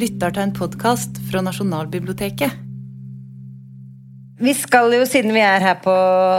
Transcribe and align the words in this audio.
lytter 0.00 0.32
til 0.32 0.46
en 0.46 0.52
podkast 0.56 1.18
fra 1.28 1.42
Nasjonalbiblioteket. 1.44 2.66
Vi 4.40 4.52
skal 4.56 4.94
jo, 4.96 5.04
siden 5.04 5.34
vi 5.36 5.42
er 5.44 5.60
her 5.60 5.80
på 5.84 5.94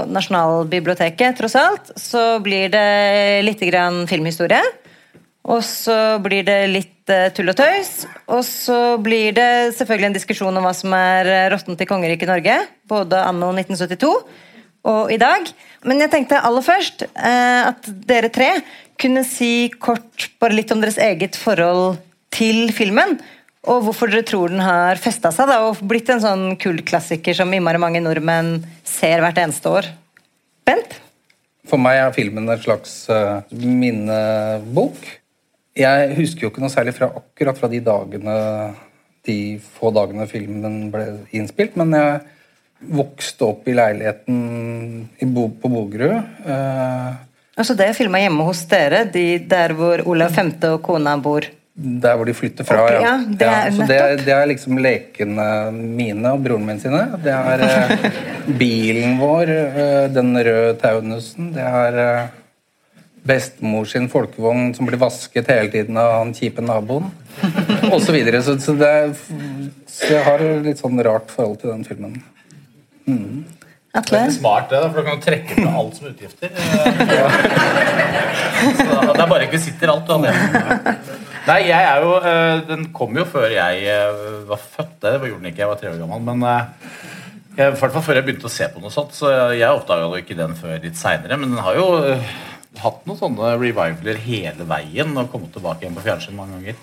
Nasjonalbiblioteket, 0.09 1.37
tross 1.37 1.55
alt, 1.59 1.91
så 1.99 2.39
blir 2.41 2.71
det 2.73 3.43
litt 3.45 3.61
grann 3.69 4.07
filmhistorie. 4.09 4.61
Og 5.51 5.61
så 5.65 6.17
blir 6.21 6.45
det 6.45 6.57
litt 6.69 7.09
eh, 7.13 7.29
tull 7.33 7.49
og 7.53 7.57
tøys. 7.57 8.05
Og 8.29 8.43
så 8.45 8.97
blir 9.01 9.33
det 9.37 9.73
selvfølgelig 9.77 10.09
en 10.09 10.17
diskusjon 10.17 10.57
om 10.57 10.65
hva 10.65 10.73
som 10.77 10.93
er 10.97 11.29
eh, 11.29 11.47
råttent 11.53 11.81
i 11.81 11.87
kongeriket 11.89 12.29
Norge. 12.29 12.59
Både 12.89 13.23
anno 13.25 13.49
1972 13.53 14.11
og 14.91 15.13
i 15.13 15.17
dag. 15.21 15.49
Men 15.89 16.01
jeg 16.01 16.13
tenkte 16.13 16.41
aller 16.45 16.65
først 16.65 17.05
eh, 17.09 17.61
at 17.71 17.89
dere 18.09 18.29
tre 18.33 18.51
kunne 19.01 19.25
si 19.25 19.69
kort 19.81 20.29
bare 20.41 20.57
litt 20.57 20.73
om 20.73 20.81
deres 20.81 21.01
eget 21.01 21.37
forhold 21.41 21.97
til 22.33 22.69
filmen. 22.73 23.17
Og 23.69 23.83
hvorfor 23.85 24.09
dere 24.09 24.25
tror 24.25 24.49
den 24.49 24.63
har 24.65 24.97
festa 25.01 25.29
seg 25.33 25.49
da, 25.51 25.59
og 25.67 25.81
blitt 25.85 26.09
en 26.09 26.21
sånn 26.23 26.45
kultklassiker 26.61 27.37
som 27.37 27.51
innmari 27.53 27.81
mange 27.81 28.01
nordmenn 28.01 28.55
ser 28.87 29.21
hvert 29.21 29.37
eneste 29.37 29.69
år. 29.69 29.89
Bent? 30.65 30.97
For 31.69 31.81
meg 31.81 31.99
er 32.01 32.15
filmen 32.15 32.49
en 32.49 32.61
slags 32.61 33.03
uh, 33.13 33.45
minnebok. 33.53 34.97
Jeg 35.77 36.15
husker 36.17 36.47
jo 36.47 36.51
ikke 36.51 36.63
noe 36.63 36.73
særlig 36.73 36.95
fra 36.97 37.11
akkurat 37.21 37.59
fra 37.59 37.69
de 37.71 37.83
dagene 37.85 38.37
de 39.29 39.37
få 39.77 39.91
dagene 39.93 40.25
filmen 40.25 40.87
ble 40.89 41.05
innspilt, 41.37 41.75
men 41.77 41.93
jeg 41.93 42.21
vokste 42.97 43.45
opp 43.45 43.67
i 43.69 43.75
leiligheten 43.77 44.39
i 45.21 45.27
Bo, 45.29 45.51
på 45.53 45.69
Bogerud. 45.69 46.17
Uh, 46.47 47.13
altså 47.53 47.77
det 47.77 47.91
er 47.91 47.97
filma 47.97 48.23
hjemme 48.23 48.47
hos 48.49 48.65
dere, 48.71 49.05
de 49.05 49.25
der 49.45 49.77
hvor 49.77 50.01
Olav 50.09 50.33
5. 50.33 50.55
og 50.73 50.79
kona 50.89 51.13
bor? 51.21 51.45
Der 51.81 52.17
hvor 52.17 52.27
de 52.27 52.33
flytter 52.37 52.67
fra, 52.67 52.83
okay, 52.83 52.99
ja. 52.99 53.01
ja, 53.01 53.13
det, 53.25 53.47
er, 53.47 53.63
ja 53.65 53.71
så 53.73 53.87
det, 53.89 53.97
er, 53.97 54.19
det 54.25 54.33
er 54.35 54.49
liksom 54.51 54.77
lekene 54.83 55.45
mine 55.73 56.33
og 56.35 56.43
broren 56.45 56.67
min 56.67 56.81
sine. 56.81 57.03
Det 57.23 57.33
er 57.33 57.63
eh, 57.65 58.05
bilen 58.61 59.17
vår, 59.21 59.53
eh, 59.55 60.05
den 60.13 60.35
røde 60.37 60.75
Taunusen. 60.81 61.49
Det 61.55 61.65
er 61.65 61.99
eh, 62.03 62.27
bestemor 63.25 63.87
sin 63.89 64.09
folkevogn 64.11 64.75
som 64.77 64.89
blir 64.89 65.01
vasket 65.01 65.49
hele 65.53 65.71
tiden 65.73 65.97
av 66.01 66.19
han 66.19 66.35
kjipe 66.37 66.61
naboen. 66.65 67.09
Og 67.91 67.99
så 68.03 68.13
videre. 68.13 68.43
Så, 68.45 68.57
så, 68.61 68.75
det, 68.77 68.93
så 69.89 70.13
jeg 70.15 70.27
har 70.27 70.45
litt 70.65 70.81
sånn 70.81 71.01
rart 71.05 71.33
forhold 71.33 71.61
til 71.63 71.73
den 71.73 71.87
filmen. 71.87 72.19
Mm. 73.09 73.41
Det 73.91 74.15
er 74.15 74.29
smart, 74.31 74.69
det, 74.71 74.79
for 74.87 75.01
da 75.01 75.03
kan 75.03 75.17
du 75.19 75.23
trekke 75.25 75.55
fra 75.57 75.71
alt 75.81 75.97
som 75.97 76.05
utgifter. 76.07 76.47
Så 78.61 78.85
det 78.87 79.19
er 79.19 79.27
bare 79.27 79.39
rekvisitter, 79.41 79.91
alt. 79.91 80.07
Du 80.07 80.13
Nei, 81.47 81.59
jeg 81.67 81.85
er 81.89 82.03
jo 82.05 82.11
Den 82.69 82.89
kom 82.93 83.15
jo 83.17 83.25
før 83.25 83.49
jeg 83.49 83.87
var 84.49 84.61
født. 84.61 84.99
Det 85.01 85.13
gjorde 85.17 85.39
den 85.39 85.49
ikke, 85.51 85.63
jeg 85.63 85.71
var 85.71 85.79
tre 85.81 85.93
år 85.93 86.01
gammel. 86.03 86.21
Men 86.29 86.45
i 87.51 87.65
hvert 87.65 87.79
fall 87.81 88.05
før 88.05 88.19
jeg 88.19 88.27
begynte 88.27 88.47
å 88.47 88.53
se 88.53 88.67
på 88.71 88.83
noe 88.83 88.93
sånt. 88.93 89.15
Så 89.17 89.31
jeg 89.57 89.67
oppdaga 89.67 90.11
ikke 90.21 90.37
den 90.37 90.53
før 90.59 90.77
litt 90.83 90.99
seinere. 90.99 91.39
Men 91.41 91.55
den 91.55 91.63
har 91.65 91.79
jo 91.79 91.87
hatt 92.81 93.01
noen 93.07 93.19
sånne 93.19 93.55
revivaler 93.57 94.21
hele 94.23 94.67
veien 94.69 95.17
og 95.17 95.31
kommet 95.33 95.51
tilbake 95.55 95.85
igjen 95.85 95.97
på 95.97 96.05
fjernsyn 96.05 96.37
mange 96.37 96.59
ganger. 96.59 96.77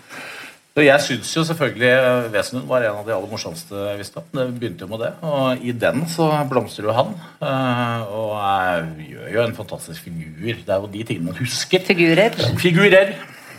Så 0.79 0.85
Jeg 0.85 1.03
syns 1.03 1.31
jo 1.35 1.43
selvfølgelig 1.43 2.29
Wesenlund 2.31 2.69
var 2.71 2.85
en 2.87 2.99
av 3.01 3.09
de 3.09 3.11
aller 3.11 3.31
morsomste 3.33 3.75
jeg 3.75 3.99
visste 3.99 4.21
om. 4.21 4.29
Det 4.31 4.45
begynte 4.61 4.87
jo 4.87 4.91
med 4.93 5.01
det. 5.03 5.09
Og 5.27 5.65
i 5.67 5.73
den 5.75 6.05
så 6.13 6.29
blomstrer 6.47 6.87
jo 6.87 6.95
han. 6.95 7.17
Eh, 7.43 8.13
og 8.15 8.37
jeg 8.37 9.09
gjør 9.17 9.33
jo 9.35 9.43
en 9.43 9.57
fantastisk 9.57 10.07
figur. 10.07 10.61
Det 10.61 10.71
er 10.71 10.85
jo 10.85 10.93
de 10.93 11.03
tingene 11.09 11.33
man 11.33 11.41
husker. 11.41 11.83
Figurer. 11.89 12.39
Figurer. 12.63 13.11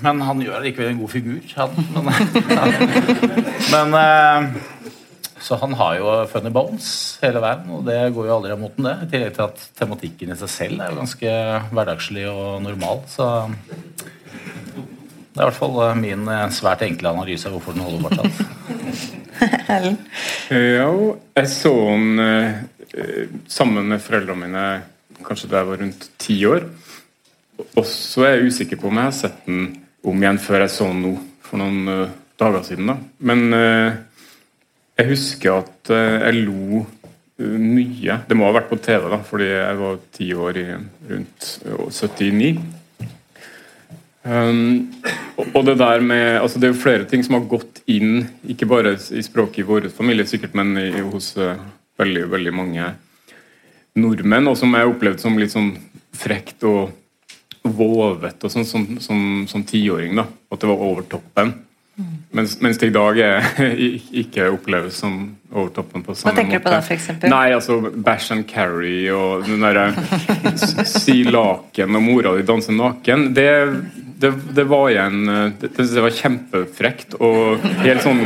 Men 0.06 0.22
han 0.26 0.44
gjør 0.44 0.64
likevel 0.64 0.94
en 0.94 1.02
god 1.02 1.12
figur, 1.12 1.40
han. 1.56 1.72
Men, 1.96 2.14
men 3.74 3.98
eh, 4.00 4.70
så 5.40 5.58
han 5.62 5.74
har 5.80 5.96
jo 5.98 6.14
funny 6.30 6.52
bones 6.54 6.90
hele 7.24 7.42
veien, 7.44 7.70
og 7.74 7.86
det 7.88 8.00
går 8.16 8.28
jo 8.28 8.36
aldri 8.36 8.54
imot 8.54 8.76
den, 8.78 8.90
det. 8.90 8.96
I 9.06 9.12
tillegg 9.14 9.36
til 9.38 9.46
at 9.48 9.64
tematikken 9.80 10.34
i 10.34 10.40
seg 10.40 10.52
selv 10.52 10.84
er 10.84 10.92
jo 10.92 11.00
ganske 11.00 11.36
hverdagslig 11.72 12.26
og 12.32 12.62
normal. 12.66 13.04
Så 13.10 13.30
det 15.40 15.40
er 15.40 15.46
i 15.46 15.48
hvert 15.48 15.60
fall 15.62 15.80
eh, 15.86 16.00
min 16.00 16.28
eh, 16.28 16.50
svært 16.52 16.84
enkle 16.84 17.14
analyse 17.14 17.48
av 17.48 17.56
hvorfor 17.56 17.78
den 17.78 17.86
holder 17.86 18.02
fortsatt. 18.08 18.34
ja, 20.52 20.90
jeg 21.40 21.52
så 21.54 21.74
den 21.88 22.24
eh, 22.26 23.28
sammen 23.48 23.94
med 23.94 24.04
foreldrene 24.04 24.48
mine 24.48 24.66
kanskje 25.24 25.52
da 25.52 25.62
jeg 25.62 25.70
var 25.70 25.84
rundt 25.84 26.10
ti 26.20 26.36
år. 26.50 26.68
Og 27.70 27.86
så 27.88 28.26
er 28.26 28.36
jeg 28.36 28.52
usikker 28.52 28.80
på 28.80 28.90
om 28.90 29.00
jeg 29.00 29.08
har 29.08 29.16
sett 29.16 29.46
den 29.48 29.70
om 30.08 30.22
igjen 30.24 30.40
før 30.42 30.64
jeg 30.64 30.76
så 30.76 30.92
den 30.92 31.02
nå, 31.04 31.16
for 31.44 31.62
noen 31.62 31.90
uh, 31.90 32.14
dager 32.40 32.64
siden. 32.68 32.92
da. 32.92 32.96
Men 33.26 33.48
uh, 33.52 33.98
jeg 35.00 35.14
husker 35.14 35.62
at 35.62 35.92
eh, 35.96 36.18
jeg 36.26 36.44
lo 36.44 36.82
eh, 36.82 37.56
mye. 37.56 38.20
Det 38.28 38.36
må 38.36 38.50
ha 38.50 38.56
vært 38.58 38.68
på 38.72 38.80
TV, 38.84 39.08
da, 39.12 39.22
fordi 39.24 39.48
jeg 39.48 39.80
var 39.80 40.02
ti 40.16 40.28
år 40.36 40.60
i 40.60 40.66
rundt 41.14 41.48
79. 41.64 42.52
Um, 44.30 44.90
og 45.56 45.62
det 45.66 45.78
der 45.80 46.04
med, 46.04 46.42
altså 46.42 46.60
det 46.60 46.68
er 46.68 46.74
jo 46.74 46.82
flere 46.82 47.06
ting 47.08 47.24
som 47.24 47.38
har 47.38 47.48
gått 47.50 47.80
inn, 47.90 48.26
ikke 48.52 48.68
bare 48.70 48.98
i 49.16 49.24
språket 49.24 49.64
i 49.64 49.68
vår 49.70 49.88
familie, 49.96 50.28
sikkert, 50.28 50.58
men 50.60 50.76
i, 50.82 50.90
hos 51.00 51.32
uh, 51.40 51.56
veldig, 51.98 52.26
veldig 52.36 52.54
mange 52.54 52.90
nordmenn, 53.98 54.52
og 54.52 54.60
som 54.60 54.76
jeg 54.76 54.92
opplevde 54.92 55.24
som 55.24 55.40
litt 55.40 55.56
sånn 55.56 55.72
frekt 56.20 56.68
og 56.68 56.92
vovet 57.64 58.44
og 58.46 58.54
sånn 58.54 58.68
som, 58.68 58.86
som, 59.04 59.26
som 59.50 59.66
tiåring. 59.68 60.16
da, 60.20 60.28
At 60.52 60.62
det 60.62 60.70
var 60.72 60.86
over 60.86 61.08
toppen. 61.10 61.56
Mens, 62.32 62.62
mens, 62.62 62.78
det 62.78 62.92
i 62.92 62.94
dag 62.94 63.18
er, 63.20 63.46
ikke 64.22 64.48
oppleves 64.54 65.00
som 65.02 65.16
over 65.52 65.72
toppen 65.76 66.04
på 66.06 66.14
samme 66.16 66.32
måte. 66.32 66.36
Hva 66.36 66.36
tenker 66.38 66.60
måte. 66.60 66.62
du 66.62 66.68
på 66.70 66.76
da, 66.76 66.96
eksempel? 66.96 67.34
Nei, 67.34 67.48
altså 67.56 67.80
Bash 68.06 68.32
and 68.36 68.46
Carry 68.48 69.10
og 69.12 69.48
den 69.48 69.66
derre 69.66 69.90
Si 70.88 71.24
laken 71.28 71.98
og 71.98 72.06
mora 72.06 72.36
di 72.38 72.46
danser 72.48 72.78
naken. 72.78 73.32
Det, 73.36 73.50
det, 74.22 74.32
det 74.56 74.68
var 74.70 74.94
igjen 74.94 75.20
det, 75.60 75.74
det 75.76 76.06
var 76.06 76.16
kjempefrekt 76.16 77.18
og 77.20 77.66
helt 77.82 78.06
sånn 78.06 78.24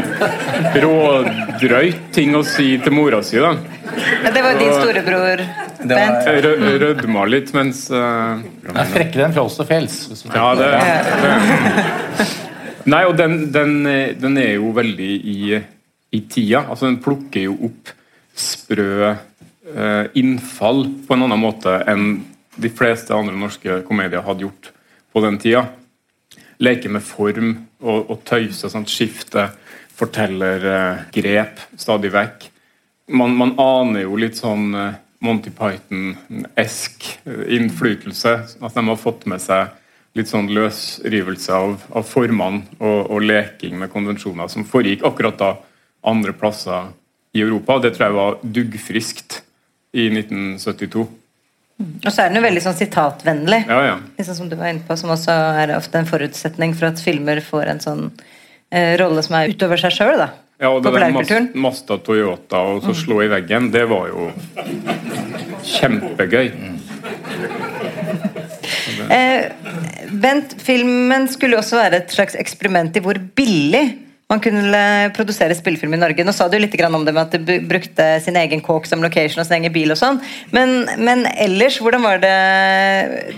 rådrøyt 0.83 2.09
ting 2.13 2.35
å 2.37 2.43
si 2.45 2.75
til 2.83 2.93
mora 2.93 3.23
si. 3.25 3.39
da. 3.41 3.55
Det 4.29 4.43
var 4.43 4.59
din 4.59 4.73
storebror 4.73 5.47
Bent. 5.89 6.27
Jeg 6.27 6.79
rødma 6.81 7.25
litt 7.29 7.51
mens 7.55 7.85
uh, 7.93 8.39
Det 8.63 8.73
er 8.73 8.89
frekkere 8.93 9.27
enn 9.27 9.35
Frost 9.35 9.61
og 9.63 9.69
Fjells. 9.69 9.99
Ja, 10.29 10.49
det, 10.57 10.69
det. 10.73 12.27
Nei, 12.93 13.03
og 13.07 13.15
den, 13.19 13.47
den, 13.55 13.77
den, 14.19 14.39
er 14.39 14.57
jo 14.57 14.73
veldig 14.75 15.11
i, 15.33 15.37
i, 16.11 16.21
tida. 16.27 16.65
Altså, 16.67 16.89
Den 16.89 16.99
plukker 17.03 17.47
jo 17.47 17.57
opp 17.69 17.93
sprø 18.33 19.13
uh, 19.13 20.05
innfall 20.19 20.85
på 21.07 21.15
en 21.15 21.27
annen 21.27 21.41
måte 21.41 21.77
enn 21.89 22.15
de 22.53 22.69
fleste 22.69 23.15
andre 23.15 23.37
norske 23.37 23.81
komedier 23.87 24.25
hadde 24.25 24.45
gjort 24.45 24.71
på 25.13 25.23
den 25.23 25.39
tida. 25.41 25.65
Leke 26.63 26.91
med 26.91 27.05
form 27.05 27.53
og, 27.81 28.09
og 28.11 28.23
tøyse. 28.27 28.69
Sånn, 28.69 28.87
skifte 28.89 29.49
fortellergrep 29.93 31.63
uh, 31.63 31.79
stadig 31.79 32.11
vekk. 32.13 32.49
Man, 33.13 33.35
man, 33.37 33.55
aner 33.59 34.05
jo 34.05 34.15
litt 34.15 34.37
sånn 34.39 34.69
eh, 34.79 34.93
Monty 35.23 35.53
Python-esk 35.55 37.07
innflytelse. 37.25 38.33
At 38.59 38.75
de 38.75 38.83
har 38.87 38.99
fått 38.99 39.25
med 39.29 39.41
seg 39.43 39.71
litt 40.17 40.29
sånn 40.29 40.51
løsrivelse 40.53 41.55
av, 41.55 41.79
av 41.95 42.05
formene 42.05 42.67
og, 42.77 42.99
og, 43.09 43.23
leking 43.25 43.79
med 43.81 43.91
konvensjoner 43.93 44.51
som 44.51 44.65
foregikk 44.67 45.05
akkurat 45.07 45.39
da 45.39 45.55
andre 46.05 46.35
plasser 46.37 46.91
i 47.33 47.41
Europa. 47.41 47.79
Det 47.81 47.95
tror 47.95 48.07
jeg 48.07 48.17
var 48.19 48.39
duggfriskt 48.43 49.39
i 49.97 50.09
1972. 50.11 51.07
Og 51.83 52.11
så 52.11 52.21
er 52.21 52.29
den 52.29 52.37
jo 52.37 52.45
veldig 52.45 52.61
sånn 52.61 52.77
sitatvennlig, 52.77 53.63
ja, 53.65 53.79
ja. 53.87 53.95
Liksom 54.19 54.37
som 54.37 54.49
du 54.51 54.55
var 54.59 54.69
inne 54.69 54.85
på, 54.85 54.95
som 54.99 55.11
også 55.13 55.33
er 55.63 55.73
ofte 55.75 55.97
en 55.99 56.07
forutsetning 56.07 56.75
for 56.77 56.91
at 56.91 57.01
filmer 57.01 57.41
får 57.43 57.71
en 57.71 57.81
sånn 57.83 58.03
eh, 58.69 58.93
rolle 59.01 59.23
som 59.25 59.39
er 59.39 59.49
utover 59.51 59.81
seg 59.81 59.95
sjøl. 59.97 60.21
Ja, 60.61 60.69
og 60.69 60.83
det 60.85 60.93
der 60.93 61.49
Masta 61.59 61.97
Toyota 61.97 62.61
og 62.75 62.85
så 62.85 62.93
slå 62.95 63.23
i 63.25 63.31
veggen, 63.31 63.71
det 63.73 63.87
var 63.89 64.11
jo 64.11 64.29
kjempegøy. 65.67 66.51
Eh, 69.13 69.51
Bent, 70.23 70.55
filmen 70.61 71.27
skulle 71.31 71.57
også 71.59 71.79
være 71.79 72.03
et 72.03 72.13
slags 72.13 72.37
eksperiment 72.39 72.95
i 72.97 73.03
hvor 73.03 73.17
billig 73.35 73.83
man 74.31 74.41
kunne 74.41 74.83
produsere 75.13 75.55
spillefilm 75.57 75.93
i 75.97 75.99
Norge. 76.01 76.25
Nå 76.25 76.33
sa 76.33 76.47
du 76.49 76.57
litt 76.57 76.75
om 76.87 77.05
det 77.05 77.13
med 77.13 77.23
at 77.23 77.45
du 77.45 77.53
brukte 77.69 78.05
sin 78.23 78.37
egen 78.39 78.63
kåk 78.65 78.87
som 78.89 79.03
location 79.03 79.43
og 79.43 79.47
sin 79.47 79.59
egen 79.59 79.73
bil 79.73 79.93
og 79.93 79.99
sånn. 79.99 80.21
Men, 80.55 80.87
men, 80.97 81.25
ellers, 81.33 81.79
hvordan 81.83 82.05
var 82.05 82.21
det 82.23 82.37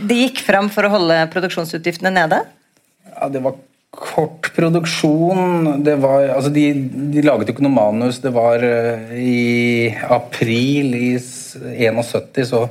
det 0.07 0.19
gikk 0.21 0.43
fram 0.45 0.69
for 0.71 0.87
å 0.87 0.93
holde 0.93 1.23
produksjonsutgiftene 1.33 2.13
nede? 2.15 2.43
Ja, 3.15 3.31
det 3.31 3.43
var 3.43 3.57
kort 3.97 4.51
produksjon. 4.55 5.83
Det 5.85 5.95
var, 6.03 6.29
altså 6.35 6.51
de, 6.53 6.65
de 7.13 7.23
laget 7.25 7.49
jo 7.49 7.55
ikke 7.55 7.65
noe 7.65 7.75
manus. 7.75 8.21
Det 8.23 8.33
var 8.35 8.63
uh, 8.63 9.13
i 9.17 9.89
april 10.09 10.95
i 10.97 11.11
71 11.19 12.45
så 12.51 12.65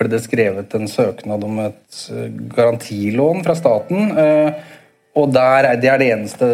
ble 0.00 0.08
det 0.08 0.22
skrevet 0.24 0.74
en 0.78 0.88
søknad 0.88 1.42
om 1.44 1.58
et 1.60 1.96
eh, 2.08 2.28
garantilån 2.54 3.42
fra 3.44 3.56
staten. 3.58 4.14
Eh, 4.16 4.76
Og 5.18 5.32
der 5.34 5.66
er, 5.66 5.76
Det 5.76 5.88
er 5.90 5.98
det 5.98 6.12
eneste 6.12 6.46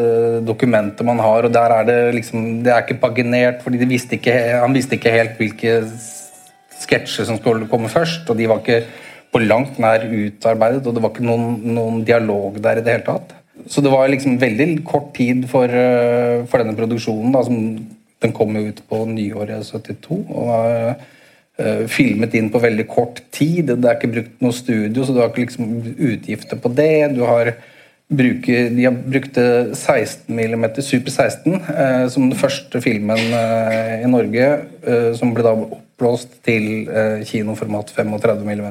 dokumentet 0.47 1.05
man 1.05 1.19
har, 1.19 1.45
og 1.45 1.53
der 1.53 1.71
er 1.71 1.85
det 1.85 2.15
liksom 2.15 2.63
Det 2.65 2.73
er 2.73 2.83
ikke 2.83 3.01
paginert, 3.01 3.63
fordi 3.63 3.79
han 3.79 4.75
visste 4.75 4.97
ikke 4.97 5.11
helt 5.13 5.37
hvilke 5.37 5.83
sketsjer 6.81 7.25
som 7.25 7.37
skulle 7.39 7.69
komme 7.69 7.89
først, 7.89 8.29
og 8.31 8.37
de 8.37 8.49
var 8.49 8.59
ikke 8.59 8.85
på 9.33 9.39
langt 9.45 9.79
nær 9.79 10.07
utarbeidet, 10.09 10.87
og 10.87 10.95
det 10.95 11.03
var 11.03 11.11
ikke 11.13 11.25
noen, 11.25 11.75
noen 11.75 12.05
dialog 12.05 12.57
der 12.63 12.79
i 12.79 12.85
det 12.85 12.93
hele 12.93 13.05
tatt. 13.05 13.35
Så 13.69 13.83
det 13.83 13.91
var 13.93 14.09
liksom 14.09 14.39
veldig 14.39 14.85
kort 14.87 15.13
tid 15.17 15.47
for, 15.51 15.69
eh, 15.69 16.45
for 16.47 16.63
denne 16.63 16.77
produksjonen. 16.79 17.35
Da, 17.35 17.43
den 18.23 18.33
kom 18.33 18.57
jo 18.57 18.71
ut 18.71 18.83
på 18.89 19.05
nyåret 19.11 19.67
72 19.67 20.23
og 20.25 20.49
var 20.49 20.97
uh, 21.61 21.87
filmet 21.89 22.35
inn 22.37 22.49
på 22.53 22.63
veldig 22.63 22.87
kort 22.89 23.21
tid. 23.35 23.69
Det 23.69 23.85
er 23.85 23.99
ikke 23.99 24.13
brukt 24.15 24.45
noe 24.45 24.57
studio, 24.57 25.05
så 25.05 25.13
du 25.13 25.21
har 25.21 25.29
ikke 25.31 25.45
liksom 25.45 25.75
utgifter 25.95 26.61
på 26.61 26.73
det. 26.73 27.13
Du 27.17 27.23
har 27.29 27.53
bruker, 28.09 28.71
de 28.73 28.87
har 28.87 28.97
brukte 28.97 29.45
16 29.75 30.31
mm 30.31 30.67
Super 30.79 31.13
16 31.13 31.59
uh, 31.61 32.07
som 32.13 32.29
den 32.31 32.39
første 32.39 32.81
filmen 32.81 33.21
uh, 33.35 33.97
i 34.01 34.09
Norge, 34.09 34.53
som 35.19 35.35
ble 35.35 35.45
da 35.45 35.53
oppblåst 35.57 36.39
til 36.47 36.87
kinoformat 37.27 37.91
35 37.97 38.47
mm. 38.47 38.71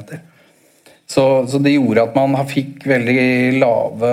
Så, 1.06 1.46
så, 1.46 1.58
det 1.62 1.76
gjorde 1.76 2.02
at 2.02 2.16
man 2.18 2.34
fikk 2.50 2.86
veldig 2.90 3.58
lave 3.60 4.12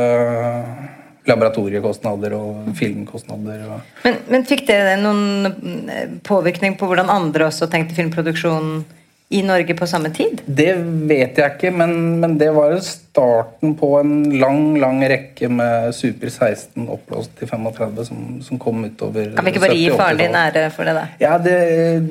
laboratoriekostnader 1.26 2.36
og 2.38 2.74
filmkostnader. 2.78 3.64
Og 3.66 4.04
men, 4.04 4.20
men, 4.30 4.46
fikk 4.46 4.66
det 4.68 4.80
noen 5.02 6.20
påvirkning 6.28 6.76
på 6.78 6.90
hvordan 6.90 7.10
andre 7.10 7.48
også 7.48 7.70
tenkte 7.72 7.98
filmproduksjon 7.98 8.84
i 9.30 9.42
Norge 9.42 9.74
på 9.74 9.88
samme 9.88 10.10
tid? 10.14 10.42
Det 10.46 10.74
vet 11.10 11.40
jeg 11.40 11.56
ikke, 11.56 11.72
men, 11.74 11.94
men 12.22 12.36
det 12.38 12.52
var 12.54 12.76
starten 12.86 13.74
på 13.80 13.90
en 13.98 14.14
lang 14.38 14.76
lang 14.82 15.00
rekke 15.10 15.50
med 15.50 15.94
Super 15.98 16.30
16 16.30 16.86
oppblåst 16.86 17.34
til 17.40 17.50
35 17.50 18.06
som, 18.10 18.20
som 18.46 18.60
kom 18.62 18.84
utover 18.86 19.32
70-80-tallet. 19.32 19.38
Kan 19.38 19.48
vi 19.48 19.54
ikke 19.54 19.64
bare 19.66 19.80
gi 19.80 19.88
faren 19.94 20.22
din 20.22 20.38
ære 20.38 20.66
for 20.76 20.90
det, 20.90 20.96
da? 21.00 21.06
Ja, 21.24 21.38
det, 21.42 21.58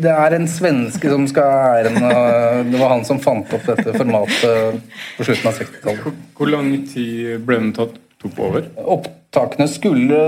det, 0.02 0.14
er 0.14 0.36
en 0.38 0.48
svenske 0.50 1.12
som 1.12 1.26
skal 1.30 1.50
ha 1.52 1.74
æren. 1.82 2.00
Det 2.72 2.80
var 2.80 2.96
han 2.96 3.06
som 3.06 3.20
fant 3.22 3.54
opp 3.54 3.68
dette 3.70 3.94
formatet 3.94 4.80
på 5.18 5.28
slutten 5.28 5.50
av 5.52 5.60
60-tallet. 5.60 6.06
Hvor, 6.06 6.16
hvor 6.38 6.50
lang 6.56 6.72
tid 6.90 7.36
ble 7.46 7.60
den 7.60 7.76
tatt 7.76 8.00
tok 8.22 8.40
over? 8.48 8.66
Opptakene 8.96 9.68
skulle 9.70 10.18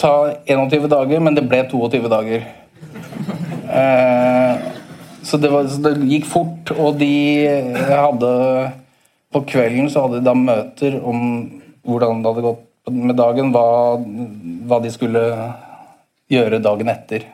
ta 0.00 0.14
21 0.48 0.88
dager, 0.90 1.24
men 1.24 1.36
det 1.36 1.46
ble 1.48 1.62
22 1.70 2.12
dager. 2.12 2.44
Eh, 3.70 4.68
så 5.22 5.40
det, 5.40 5.50
var, 5.52 5.68
så 5.68 5.80
det, 5.84 5.96
gikk 6.10 6.28
fort, 6.30 6.72
og 6.76 6.98
de 7.00 7.12
hadde 7.88 8.30
På 9.30 9.42
kvelden 9.46 9.90
så 9.92 10.06
hadde 10.06 10.20
de 10.20 10.26
da 10.26 10.34
møter 10.34 10.96
om 11.06 11.20
hvordan 11.86 12.22
det 12.22 12.32
hadde 12.32 12.46
gått 12.46 12.90
med 12.90 13.14
dagen, 13.18 13.52
hva, 13.54 13.66
hva 14.66 14.78
de 14.82 14.90
skulle 14.90 15.20
gjøre 16.30 16.58
dagen 16.64 16.90
etter. 16.90 17.26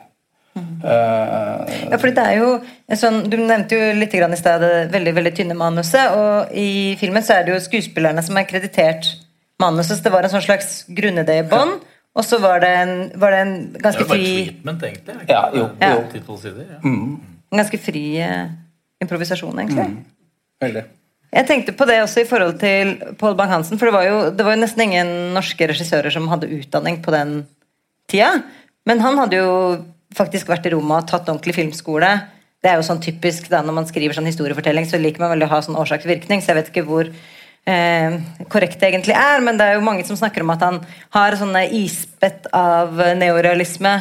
Mm. 0.57 0.69
Uh, 0.81 1.89
ja, 1.91 1.99
fordi 2.01 2.15
det 2.17 2.23
er 2.25 2.39
jo 2.41 2.53
sånn, 2.97 3.19
Du 3.29 3.37
nevnte 3.37 3.77
jo 3.77 3.89
litt 3.99 4.15
i 4.17 4.23
sted 4.41 4.63
det 4.65 4.71
veldig 4.95 5.13
veldig 5.19 5.33
tynne 5.37 5.57
manuset. 5.59 6.17
Og 6.17 6.53
i 6.57 6.97
filmen 7.01 7.25
så 7.25 7.39
er 7.39 7.47
det 7.47 7.55
jo 7.55 7.65
skuespillerne 7.65 8.25
som 8.25 8.39
er 8.41 8.49
kreditert 8.49 9.11
manuset. 9.63 9.99
Så 9.99 10.07
det 10.07 10.15
var 10.15 10.25
en 10.25 10.33
sånn 10.33 10.47
slags 10.47 10.85
grunnidé 10.89 11.41
i 11.43 11.49
bånn. 11.49 11.77
Og 12.17 12.25
så 12.25 12.41
var 12.41 12.63
det 12.65 12.73
en, 12.73 12.95
var 13.21 13.35
det 13.35 13.41
en 13.45 13.57
ganske 13.77 14.07
fri 14.09 14.17
Det 14.17 14.25
er 14.25 14.29
jo 14.29 14.29
bare 14.29 14.45
treatment, 14.45 14.85
egentlig. 14.89 15.17
Ja, 15.29 15.43
jo, 15.53 15.67
jo. 15.85 16.37
Sider, 16.41 16.63
ja. 16.71 16.79
Mm. 16.85 17.36
En 17.53 17.63
ganske 17.63 17.81
fri 17.81 18.05
eh, 18.23 18.53
improvisasjon, 19.03 19.59
egentlig. 19.63 19.89
Mm. 19.91 19.99
Veldig. 20.65 20.85
Jeg 21.37 21.49
tenkte 21.49 21.75
på 21.77 21.87
det 21.89 21.99
også 22.01 22.23
i 22.23 22.29
forhold 22.29 22.57
til 22.61 22.95
Pål 23.21 23.35
Bang-Hansen. 23.39 23.81
For 23.81 23.89
det 23.89 23.97
var, 23.97 24.07
jo, 24.07 24.19
det 24.33 24.47
var 24.47 24.57
jo 24.57 24.63
nesten 24.63 24.87
ingen 24.87 25.13
norske 25.35 25.69
regissører 25.69 26.15
som 26.15 26.29
hadde 26.31 26.51
utdanning 26.55 27.01
på 27.05 27.13
den 27.13 27.41
tida. 28.11 28.31
Men 28.89 29.03
han 29.05 29.19
hadde 29.21 29.43
jo 29.43 29.53
faktisk 30.17 30.49
vært 30.49 30.69
i 30.69 30.73
Roma 30.73 31.03
og 31.03 31.11
tatt 31.11 31.29
ordentlig 31.29 31.57
filmskole. 31.59 32.13
Det 32.63 32.71
er 32.71 32.79
jo 32.79 32.87
sånn 32.87 33.03
typisk 33.05 33.51
da 33.53 33.61
når 33.67 33.77
man 33.81 33.89
skriver 33.89 34.17
sånn 34.17 34.29
historiefortelling, 34.31 34.87
så 34.89 35.01
liker 35.03 35.23
man 35.23 35.35
veldig 35.35 35.49
å 35.49 35.53
ha 35.53 35.61
sånn 35.67 35.79
årsaksvirkning. 35.83 36.41
Så 36.41 36.53
jeg 36.53 36.61
vet 36.61 36.71
ikke 36.73 36.87
hvor 36.89 37.11
eh, 37.11 38.17
korrekt 38.53 38.81
det 38.81 38.93
egentlig 38.93 39.19
er, 39.19 39.43
men 39.45 39.59
det 39.59 39.67
er 39.67 39.77
jo 39.77 39.85
mange 39.87 40.07
som 40.09 40.19
snakker 40.19 40.47
om 40.47 40.55
at 40.55 40.65
han 40.65 40.81
har 41.19 41.37
sånne 41.37 41.67
isbett 41.77 42.49
av 42.57 42.97
neorealisme. 43.19 43.99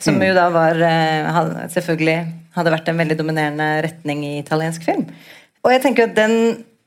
Som 0.00 0.18
mm. 0.18 0.28
jo 0.28 0.36
da 0.36 0.46
var 0.52 0.84
eh, 0.84 1.40
selvfølgelig 1.72 2.18
hadde 2.56 2.72
vært 2.74 2.90
en 2.90 3.00
veldig 3.00 3.16
dominerende 3.18 3.68
retning 3.86 4.24
i 4.26 4.34
italiensk 4.40 4.84
film. 4.86 5.06
Og 5.64 5.74
jeg 5.74 5.82
tenker 5.84 6.08
at 6.08 6.16
den 6.16 6.36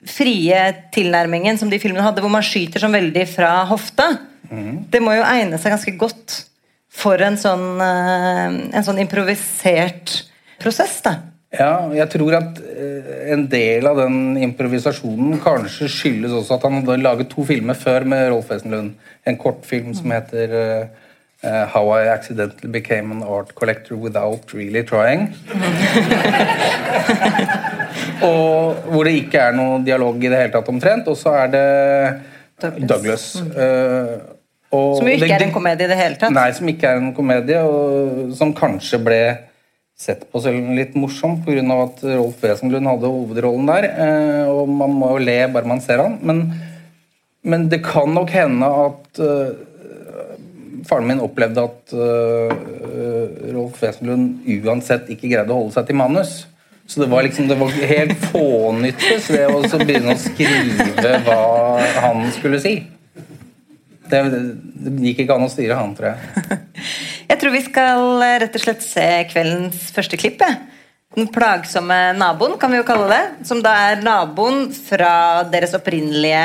frie 0.09 0.59
tilnærmingen 0.93 1.59
som 1.59 1.69
de 1.71 1.79
filmene 1.79 2.03
hadde, 2.05 2.23
hvor 2.23 2.33
man 2.33 2.45
skyter 2.45 2.83
sånn 2.83 2.95
veldig 2.95 3.25
fra 3.31 3.51
hofta, 3.69 4.09
mm. 4.49 4.89
det 4.91 5.01
må 5.03 5.15
jo 5.15 5.27
egne 5.27 5.59
seg 5.61 5.75
ganske 5.75 5.95
godt 5.99 6.39
for 6.93 7.21
en 7.25 7.37
sånn, 7.39 7.69
eh, 7.81 8.57
en 8.75 8.85
sånn 8.85 9.01
improvisert 9.01 10.19
prosess. 10.61 10.99
da. 11.05 11.17
Ja, 11.53 11.85
jeg 11.93 12.09
tror 12.09 12.35
at 12.37 12.59
eh, 12.65 13.31
en 13.33 13.45
del 13.49 13.85
av 13.89 13.99
den 14.01 14.39
improvisasjonen 14.41 15.39
kanskje 15.43 15.89
skyldes 15.91 16.33
også 16.33 16.57
at 16.57 16.67
han 16.67 16.79
hadde 16.81 17.01
laget 17.01 17.31
to 17.33 17.45
filmer 17.45 17.77
før 17.77 18.07
med 18.09 18.27
Rolf 18.31 18.49
Wesenlund. 18.51 18.95
En 19.23 19.39
kortfilm 19.39 19.93
som 19.97 20.11
heter 20.13 20.53
uh, 21.43 21.65
how 21.67 21.89
I 21.89 22.07
accidentally 22.07 22.71
became 22.71 23.11
an 23.11 23.23
art 23.23 23.53
collector 23.55 23.95
without 23.95 24.53
really 24.53 24.83
trying. 24.83 25.29
og 28.23 28.75
hvor 28.87 29.07
det 29.07 29.15
ikke 29.23 29.41
er 29.49 29.57
noe 29.57 29.81
dialog 29.85 30.23
i 30.23 30.29
det 30.31 30.39
hele 30.39 30.53
tatt 30.55 30.69
omtrent. 30.71 31.09
Og 31.11 31.19
så 31.19 31.35
er 31.43 31.51
det 31.53 31.65
Douglas. 32.63 32.87
Douglas. 32.89 33.25
Uh, 33.41 34.13
som 34.73 35.05
jo 35.05 35.13
ikke 35.13 35.27
det, 35.27 35.35
er 35.35 35.47
en 35.49 35.53
komedie 35.53 35.85
i 35.85 35.91
det 35.91 35.97
hele 35.99 36.17
tatt? 36.17 36.33
Nei, 36.33 36.49
som 36.57 36.69
ikke 36.71 36.89
er 36.89 37.01
en 37.01 37.11
komedie, 37.13 37.59
og 37.61 38.31
som 38.37 38.55
kanskje 38.57 38.97
ble 39.03 39.23
sett 40.03 40.23
på 40.31 40.41
selv 40.41 40.71
litt 40.73 40.95
morsom 40.97 41.37
pga. 41.45 41.61
at 41.83 42.01
Rolf 42.15 42.41
Wesenlund 42.41 42.89
hadde 42.89 43.11
hovedrollen 43.11 43.69
der. 43.69 43.89
Uh, 43.99 44.45
og 44.55 44.71
man 44.71 44.95
må 45.01 45.11
jo 45.17 45.25
le 45.27 45.37
bare 45.53 45.69
man 45.69 45.83
ser 45.83 46.01
han. 46.01 46.17
Men, 46.25 46.47
men 47.43 47.69
det 47.69 47.83
kan 47.85 48.09
nok 48.15 48.33
hende 48.33 48.71
at 48.87 49.23
faren 50.87 51.07
min 51.09 51.21
opplevde 51.23 51.63
at 51.63 51.93
uh, 51.95 52.51
Rolf 53.53 53.79
Wesenlund 53.83 54.47
uansett 54.63 55.11
ikke 55.13 55.31
greide 55.31 55.53
å 55.53 55.61
holde 55.61 55.75
seg 55.77 55.87
til 55.89 55.99
manus. 55.99 56.43
Så 56.87 56.99
det 56.99 57.07
var 57.11 57.23
liksom, 57.23 57.47
det 57.47 57.57
var 57.59 57.71
helt 57.71 58.25
fånyttes 58.33 59.29
ved 59.31 59.47
å 59.53 59.79
begynne 59.83 60.15
å 60.15 60.19
skrive 60.19 61.13
hva 61.25 61.39
han 62.03 62.27
skulle 62.35 62.59
si. 62.63 62.75
Det, 64.11 64.19
det 64.29 64.93
gikk 65.07 65.23
ikke 65.23 65.37
an 65.37 65.47
å 65.47 65.51
styre 65.51 65.79
han, 65.79 65.95
tror 65.97 66.13
jeg. 66.13 66.59
Jeg 67.33 67.39
tror 67.39 67.53
vi 67.55 67.63
skal 67.65 68.21
eh, 68.21 68.35
rett 68.43 68.55
og 68.59 68.61
slett 68.61 68.83
se 68.85 69.05
kveldens 69.31 69.87
første 69.95 70.19
klipp. 70.19 70.43
Den 71.15 71.29
plagsomme 71.33 71.97
naboen, 72.17 72.57
kan 72.61 72.73
vi 72.73 72.81
jo 72.81 72.85
kalle 72.85 73.07
det. 73.09 73.47
Som 73.47 73.63
da 73.63 73.73
er 73.87 74.03
naboen 74.03 74.67
fra 74.75 75.41
deres 75.49 75.73
opprinnelige 75.77 76.43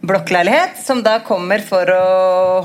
blokkleilighet, 0.00 0.78
som 0.82 1.02
da 1.02 1.18
kommer 1.26 1.62
for 1.64 1.90
å 1.90 2.02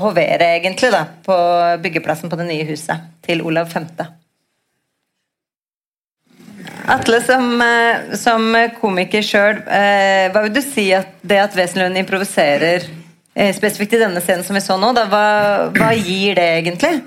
hovere, 0.02 0.54
egentlig, 0.58 0.90
da, 0.94 1.06
på 1.26 1.36
byggeplassen 1.82 2.30
på 2.30 2.38
det 2.40 2.46
nye 2.48 2.66
huset 2.68 3.08
til 3.26 3.42
Olav 3.46 3.72
5. 3.72 3.88
Atle, 6.94 7.20
som, 7.24 7.62
eh, 7.64 8.14
som 8.20 8.44
komiker 8.80 9.24
sjøl, 9.24 9.62
eh, 9.66 10.30
hva 10.32 10.44
vil 10.44 10.52
du 10.52 10.60
si 10.62 10.90
at 10.92 11.16
det 11.22 11.40
at 11.40 11.56
Wesenlund 11.56 11.96
improviserer 11.96 12.84
eh, 13.34 13.52
spesifikt 13.56 13.96
i 13.96 14.02
denne 14.04 14.20
scenen 14.20 14.44
som 14.44 14.56
vi 14.56 14.62
så 14.64 14.76
nå, 14.80 14.92
da, 14.96 15.06
hva, 15.08 15.24
hva 15.74 15.92
gir 15.96 16.36
det 16.36 16.48
egentlig? 16.60 17.00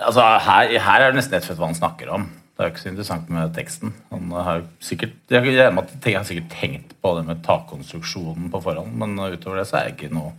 Altså, 0.00 0.24
her, 0.46 0.76
her 0.80 1.00
er 1.00 1.12
det 1.12 1.20
nesten 1.20 1.36
rett 1.36 1.44
og 1.44 1.50
slett 1.50 1.60
hva 1.60 1.70
han 1.72 1.80
snakker 1.80 2.12
om. 2.16 2.28
Det 2.60 2.66
er 2.66 2.68
jo 2.68 2.74
ikke 2.74 2.82
så 2.82 2.90
interessant 2.90 3.28
med 3.32 3.52
teksten. 3.56 3.92
Han 4.12 4.32
har 4.36 4.58
sikkert, 4.84 5.14
jeg 5.32 5.40
regner 5.46 5.70
med 5.72 5.86
at 5.88 6.08
har 6.12 6.26
sikkert 6.28 6.50
tenkt 6.52 6.90
på 7.00 7.14
det 7.16 7.22
med 7.24 7.38
takkonstruksjonen 7.46 8.50
på 8.52 8.60
forhånd, 8.60 8.90
men 9.00 9.14
utover 9.16 9.62
det 9.62 9.64
så 9.70 9.78
er 9.78 9.86
det 9.86 9.94
ikke 9.94 10.10
noe 10.12 10.34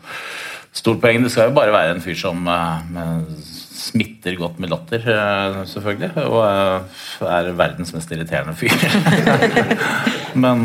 stort 0.69 1.01
poeng. 1.01 1.25
Det 1.25 1.31
skal 1.33 1.49
jo 1.49 1.55
bare 1.57 1.73
være 1.73 1.95
en 1.95 2.03
fyr 2.05 2.19
som 2.21 2.45
uh, 2.45 3.25
smitter 3.41 4.37
godt 4.37 4.61
med 4.61 4.69
latter, 4.69 5.01
uh, 5.01 5.63
selvfølgelig, 5.73 6.27
og 6.27 6.45
uh, 6.45 7.25
er 7.25 7.51
verdens 7.57 7.95
mest 7.97 8.13
irriterende 8.13 8.53
fyr. 8.53 8.77
men 10.45 10.61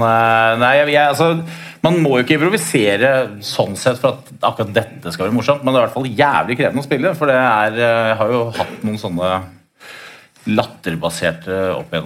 nei, 0.60 0.76
jeg, 0.92 1.08
altså 1.08 1.32
man 1.80 2.02
må 2.04 2.18
jo 2.18 2.26
ikke 2.26 2.36
improvisere 2.36 3.16
sånn 3.40 3.80
sett 3.80 3.96
for 4.04 4.20
at 4.20 4.44
akkurat 4.44 4.76
dette 4.76 5.08
skal 5.08 5.30
være 5.30 5.40
morsomt, 5.40 5.64
men 5.64 5.72
det 5.72 5.80
er 5.80 5.86
i 5.86 5.88
hvert 5.88 6.00
fall 6.02 6.14
jævlig 6.20 6.60
krevende 6.60 6.84
å 6.84 6.92
spille. 6.92 7.16
For 7.16 7.32
det 7.32 7.40
er, 7.40 7.84
jeg 7.86 8.16
har 8.20 8.40
jo 8.42 8.48
hatt 8.60 8.82
noen 8.84 9.00
sånne 9.00 9.36
latterbaserte 10.46 11.56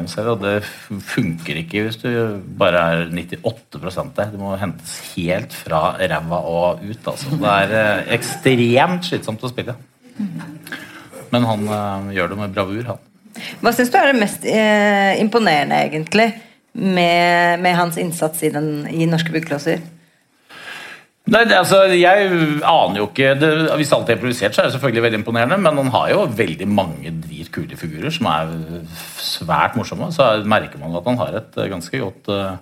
selv, 0.08 0.32
og 0.34 0.42
det 0.44 0.62
funker 0.64 1.60
ikke 1.60 1.84
hvis 1.84 1.98
du 2.00 2.08
bare 2.58 2.80
er 2.80 3.04
98 3.44 4.14
der. 4.16 4.32
Det 4.32 4.40
må 4.40 4.54
hentes 4.56 4.96
helt 5.14 5.52
fra 5.52 5.96
ræva 6.00 6.40
og 6.40 6.80
ut. 6.82 7.06
Altså. 7.06 7.36
Det 7.36 7.52
er 7.52 7.76
eh, 7.80 8.12
ekstremt 8.16 9.04
slitsomt 9.04 9.44
å 9.44 9.52
spille. 9.52 9.76
Men 11.30 11.46
han 11.46 11.68
øh, 11.68 12.10
gjør 12.16 12.32
det 12.32 12.40
med 12.40 12.54
bravur, 12.56 12.82
han. 12.94 13.06
Hva 13.60 13.72
syns 13.72 13.92
du 13.92 13.98
er 14.00 14.10
det 14.10 14.20
mest 14.20 14.44
eh, 14.48 15.20
imponerende, 15.20 15.78
egentlig, 15.86 16.32
med, 16.72 17.60
med, 17.62 17.74
hans 17.76 17.98
innsats 18.00 18.42
i, 18.46 18.50
den, 18.54 18.86
i 18.90 19.06
Norske 19.10 19.32
byggeklosser? 19.34 19.82
Nei, 21.30 21.44
altså, 21.54 21.84
Jeg 21.94 22.30
aner 22.66 22.98
jo 22.98 23.06
ikke 23.06 23.34
det, 23.38 23.50
Hvis 23.78 23.92
alt 23.94 24.08
er 24.10 24.18
improvisert, 24.18 24.56
så 24.56 24.62
er 24.62 24.68
det 24.68 24.74
selvfølgelig 24.76 25.04
veldig 25.06 25.20
imponerende, 25.20 25.60
men 25.62 25.78
han 25.84 25.92
har 25.94 26.08
jo 26.14 26.24
veldig 26.40 26.66
mange 26.70 27.12
dritkule 27.22 27.78
figurer 27.78 28.14
som 28.14 28.26
er 28.30 28.50
svært 29.20 29.78
morsomme. 29.78 30.10
Så 30.14 30.26
merker 30.48 30.82
man 30.82 30.98
at 30.98 31.06
han 31.06 31.20
har 31.20 31.38
et 31.38 31.60
eh, 31.60 31.70
ganske 31.70 32.02
godt 32.02 32.30
uh, 32.34 32.58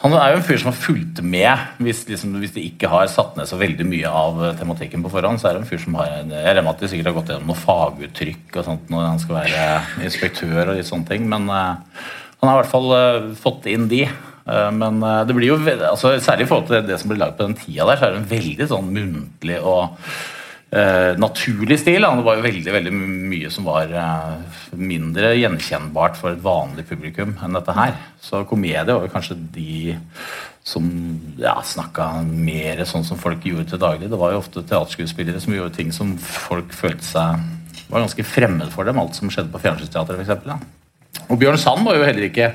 Han 0.00 0.14
er 0.16 0.32
jo 0.32 0.38
en 0.40 0.44
fyr 0.44 0.60
som 0.60 0.70
har 0.70 0.78
fulgt 0.80 1.22
med. 1.24 1.64
Hvis, 1.80 2.04
liksom, 2.08 2.36
hvis 2.40 2.54
de 2.56 2.66
ikke 2.68 2.88
har 2.92 3.08
satt 3.12 3.36
ned 3.36 3.48
så 3.48 3.58
veldig 3.60 3.88
mye 3.88 4.12
av 4.22 4.44
eh, 4.44 4.56
tematikken 4.60 5.04
på 5.04 5.12
forhånd, 5.16 5.40
så 5.40 5.48
er 5.48 5.56
det 5.56 5.64
en 5.64 5.70
fyr 5.72 5.80
som 5.80 5.96
har 6.00 6.12
Jeg 6.20 6.28
regner 6.28 6.72
at 6.72 6.84
de 6.84 6.90
sikkert 6.92 7.12
har 7.12 7.18
gått 7.20 7.32
gjennom 7.32 7.52
noe 7.52 7.64
faguttrykk 7.64 8.60
og 8.60 8.66
sånt 8.68 8.92
når 8.92 9.08
han 9.08 9.22
skal 9.24 9.40
være 9.40 9.68
inspektør 10.04 10.66
og 10.66 10.74
litt 10.76 10.88
sånne 10.88 11.08
ting, 11.08 11.28
men 11.32 11.48
uh, 11.48 11.80
han 12.40 12.48
har 12.48 12.58
i 12.58 12.60
hvert 12.60 12.74
fall 12.76 12.92
uh, 12.92 13.30
fått 13.40 13.72
inn 13.72 13.88
de. 13.88 14.04
Eh, 14.46 14.68
men 14.76 15.02
eh, 15.02 15.22
det 15.28 15.36
blir 15.36 15.52
jo, 15.52 15.60
altså, 15.60 16.16
særlig 16.22 16.46
i 16.46 16.50
forhold 16.50 16.68
til 16.70 16.84
det 16.88 16.98
som 17.00 17.12
ble 17.12 17.20
laget 17.20 17.38
på 17.38 17.48
den 17.48 17.56
tida 17.60 17.88
der, 17.88 18.00
så 18.00 18.08
er 18.08 18.14
det 18.14 18.22
en 18.22 18.30
veldig 18.34 18.68
sånn 18.70 18.92
muntlig 18.96 19.58
og 19.60 19.96
uh, 20.70 21.12
naturlig 21.20 21.80
stil. 21.82 22.06
Det 22.06 22.26
var 22.26 22.38
jo 22.38 22.46
veldig 22.46 22.74
veldig 22.76 22.92
mye 22.96 23.52
som 23.52 23.68
var 23.68 23.94
uh, 23.94 24.60
mindre 24.78 25.34
gjenkjennbart 25.38 26.18
for 26.20 26.34
et 26.34 26.44
vanlig 26.44 26.86
publikum 26.90 27.36
enn 27.42 27.56
dette 27.58 27.76
her. 27.76 27.96
Så 28.22 28.44
komedie 28.48 28.86
var 28.88 29.06
jo 29.06 29.12
kanskje 29.12 29.38
de 29.54 29.96
som 30.70 30.84
ja, 31.40 31.56
snakka 31.64 32.20
mer 32.28 32.84
sånn 32.86 33.06
som 33.06 33.18
folk 33.18 33.46
gjorde 33.48 33.70
til 33.72 33.80
daglig. 33.82 34.10
Det 34.12 34.20
var 34.20 34.34
jo 34.34 34.42
ofte 34.42 34.62
teaterskuespillere 34.62 35.40
som 35.42 35.56
gjorde 35.56 35.74
ting 35.78 35.90
som 35.94 36.12
folk 36.20 36.74
følte 36.76 37.06
seg 37.06 37.48
var 37.90 38.04
ganske 38.04 38.22
fremmed 38.22 38.70
for 38.70 38.86
dem, 38.86 39.00
alt 39.02 39.16
som 39.18 39.30
skjedde 39.32 39.50
på 39.50 39.60
fjernsynsteatret 39.64 40.20
f.eks. 40.22 41.24
Og 41.26 41.38
Bjørn 41.40 41.58
Sand 41.58 41.82
var 41.86 41.98
jo 41.98 42.06
heller 42.06 42.28
ikke 42.28 42.52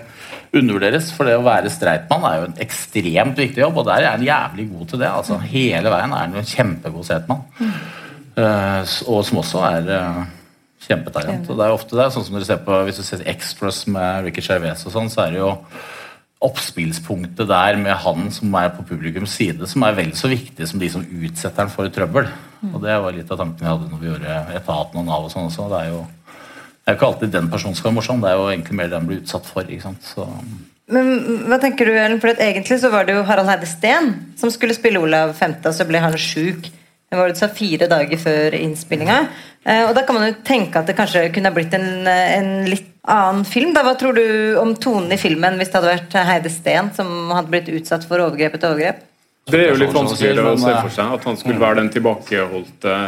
undervurderes. 0.53 1.11
For 1.15 1.27
det 1.27 1.37
å 1.39 1.45
være 1.45 1.73
streitmann 1.73 2.25
er 2.29 2.39
jo 2.39 2.47
en 2.49 2.63
ekstremt 2.65 3.41
viktig 3.41 3.63
jobb, 3.63 3.81
og 3.81 3.89
der 3.89 4.05
er 4.05 4.15
han 4.17 4.25
jævlig 4.25 4.69
god 4.71 4.87
til 4.91 5.03
det. 5.03 5.11
altså 5.11 5.39
Hele 5.43 5.93
veien 5.93 6.15
er 6.15 6.25
han 6.25 6.35
jo 6.35 6.43
en 6.43 6.53
kjempegod 6.53 7.07
setmann. 7.07 7.45
Uh, 8.35 8.81
og 9.07 9.21
som 9.23 9.39
også 9.39 9.61
er 9.63 9.91
uh, 9.95 10.23
kjempetalent. 10.85 11.49
Og 11.49 11.59
det 11.59 11.67
er 11.67 11.75
ofte 11.75 11.97
det, 11.97 12.09
sånn 12.13 12.25
som 12.27 12.37
dere 12.37 12.47
ser 12.47 12.63
på 12.65 12.79
Hvis 12.87 12.99
du 12.99 13.05
ser 13.07 13.27
Express 13.31 13.85
med 13.91 14.27
Ricky 14.27 14.43
Cervez 14.45 14.85
og 14.85 14.95
sånn, 14.95 15.11
så 15.11 15.25
er 15.25 15.35
det 15.35 15.43
jo 15.43 15.53
oppspillspunktet 16.45 17.47
der 17.49 17.77
med 17.79 17.95
han 18.03 18.27
som 18.33 18.53
er 18.59 18.73
på 18.75 18.83
publikums 18.85 19.33
side, 19.39 19.65
som 19.71 19.85
er 19.87 19.95
vel 19.97 20.11
så 20.19 20.29
viktig 20.29 20.67
som 20.67 20.81
de 20.81 20.89
som 20.91 21.05
utsetter 21.05 21.63
han 21.63 21.71
for 21.73 21.89
trøbbel. 21.93 22.27
Og 22.73 22.77
det 22.83 22.97
var 23.01 23.15
litt 23.15 23.31
av 23.31 23.39
tanken 23.39 23.63
vi 23.63 23.69
hadde 23.71 23.89
når 23.89 24.01
vi 24.01 24.09
gjorde 24.11 24.37
Etaten 24.57 24.99
og 25.01 25.07
Nav 25.07 25.27
og 25.27 25.33
sånn 25.33 25.49
også. 25.49 25.69
Det 25.71 25.79
er 25.79 25.91
jo 25.93 26.03
det 26.85 26.91
er 26.91 26.93
jo 26.93 26.99
ikke 26.99 27.07
alltid 27.07 27.31
den 27.33 27.47
personen 27.49 27.73
som 27.73 27.87
er 27.89 27.93
morsom, 27.95 28.19
det 28.21 28.29
er 28.29 28.37
jo 28.37 28.49
egentlig 28.51 28.75
mer 28.77 28.89
det 28.91 28.97
han 28.99 29.07
blir 29.09 29.21
utsatt 29.23 29.47
for. 29.49 29.65
ikke 29.65 29.87
sant? 29.87 30.05
Så... 30.05 30.25
Men 30.93 31.07
hva 31.49 31.57
tenker 31.57 31.89
du, 31.89 31.95
Ellen? 31.97 32.19
For 32.21 32.29
Egentlig 32.29 32.77
så 32.83 32.91
var 32.93 33.07
det 33.07 33.15
jo 33.15 33.23
Harald 33.25 33.49
Heide 33.49 33.65
Steen 33.65 34.11
som 34.37 34.51
skulle 34.53 34.77
spille 34.77 35.01
Olav 35.01 35.33
5., 35.33 35.55
og 35.65 35.73
så 35.73 35.87
ble 35.89 36.03
han 36.03 36.13
sjuk. 36.21 36.69
Det 37.09 37.17
var 37.17 37.33
det 37.33 37.39
sa 37.41 37.49
fire 37.49 37.89
dager 37.89 38.21
før 38.21 38.59
innspillinga. 38.59 39.17
Eh, 39.65 39.81
og 39.87 39.95
da 39.97 40.05
kan 40.05 40.19
man 40.19 40.29
jo 40.29 40.37
tenke 40.45 40.77
at 40.77 40.85
det 40.85 40.97
kanskje 40.99 41.25
kunne 41.33 41.49
ha 41.49 41.57
blitt 41.57 41.73
en, 41.73 42.05
en, 42.05 42.53
litt 42.69 42.93
annen 43.09 43.41
film. 43.49 43.73
da. 43.73 43.81
Hva 43.81 43.97
tror 43.97 44.13
du 44.21 44.25
om 44.61 44.77
tonen 44.77 45.09
i 45.17 45.17
filmen 45.17 45.57
hvis 45.57 45.73
det 45.73 45.81
hadde 45.81 45.93
vært 45.95 46.21
Heide 46.29 46.53
Steen 46.53 46.93
som 46.93 47.31
hadde 47.33 47.49
blitt 47.49 47.71
utsatt 47.73 48.05
for 48.05 48.21
overgrep 48.21 48.59
etter 48.59 48.75
overgrep? 48.75 49.01
Det 49.49 49.57
er 49.57 49.71
jo 49.73 49.81
litt 49.81 49.93
vanskelig 49.93 50.41
å 50.41 50.57
se 50.61 50.81
for 50.83 50.93
seg 50.93 51.17
at 51.17 51.25
han 51.29 51.37
skulle 51.41 51.61
være 51.61 51.81
den 51.81 51.89
tilbakeholdte 51.97 52.99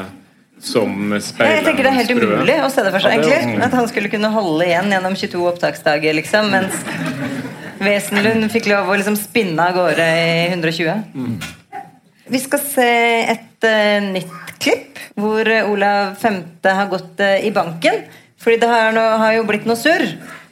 som 0.64 1.14
speiler 1.22 1.60
Jeg 1.60 1.66
tenker 1.68 1.86
Det 1.86 1.92
er 1.92 1.98
helt 2.00 2.14
umulig 2.18 2.56
å 2.64 2.70
se 2.74 2.86
det 2.86 2.94
for 2.96 3.04
seg. 3.04 3.22
egentlig 3.22 3.62
At 3.68 3.76
han 3.78 3.90
skulle 3.92 4.12
kunne 4.12 4.32
holde 4.34 4.66
igjen 4.66 4.90
gjennom 4.96 5.18
22 5.20 5.44
opptaksdager, 5.52 6.18
liksom, 6.18 6.50
mens 6.54 6.80
Wesenlund 7.84 8.50
fikk 8.50 8.72
lov 8.72 8.90
å 8.90 8.98
liksom 8.98 9.18
spinne 9.20 9.68
av 9.70 9.78
gårde 9.78 10.06
i 10.18 10.48
120. 10.50 11.04
Mm. 11.14 11.36
Vi 12.28 12.40
skal 12.42 12.64
se 12.64 12.90
et 13.36 13.68
uh, 13.68 14.08
nytt 14.12 14.56
klipp 14.58 14.98
hvor 15.18 15.48
Olav 15.70 16.16
5. 16.20 16.42
har 16.66 16.90
gått 16.92 17.22
uh, 17.22 17.38
i 17.38 17.52
banken. 17.54 18.02
Fordi 18.42 18.58
det 18.62 18.70
har, 18.70 18.92
no, 18.94 19.04
har, 19.22 19.36
jo 19.38 19.46
blitt 19.48 19.68
noe 19.70 19.78
surr. 19.80 20.08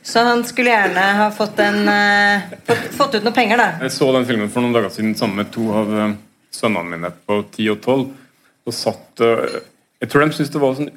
Så 0.05 0.21
han 0.21 0.43
skulle 0.45 0.69
gjerne 0.69 1.03
ha 1.17 1.27
fått, 1.33 1.59
en, 1.65 1.81
uh, 1.89 2.55
fått, 2.67 2.87
fått, 2.93 3.17
ut 3.17 3.25
noen 3.25 3.35
penger, 3.35 3.61
da. 3.61 3.67
Jeg 3.87 3.95
så 3.97 4.11
den 4.13 4.27
filmen 4.29 4.53
for 4.53 4.61
noen 4.61 4.77
dager 4.77 4.93
siden 4.93 5.17
sammen 5.17 5.41
med 5.41 5.51
to 5.53 5.65
av 5.73 5.95
sønnene 6.53 6.93
mine 6.93 7.11
på 7.25 7.41
10 7.57 7.73
og 7.73 7.81
12. 7.81 8.05
Og 8.65 8.73
satt 8.73 9.25
jeg 10.05 10.11
tror 10.13 10.25
de 10.25 10.37
syntes 10.37 10.53
det 10.53 10.61
var 10.61 10.77
sånn 10.77 10.93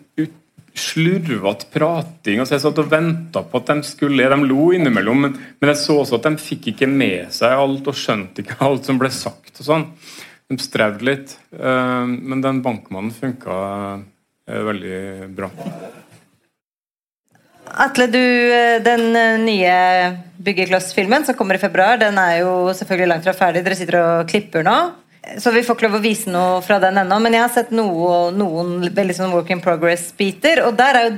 slurvete 0.79 1.69
prating. 1.73 2.41
og 2.41 2.47
så 2.47 2.57
Jeg 2.57 2.65
satt 2.67 2.81
og 2.83 2.91
venta 2.91 3.43
på 3.43 3.61
at 3.61 3.73
de 3.73 3.83
skulle 3.87 4.29
De 4.29 4.39
lo 4.47 4.71
innimellom, 4.73 5.23
men, 5.27 5.37
men, 5.59 5.71
jeg 5.73 5.81
så 5.83 6.01
også 6.03 6.19
at 6.19 6.29
de 6.29 6.43
fikk 6.43 6.73
ikke 6.73 6.91
med 6.91 7.33
seg 7.35 7.53
alt 7.53 7.89
og 7.89 7.99
skjønte 7.99 8.45
ikke 8.45 8.61
alt 8.65 8.89
som 8.89 9.01
ble 9.01 9.11
sagt. 9.11 9.55
og 9.59 9.65
sånn. 9.71 9.87
De 10.49 10.59
strevde 10.63 11.05
litt. 11.05 11.39
Eh, 11.53 12.05
men 12.07 12.45
den 12.45 12.63
bankmannen 12.65 13.13
funka 13.13 13.57
eh, 14.49 14.63
veldig 14.71 15.01
bra. 15.37 15.51
Atle, 17.85 18.07
du, 18.09 18.23
eh, 18.55 18.79
den 18.81 19.11
nye 19.45 19.75
Byggekloss-filmen 20.39 21.27
som 21.27 21.37
kommer 21.37 21.59
i 21.59 21.63
februar, 21.63 21.99
den 22.01 22.17
er 22.23 22.39
jo 22.41 22.71
selvfølgelig 22.73 23.11
langt 23.13 23.29
fra 23.29 23.37
ferdig. 23.37 23.65
Dere 23.67 23.77
sitter 23.77 24.01
og 24.01 24.31
klipper 24.31 24.65
nå. 24.65 24.79
Så 25.37 25.53
vi 25.53 25.63
får 25.67 25.77
ikke 25.77 25.89
lov 25.89 25.99
å 25.99 26.05
vise 26.05 26.33
noe 26.33 26.61
fra 26.65 26.79
den 26.83 26.99
ennå, 27.03 27.19
men 27.21 27.37
jeg 27.37 27.45
har 27.45 27.53
sett 27.53 27.73
noe, 27.75 28.31
noen 28.33 28.89
veldig 28.97 29.17
sånn 29.17 29.35
work 29.35 29.51
in 29.53 29.61
progress-biter. 29.65 30.63
Og 30.65 30.79
der 30.79 30.99
er 30.99 31.09
jo 31.09 31.17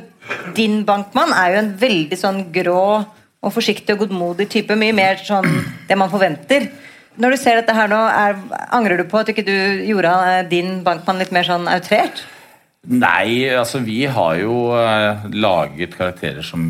din 0.57 0.83
bankmann 0.87 1.33
er 1.35 1.55
jo 1.55 1.62
en 1.62 1.73
veldig 1.81 2.19
sånn 2.19 2.43
grå 2.55 2.85
og 3.40 3.55
forsiktig 3.55 3.95
og 3.95 4.05
godmodig 4.05 4.49
type. 4.52 4.76
Mye 4.76 4.97
mer 4.97 5.21
sånn 5.25 5.49
det 5.88 5.99
man 5.99 6.12
forventer. 6.12 6.69
Når 7.21 7.35
du 7.35 7.40
ser 7.40 7.59
dette 7.59 7.75
her 7.75 7.88
nå, 7.90 7.99
er, 7.99 8.37
angrer 8.73 9.00
du 9.00 9.07
på 9.11 9.21
at 9.21 9.31
ikke 9.33 9.45
du 9.47 9.57
gjorde 9.88 10.12
din 10.50 10.81
bankmann 10.87 11.21
litt 11.21 11.33
mer 11.35 11.47
sånn 11.49 11.69
outrert? 11.71 12.23
Nei, 12.88 13.45
altså 13.52 13.83
vi 13.85 14.05
har 14.09 14.38
jo 14.40 14.71
uh, 14.73 15.26
laget 15.35 15.97
karakterer 15.99 16.45
som 16.47 16.62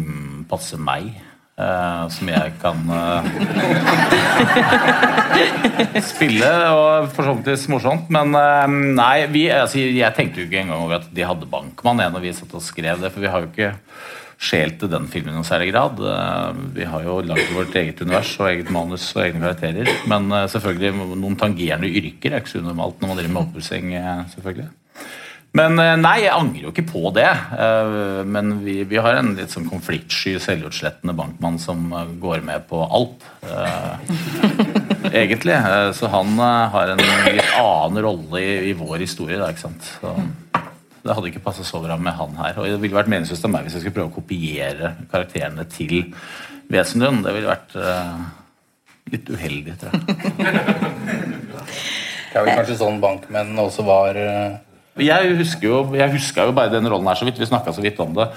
passer 0.50 0.80
meg. 0.82 1.12
Uh, 1.60 2.06
som 2.08 2.28
jeg 2.30 2.52
kan 2.62 2.78
uh, 2.88 3.26
spille, 6.12 6.48
og 6.72 7.10
for 7.12 7.26
så 7.26 7.34
vidt 7.36 7.66
morsomt. 7.68 8.06
Men 8.14 8.32
uh, 8.32 8.64
nei, 8.70 9.26
vi, 9.28 9.42
altså, 9.52 9.82
jeg 9.82 10.16
tenkte 10.16 10.40
jo 10.40 10.46
ikke 10.48 10.62
engang 10.62 10.86
over 10.86 11.00
at 11.02 11.10
de 11.12 11.26
hadde 11.26 11.50
bankmann 11.50 12.00
når 12.00 12.24
vi 12.24 12.32
satt 12.38 12.56
og 12.56 12.64
skrev 12.64 13.02
det, 13.02 13.12
for 13.12 13.20
vi 13.20 13.28
har 13.28 13.44
jo 13.44 13.50
ikke 13.50 13.74
skjelt 14.40 14.78
til 14.80 14.88
den 14.88 15.10
filmen 15.12 15.34
i 15.34 15.36
noen 15.36 15.44
særlig 15.44 15.68
grad. 15.68 15.98
vi 16.72 16.86
har 16.88 17.02
jo 17.04 17.18
lagd 17.28 17.50
vårt 17.52 17.74
eget 17.76 18.00
univers 18.00 18.30
og 18.40 18.46
eget 18.48 18.70
manus 18.72 19.10
og 19.12 19.26
egne 19.26 19.42
karakterer. 19.42 19.90
Men 20.08 20.32
selvfølgelig 20.48 21.10
noen 21.12 21.36
tangerende 21.36 21.90
yrker 21.92 22.32
er 22.32 22.40
ikke 22.40 22.54
så 22.54 22.62
unormalt 22.62 23.02
når 23.02 23.10
man 23.10 23.20
driver 23.20 23.34
med 23.34 23.42
oppussing. 23.42 23.92
selvfølgelig 24.32 24.70
men 25.56 25.80
eh, 25.82 25.96
nei, 25.98 26.20
jeg 26.22 26.30
angrer 26.30 26.66
jo 26.68 26.70
ikke 26.70 26.86
på 26.92 27.10
det. 27.14 27.26
Eh, 27.26 28.20
men 28.22 28.52
vi, 28.62 28.76
vi 28.86 29.00
har 29.02 29.18
en 29.18 29.32
litt 29.34 29.50
sånn 29.50 29.66
konfliktsky, 29.70 30.36
selvutslettende 30.42 31.14
bankmann 31.18 31.58
som 31.62 31.88
eh, 31.90 32.12
går 32.22 32.44
med 32.46 32.68
på 32.70 32.84
alt. 32.86 33.26
Egentlig. 35.10 35.56
Så 35.96 36.10
han 36.12 36.38
har 36.38 36.92
en 36.92 37.02
litt 37.02 37.54
annen 37.58 38.02
rolle 38.04 38.42
i, 38.44 38.52
i 38.70 38.76
vår 38.78 39.02
historie. 39.02 39.40
Da, 39.40 39.50
ikke 39.50 39.64
sant? 39.64 39.90
Så 39.98 40.14
det 41.00 41.16
hadde 41.16 41.32
ikke 41.32 41.42
passet 41.42 41.66
så 41.66 41.80
bra 41.82 41.96
med 41.98 42.14
han 42.14 42.38
her. 42.38 42.60
Og 42.60 42.68
det 42.68 42.78
ville 42.84 43.00
vært 43.00 43.10
meningsløst 43.10 43.48
av 43.48 43.54
meg 43.56 43.66
hvis 43.66 43.78
jeg 43.78 43.86
skulle 43.86 43.96
prøve 43.98 44.12
å 44.12 44.18
kopiere 44.20 44.94
karakterene 45.10 45.66
til 45.72 46.12
Wesenlund. 46.70 47.24
Det 47.26 47.34
ville 47.34 47.50
vært 47.50 47.74
litt 49.10 49.34
uheldig, 49.34 49.78
tror 49.80 49.98
jeg. 49.98 50.02
Det 52.30 52.38
er 52.38 52.44
vel 52.46 52.58
kanskje 52.60 52.76
sånn 52.78 53.00
bankmenn 53.02 53.56
også 53.58 53.82
var 53.82 54.14
jeg 55.04 55.36
husker 55.40 55.68
jo, 55.68 55.82
jeg 55.98 56.12
husker 56.14 56.48
jo 56.48 56.56
bare 56.56 56.72
den 56.72 56.88
rollen 56.90 57.08
her 57.10 57.18
så 57.18 57.28
vidt. 57.28 57.40
Vi 57.40 57.48
snakka 57.48 57.74
så 57.76 57.84
vidt 57.84 58.00
om 58.02 58.16
det. 58.16 58.30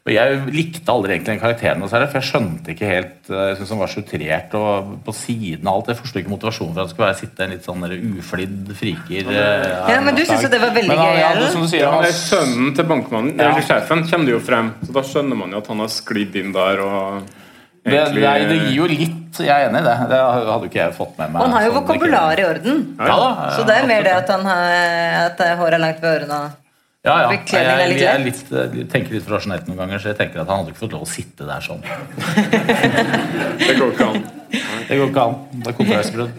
Og 0.00 0.14
Jeg 0.14 0.36
likte 0.54 0.88
aldri 0.88 1.12
egentlig 1.12 1.34
den 1.34 1.40
karakteren, 1.42 1.82
for 1.84 2.16
jeg 2.16 2.24
skjønte 2.24 2.72
ikke 2.72 2.88
helt 2.88 3.28
eh, 3.28 3.50
Jeg 3.50 3.58
syntes 3.58 3.72
han 3.74 3.82
var 3.82 3.90
sutrert 3.92 4.54
og 4.56 4.94
på 5.04 5.12
siden 5.12 5.68
av 5.68 5.74
alt. 5.76 5.90
Jeg 5.92 5.98
forsto 5.98 6.22
ikke 6.22 6.32
motivasjonen 6.32 6.72
for 6.72 6.80
at 6.80 6.86
han 6.86 6.92
skulle 6.94 7.08
være 7.10 7.18
sitte 7.18 7.44
en 7.44 7.52
litt 7.52 7.68
sånn 7.68 7.84
uflidd 8.22 8.72
friker. 8.78 9.28
Eh, 9.28 9.66
ja, 9.92 9.98
Men 10.06 10.16
du 10.16 10.22
syns 10.24 10.46
jo 10.46 10.52
det 10.54 10.62
var 10.62 10.72
veldig 10.78 10.96
gøy? 10.96 11.20
Ja, 11.20 11.34
som 11.52 11.66
du 11.66 11.68
sier, 11.68 11.84
ja, 11.84 11.92
han, 11.98 12.16
Sønnen 12.16 12.72
til 12.78 12.88
bankmannen, 12.88 13.34
ja. 13.36 13.50
eller 13.50 13.68
sjefen, 13.68 14.06
kommer 14.08 14.32
jo 14.32 14.40
frem. 14.48 14.72
Så 14.86 14.96
da 14.96 15.04
skjønner 15.04 15.42
man 15.42 15.52
jo 15.52 15.60
at 15.60 15.70
han 15.74 15.84
har 15.84 15.92
sklidd 15.92 16.40
inn 16.40 16.56
der. 16.56 16.80
og 16.86 17.36
det, 17.84 18.00
det, 18.16 18.24
det, 18.24 18.56
gir 18.70 18.74
jo 18.78 18.88
litt 18.88 19.19
Jeg 19.38 19.50
er 19.54 19.68
enig 19.68 19.82
i 19.82 19.86
det. 19.86 19.96
Det 20.10 20.20
hadde 20.20 20.66
ikke 20.66 20.80
jeg 20.80 20.96
fått 20.96 21.12
med 21.18 21.30
meg. 21.30 21.38
Og 21.38 21.46
han 21.46 21.54
har 21.56 21.66
jo 21.68 21.74
vokabular 21.78 22.40
i 22.40 22.46
orden. 22.48 22.80
Ja, 22.98 23.14
da, 23.20 23.28
så 23.56 23.66
det 23.68 23.76
er 23.78 23.86
mer 23.90 24.02
det 24.06 24.16
at, 24.16 24.32
han 24.34 24.48
har, 24.48 24.74
at 25.28 25.44
håret 25.60 25.78
er 25.78 25.84
langt 25.84 26.02
ved 26.02 26.16
ørene. 26.18 26.40
Ja, 27.00 27.14
ja. 27.22 27.28
Jeg, 27.32 27.46
jeg, 27.48 28.00
jeg, 28.02 28.24
litt, 28.26 28.50
jeg, 28.52 28.82
tenker 28.92 29.14
litt 29.16 29.28
rasjonelt 29.30 29.70
noen 29.70 29.78
ganger, 29.80 30.02
så 30.02 30.10
jeg 30.10 30.18
tenker 30.18 30.42
at 30.42 30.50
han 30.50 30.60
hadde 30.60 30.74
ikke 30.74 30.82
fått 30.82 30.96
lov 30.98 31.06
å 31.06 31.08
sitte 31.08 31.46
der 31.48 31.64
sånn. 31.64 31.80
det 33.62 33.76
går 33.78 33.94
ikke 33.94 34.08
an. 34.10 34.26
Det 34.50 34.98
går 34.98 35.06
ikke 35.06 35.24
an. 35.24 35.38
Det 35.54 35.70
er 35.70 35.78
konkurransebrudd. 35.78 36.34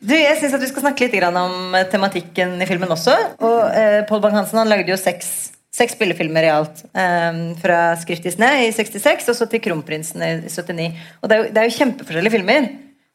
Du, 0.00 0.14
jeg 0.14 0.38
syns 0.40 0.56
vi 0.62 0.70
skal 0.70 0.86
snakke 0.86 1.10
litt 1.10 1.28
om 1.42 1.76
tematikken 1.92 2.56
i 2.62 2.70
filmen 2.70 2.94
også. 2.96 3.18
Og 3.44 3.60
eh, 3.76 3.98
Pål 4.08 4.24
Bang-Hansen 4.24 4.62
han 4.62 4.72
lagde 4.72 4.94
jo 4.94 4.96
seks 5.00 5.34
Seks 5.76 5.92
spillefilmer 5.92 6.46
i 6.46 6.50
alt. 6.50 6.82
Um, 6.96 7.40
fra 7.60 7.96
'Skrift 8.00 8.26
i 8.26 8.32
sne' 8.32 8.64
i 8.64 8.72
66 8.72 9.28
og 9.28 9.36
så 9.36 9.46
til 9.50 9.60
'Kronprinsen' 9.60 10.24
i 10.24 10.48
79. 10.48 10.92
Og 11.20 11.28
det 11.28 11.36
er, 11.36 11.42
jo, 11.42 11.52
det 11.52 11.60
er 11.60 11.68
jo 11.68 11.78
kjempeforskjellige 11.78 12.36
filmer. 12.38 12.68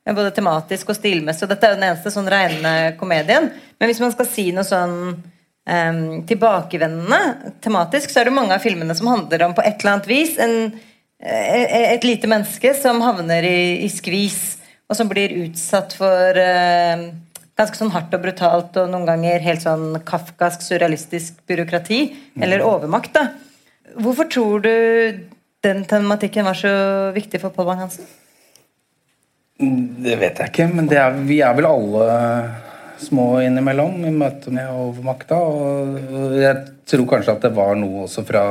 eh, 0.06 0.16
både 0.16 0.32
tematisk 0.32 0.90
og 0.90 0.96
stilmessig. 0.96 1.44
Og 1.46 1.50
dette 1.50 1.66
er 1.66 1.74
jo 1.74 1.80
den 1.80 1.90
eneste 1.90 2.14
sånn 2.14 2.30
rene 2.30 2.74
komedien. 3.00 3.50
Men 3.80 3.90
hvis 3.90 4.02
man 4.02 4.14
skal 4.14 4.30
si 4.30 4.52
noe 4.52 4.66
sånn 4.66 4.96
um, 5.16 6.00
tilbakevendende 6.30 7.54
tematisk, 7.62 8.10
så 8.10 8.22
er 8.22 8.30
det 8.30 8.38
mange 8.38 8.54
av 8.54 8.62
filmene 8.62 8.96
som 8.98 9.10
handler 9.10 9.48
om 9.48 9.58
på 9.58 9.66
et 9.66 9.82
eller 9.82 9.94
annet 9.96 10.10
vis 10.10 10.38
en, 10.42 10.56
et 11.22 12.04
lite 12.04 12.30
menneske 12.30 12.74
som 12.78 13.02
havner 13.02 13.46
i, 13.46 13.86
i 13.86 13.90
skvis, 13.94 14.58
og 14.90 14.98
som 14.98 15.10
blir 15.10 15.34
utsatt 15.46 15.94
for 15.98 16.38
uh, 16.38 17.10
ganske 17.62 17.80
sånn 17.80 17.94
hardt 17.94 18.14
og 18.18 18.24
brutalt 18.24 18.80
og 18.82 18.90
noen 18.92 19.08
ganger 19.10 19.44
helt 19.46 19.64
sånn 19.64 20.02
kafkask, 20.08 20.64
surrealistisk 20.66 21.40
byråkrati. 21.50 22.02
Eller 22.42 22.66
overmakt, 22.66 23.14
da. 23.16 23.30
Hvorfor 24.02 24.30
tror 24.32 24.66
du 24.66 24.74
den 25.62 25.86
tematikken 25.86 26.48
var 26.48 26.58
så 26.58 26.74
viktig 27.16 27.42
for 27.44 27.54
Pål 27.54 27.72
Bang-Hansen? 27.72 28.10
Det 29.62 30.18
vet 30.18 30.40
jeg 30.42 30.50
ikke, 30.50 30.68
men 30.74 30.88
er, 30.90 31.18
vi 31.28 31.38
er 31.46 31.54
vel 31.54 31.68
alle 31.70 32.06
små 33.02 33.26
innimellom 33.42 34.06
i 34.06 34.14
møte 34.14 34.54
med 34.54 34.70
overmakta. 34.74 35.38
Og 35.38 36.34
jeg 36.40 36.64
tror 36.90 37.08
kanskje 37.10 37.36
at 37.36 37.46
det 37.46 37.54
var 37.58 37.78
noe 37.78 38.06
også 38.08 38.24
fra 38.26 38.44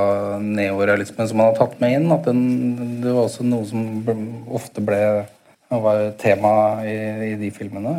neorealismen 0.42 1.28
som 1.30 1.40
man 1.40 1.50
har 1.50 1.58
tatt 1.58 1.76
med 1.82 1.96
inn. 1.98 2.08
At 2.14 2.28
den, 2.30 3.00
det 3.02 3.10
var 3.10 3.26
også 3.26 3.46
noe 3.46 3.66
som 3.70 3.84
ofte 4.60 4.84
ble 4.84 5.02
var 5.70 6.10
tema 6.18 6.52
i, 6.82 6.94
i 7.30 7.34
de 7.38 7.50
filmene. 7.54 7.94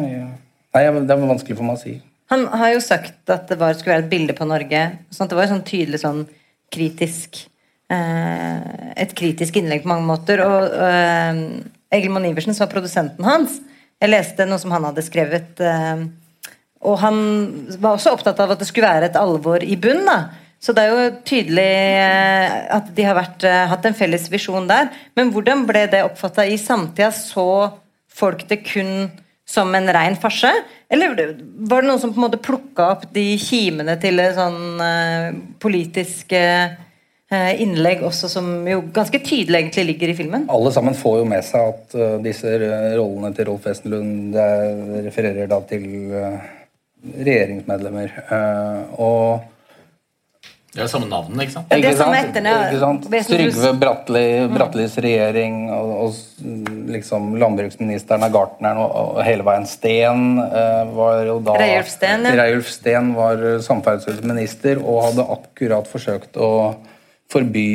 Nei, 0.72 0.84
Det 0.88 1.16
er 1.16 1.28
vanskelig 1.28 1.58
for 1.58 1.68
meg 1.68 1.80
å 1.80 1.82
si. 1.82 1.98
Han 2.32 2.46
har 2.48 2.74
jo 2.76 2.84
sagt 2.84 3.30
at 3.30 3.50
det 3.52 3.58
var, 3.60 3.76
skulle 3.76 3.98
være 3.98 4.06
et 4.06 4.14
bilde 4.14 4.36
på 4.38 4.48
Norge. 4.48 4.82
sånn 5.12 5.26
at 5.26 5.30
Det 5.30 5.38
var 5.38 5.48
jo 5.48 5.56
sånn 5.56 5.68
tydelig 5.68 6.00
sånn 6.00 6.22
kritisk 6.72 7.48
eh, 7.92 8.94
Et 8.96 9.14
kritisk 9.14 9.58
innlegg 9.60 9.84
på 9.84 9.92
mange 9.92 10.08
måter. 10.08 10.44
Og 10.46 10.72
eh, 10.72 11.42
Egil 11.92 12.14
Monn 12.14 12.30
Iversen, 12.30 12.56
som 12.56 12.66
var 12.66 12.74
produsenten 12.74 13.28
hans 13.28 13.60
Jeg 14.00 14.10
leste 14.14 14.48
noe 14.48 14.60
som 14.60 14.72
han 14.72 14.88
hadde 14.88 15.04
skrevet. 15.04 15.60
Eh, 15.60 16.06
og 16.82 16.98
han 17.04 17.18
var 17.78 17.98
også 17.98 18.16
opptatt 18.16 18.40
av 18.40 18.56
at 18.56 18.64
det 18.64 18.70
skulle 18.70 18.90
være 18.90 19.12
et 19.12 19.20
alvor 19.20 19.62
i 19.62 19.76
bunn. 19.76 20.06
da 20.08 20.22
så 20.62 20.76
det 20.78 20.84
er 20.86 20.92
jo 20.94 21.14
tydelig 21.26 21.72
eh, 21.98 22.56
at 22.76 22.92
de 22.94 23.06
har 23.08 23.18
vært, 23.18 23.42
eh, 23.50 23.64
hatt 23.72 23.86
en 23.88 23.98
felles 23.98 24.28
visjon 24.30 24.68
der. 24.70 24.92
Men 25.18 25.32
hvordan 25.34 25.64
ble 25.66 25.88
det 25.90 26.04
oppfatta 26.06 26.46
i 26.46 26.60
samtida? 26.62 27.10
Så 27.16 27.46
folk 28.06 28.46
det 28.50 28.60
kun 28.68 29.10
som 29.52 29.74
en 29.76 29.90
rein 29.94 30.16
farse? 30.20 30.52
Eller 30.92 31.12
var 31.12 31.84
det 31.84 31.90
noen 31.90 32.00
som 32.02 32.14
på 32.14 32.22
en 32.22 32.28
måte 32.28 32.40
plukka 32.44 32.88
opp 32.96 33.06
de 33.16 33.26
kimene 33.42 33.98
til 34.02 34.22
sånn 34.36 34.80
uh, 34.80 35.28
politiske 35.64 36.42
uh, 36.72 37.52
innlegg 37.62 38.04
også, 38.08 38.32
som 38.32 38.50
jo 38.68 38.82
ganske 38.96 39.22
tydelig 39.24 39.62
egentlig 39.62 39.88
ligger 39.92 40.14
i 40.14 40.18
filmen? 40.18 40.50
Alle 40.52 40.74
sammen 40.76 40.98
får 40.98 41.22
jo 41.22 41.30
med 41.32 41.48
seg 41.48 41.76
at 41.76 41.96
disse 42.26 42.58
rollene 42.98 43.34
til 43.38 43.52
Rolf 43.52 43.70
Wesenlund 43.70 44.36
refererer 45.08 45.52
da 45.52 45.62
til 45.70 45.88
regjeringsmedlemmer. 47.02 48.20
og 49.02 49.51
det 50.72 50.86
er 50.86 50.88
samme 50.88 51.08
navnet, 51.12 51.42
ikke 51.44 51.54
sant? 51.58 51.68
Ja, 51.74 51.82
det 51.84 51.90
er 51.90 51.98
samme 52.00 52.20
etternavn. 52.22 53.02
Trygve 53.28 53.74
Bratteli, 53.76 54.24
Brattelis 54.54 54.94
regjering 55.04 55.66
og, 55.76 55.90
og, 56.06 56.70
liksom 56.94 57.34
landbruksministeren 57.42 58.24
av 58.24 58.32
gartneren 58.32 58.80
og, 58.80 58.94
og, 59.02 59.20
hele 59.28 59.44
veien 59.44 59.68
Steen 59.68 60.40
uh, 60.40 60.88
var 60.96 61.26
jo 61.28 61.36
da 61.44 61.58
Reiulf 61.60 61.92
Steen, 61.92 62.24
ja. 62.24 62.38
Reiulf 62.40 62.72
Steen 62.72 63.12
var 63.20 63.44
samferdselsminister 63.68 64.80
og 64.80 65.04
hadde 65.10 65.28
akkurat 65.36 65.92
forsøkt 65.92 66.40
å 66.40 66.50
forby 67.32 67.68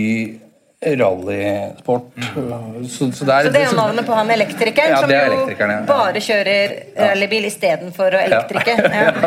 rallysport. 0.80 2.10
Mm. 2.16 2.88
Så, 2.88 3.12
så, 3.12 3.28
det 3.28 3.42
så, 3.44 3.52
det 3.52 3.60
er 3.60 3.70
jo 3.74 3.76
navnet 3.76 4.08
på 4.08 4.16
han 4.16 4.30
elektrikeren 4.30 4.96
ja, 4.96 5.04
som 5.04 5.12
jo 5.12 5.68
ja. 5.68 5.80
bare 5.88 6.24
kjører 6.24 6.76
rallybil 6.96 7.48
istedenfor 7.52 8.16
å 8.16 8.24
elektrike. 8.24 8.76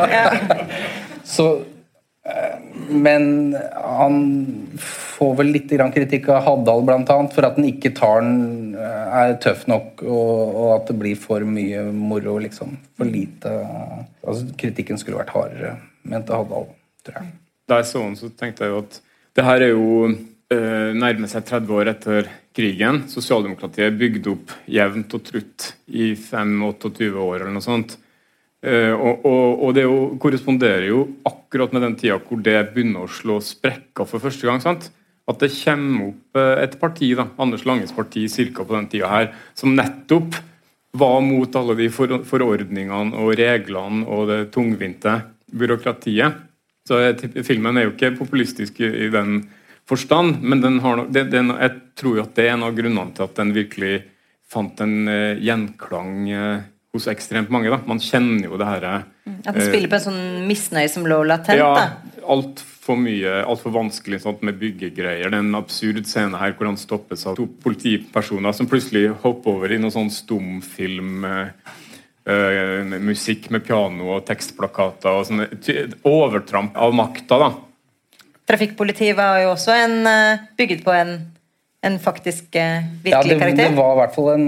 Ja. 0.09 0.29
så 1.37 1.51
men 2.89 3.55
han 3.73 4.19
får 4.79 5.35
vel 5.39 5.51
litt 5.53 5.71
kritikk 5.93 6.29
av 6.33 6.43
Haddal 6.45 6.85
bl.a. 6.87 7.17
for 7.33 7.47
at 7.47 7.59
han 7.59 7.67
ikke 7.67 7.91
tar 7.97 8.23
den 8.23 8.75
eh, 8.77 9.19
er 9.21 9.35
tøff 9.43 9.65
nok, 9.69 10.03
og, 10.05 10.33
og, 10.47 10.69
at 10.77 10.89
det 10.91 10.97
blir 11.01 11.19
for 11.19 11.45
mye 11.45 11.85
moro, 11.93 12.37
liksom. 12.41 12.77
For 12.97 13.09
lite 13.09 13.53
altså 14.23 14.49
Kritikken 14.59 14.99
skulle 15.01 15.21
vært 15.21 15.35
hardere, 15.35 15.75
mente 16.09 16.35
Haddal, 16.35 16.69
tror 17.05 17.21
jeg. 17.21 17.31
Da 17.69 17.81
jeg 17.81 17.89
så 17.91 18.03
den, 18.03 18.17
så 18.17 18.31
tenkte 18.33 18.65
jeg 18.65 18.73
jo 18.73 18.83
at 18.83 18.99
det 19.37 19.45
her 19.45 19.63
er 19.63 19.73
jo 19.75 19.89
eh, 20.09 20.91
nærmer 20.97 21.29
seg 21.31 21.45
30 21.47 21.75
år 21.77 21.91
etter 21.93 22.29
krigen. 22.55 23.03
Sosialdemokratiet 23.11 23.87
er 23.87 23.97
bygd 23.97 24.29
opp 24.33 24.53
jevnt 24.69 25.15
og 25.15 25.25
trutt 25.27 25.73
i 25.87 26.11
25-28 26.15 27.11
år 27.13 27.35
eller 27.43 27.53
noe 27.55 27.65
sånt. 27.65 27.95
Uh, 28.59 28.91
og, 28.91 29.21
og, 29.23 29.61
og, 29.63 29.69
det 29.77 29.85
jo, 29.85 29.99
korresponderer 30.19 30.89
jo 30.89 31.03
akkurat 31.27 31.71
med 31.71 31.85
den 31.85 31.93
tida 31.99 32.17
hvor 32.19 32.41
det 32.43 32.57
begynner 32.73 33.05
å 33.05 33.11
slå 33.11 33.37
sprekker 33.43 34.07
for 34.09 34.19
første 34.19 34.49
gang. 34.49 34.59
sant? 34.59 34.89
At 35.29 35.39
det 35.39 35.53
kommer 35.61 36.09
opp 36.09 36.39
uh, 36.39 36.57
et 36.59 36.75
parti, 36.81 37.13
da, 37.15 37.29
Anders 37.39 37.63
Langes 37.69 37.95
parti, 37.95 38.25
cirka 38.31 38.65
på 38.67 38.75
den 38.75 38.89
tida 38.91 39.11
her, 39.11 39.29
som 39.55 39.77
nettopp 39.77 40.35
var 40.99 41.21
mot 41.23 41.55
alle 41.55 41.77
de 41.79 41.87
for, 41.93 42.17
forordningene 42.27 43.15
og 43.21 43.31
reglene 43.39 44.03
og 44.09 44.27
det 44.27 44.39
tungvinte 44.51 45.15
byråkratiet. 45.55 46.41
Så 46.89 46.99
Filmen 47.45 47.77
er 47.77 47.87
jo 47.87 47.93
ikke 47.93 48.15
populistisk 48.17 48.81
i, 48.81 48.89
i 49.05 49.09
den 49.13 49.43
forstand, 49.87 50.41
men 50.41 50.65
den 50.65 50.81
har 50.83 51.05
det, 51.07 51.29
det, 51.31 51.45
jeg 51.47 51.77
tror 52.01 52.17
jo 52.17 52.25
at 52.25 52.35
det 52.35 52.47
er 52.49 52.57
en 52.57 52.65
av 52.67 52.75
grunnene 52.75 53.15
til 53.15 53.29
at 53.29 53.39
den 53.39 53.55
virkelig 53.55 53.93
fant 54.49 54.83
en 54.83 54.99
uh, 55.07 55.39
gjenklang 55.39 56.27
hos 56.95 57.07
ekstremt 57.11 57.51
mange. 57.53 57.69
da. 57.69 57.79
Man 57.87 58.01
kjenner 58.01 58.49
jo 58.49 58.57
det 58.59 58.67
herre 58.67 58.93
mm, 59.25 59.39
At 59.45 59.53
man 59.53 59.65
spiller 59.67 59.91
på 59.91 59.97
en 59.99 60.05
sånn 60.07 60.21
misnøye 60.49 60.89
som 60.91 61.05
lå 61.09 61.21
latent? 61.27 61.61
Ja, 61.61 62.23
altfor 62.29 62.97
mye, 62.99 63.43
altfor 63.45 63.75
vanskelig 63.75 64.23
sånt 64.23 64.41
med 64.45 64.57
byggegreier. 64.61 65.29
Det 65.29 65.37
er 65.37 65.43
en 65.43 65.59
absurd 65.59 66.09
scene 66.09 66.39
her 66.41 66.55
hvor 66.57 66.71
han 66.71 66.79
stoppes 66.81 67.27
av 67.29 67.37
to 67.37 67.45
politipersoner 67.63 68.55
som 68.57 68.69
plutselig 68.69 69.09
hopper 69.23 69.59
over 69.59 69.73
i 69.73 69.79
noe 69.81 69.93
sånn 69.93 70.09
stumfilm 70.13 71.25
uh, 71.29 72.97
musikk 73.05 73.49
med 73.53 73.65
piano 73.67 74.15
og 74.15 74.25
tekstplakater 74.27 75.21
og 75.21 75.27
sånne 75.29 75.49
overtramp 76.09 76.77
av 76.77 76.95
makta, 76.97 77.41
da. 77.41 77.51
Trafikkpolitiet 78.49 79.13
var 79.17 79.43
jo 79.43 79.51
også 79.53 79.75
en, 79.77 79.99
uh, 80.09 80.47
bygget 80.57 80.81
på 80.81 80.93
en, 80.97 81.19
en 81.85 81.99
faktisk 82.01 82.49
uh, 82.57 82.81
virkelig 83.05 83.13
ja, 83.13 83.21
det, 83.29 83.41
karakter? 83.45 83.69
Det 83.69 83.77
var 83.77 83.93
i 83.93 84.01
hvert 84.01 84.17
fall 84.17 84.31
en 84.33 84.47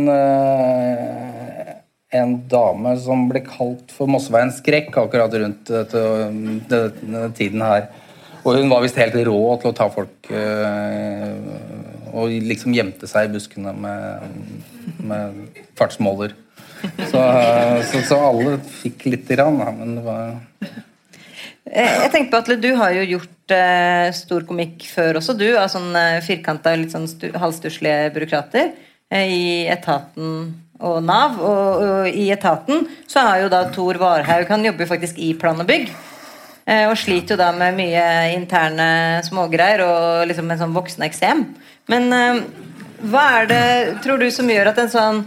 en 2.11 2.35
dame 2.51 2.93
som 2.99 3.27
ble 3.29 3.43
kalt 3.45 3.93
for 3.95 4.09
Mosseveiens 4.11 4.59
skrekk 4.59 4.97
akkurat 4.99 5.35
rundt 5.39 5.71
denne 6.71 7.27
tiden 7.37 7.63
her. 7.63 7.87
Og 8.41 8.57
hun 8.57 8.71
var 8.71 8.83
visst 8.83 8.99
helt 8.99 9.15
rå 9.27 9.41
til 9.61 9.69
å 9.69 9.75
ta 9.77 9.85
folk 9.93 10.31
øh, 10.33 11.33
Og 12.17 12.31
liksom 12.41 12.73
gjemte 12.73 13.09
seg 13.09 13.27
i 13.27 13.33
buskene 13.35 13.73
med, 13.77 14.31
med 14.97 15.59
fartsmåler. 15.77 16.33
Så, 16.81 17.19
så, 17.91 18.01
så, 18.07 18.17
alle 18.17 18.55
fikk 18.81 19.05
lite 19.11 19.37
grann, 19.37 19.59
men 19.77 19.99
det 19.99 20.05
var 20.05 20.23
eh, 20.63 21.99
jeg 22.01 22.09
tenkte 22.09 22.31
på 22.31 22.39
Atle, 22.39 22.57
Du 22.57 22.71
har 22.79 22.95
jo 22.95 23.03
gjort 23.05 23.53
eh, 23.53 24.07
stor 24.17 24.47
komikk 24.49 24.87
før 24.89 25.19
også, 25.21 25.37
du. 25.37 25.45
Av 25.61 25.69
sånne 25.69 26.23
firkanta, 26.25 26.73
litt 26.79 26.95
sånn 26.95 27.05
halvstusslige 27.37 28.09
byråkrater 28.15 28.71
eh, 29.13 29.29
i 29.29 29.45
etaten 29.69 30.55
og 30.81 31.01
Nav. 31.05 31.37
Og, 31.39 31.83
og, 31.83 32.07
i 32.09 32.29
etaten 32.33 32.87
så 33.09 33.25
har 33.27 33.43
jo 33.43 33.51
da 33.51 33.65
Tor 33.73 33.99
Varhaug 34.01 34.49
Han 34.51 34.65
jobber 34.65 34.89
faktisk 34.89 35.19
i 35.21 35.33
plan 35.37 35.59
og 35.61 35.69
bygg. 35.69 35.91
Eh, 36.65 36.85
og 36.89 36.97
sliter 36.99 37.35
jo 37.35 37.41
da 37.41 37.49
med 37.55 37.77
mye 37.79 38.03
interne 38.35 39.21
smågreier 39.25 39.81
og 39.85 40.27
liksom 40.29 40.51
en 40.51 40.61
sånn 40.61 40.75
voksende 40.75 41.09
eksem. 41.09 41.45
Men 41.91 42.11
eh, 42.15 42.43
hva 43.11 43.23
er 43.39 43.49
det, 43.49 43.63
tror 44.03 44.21
du, 44.21 44.27
som 44.33 44.49
gjør 44.49 44.71
at 44.71 44.83
en 44.83 44.91
sånn 44.93 45.23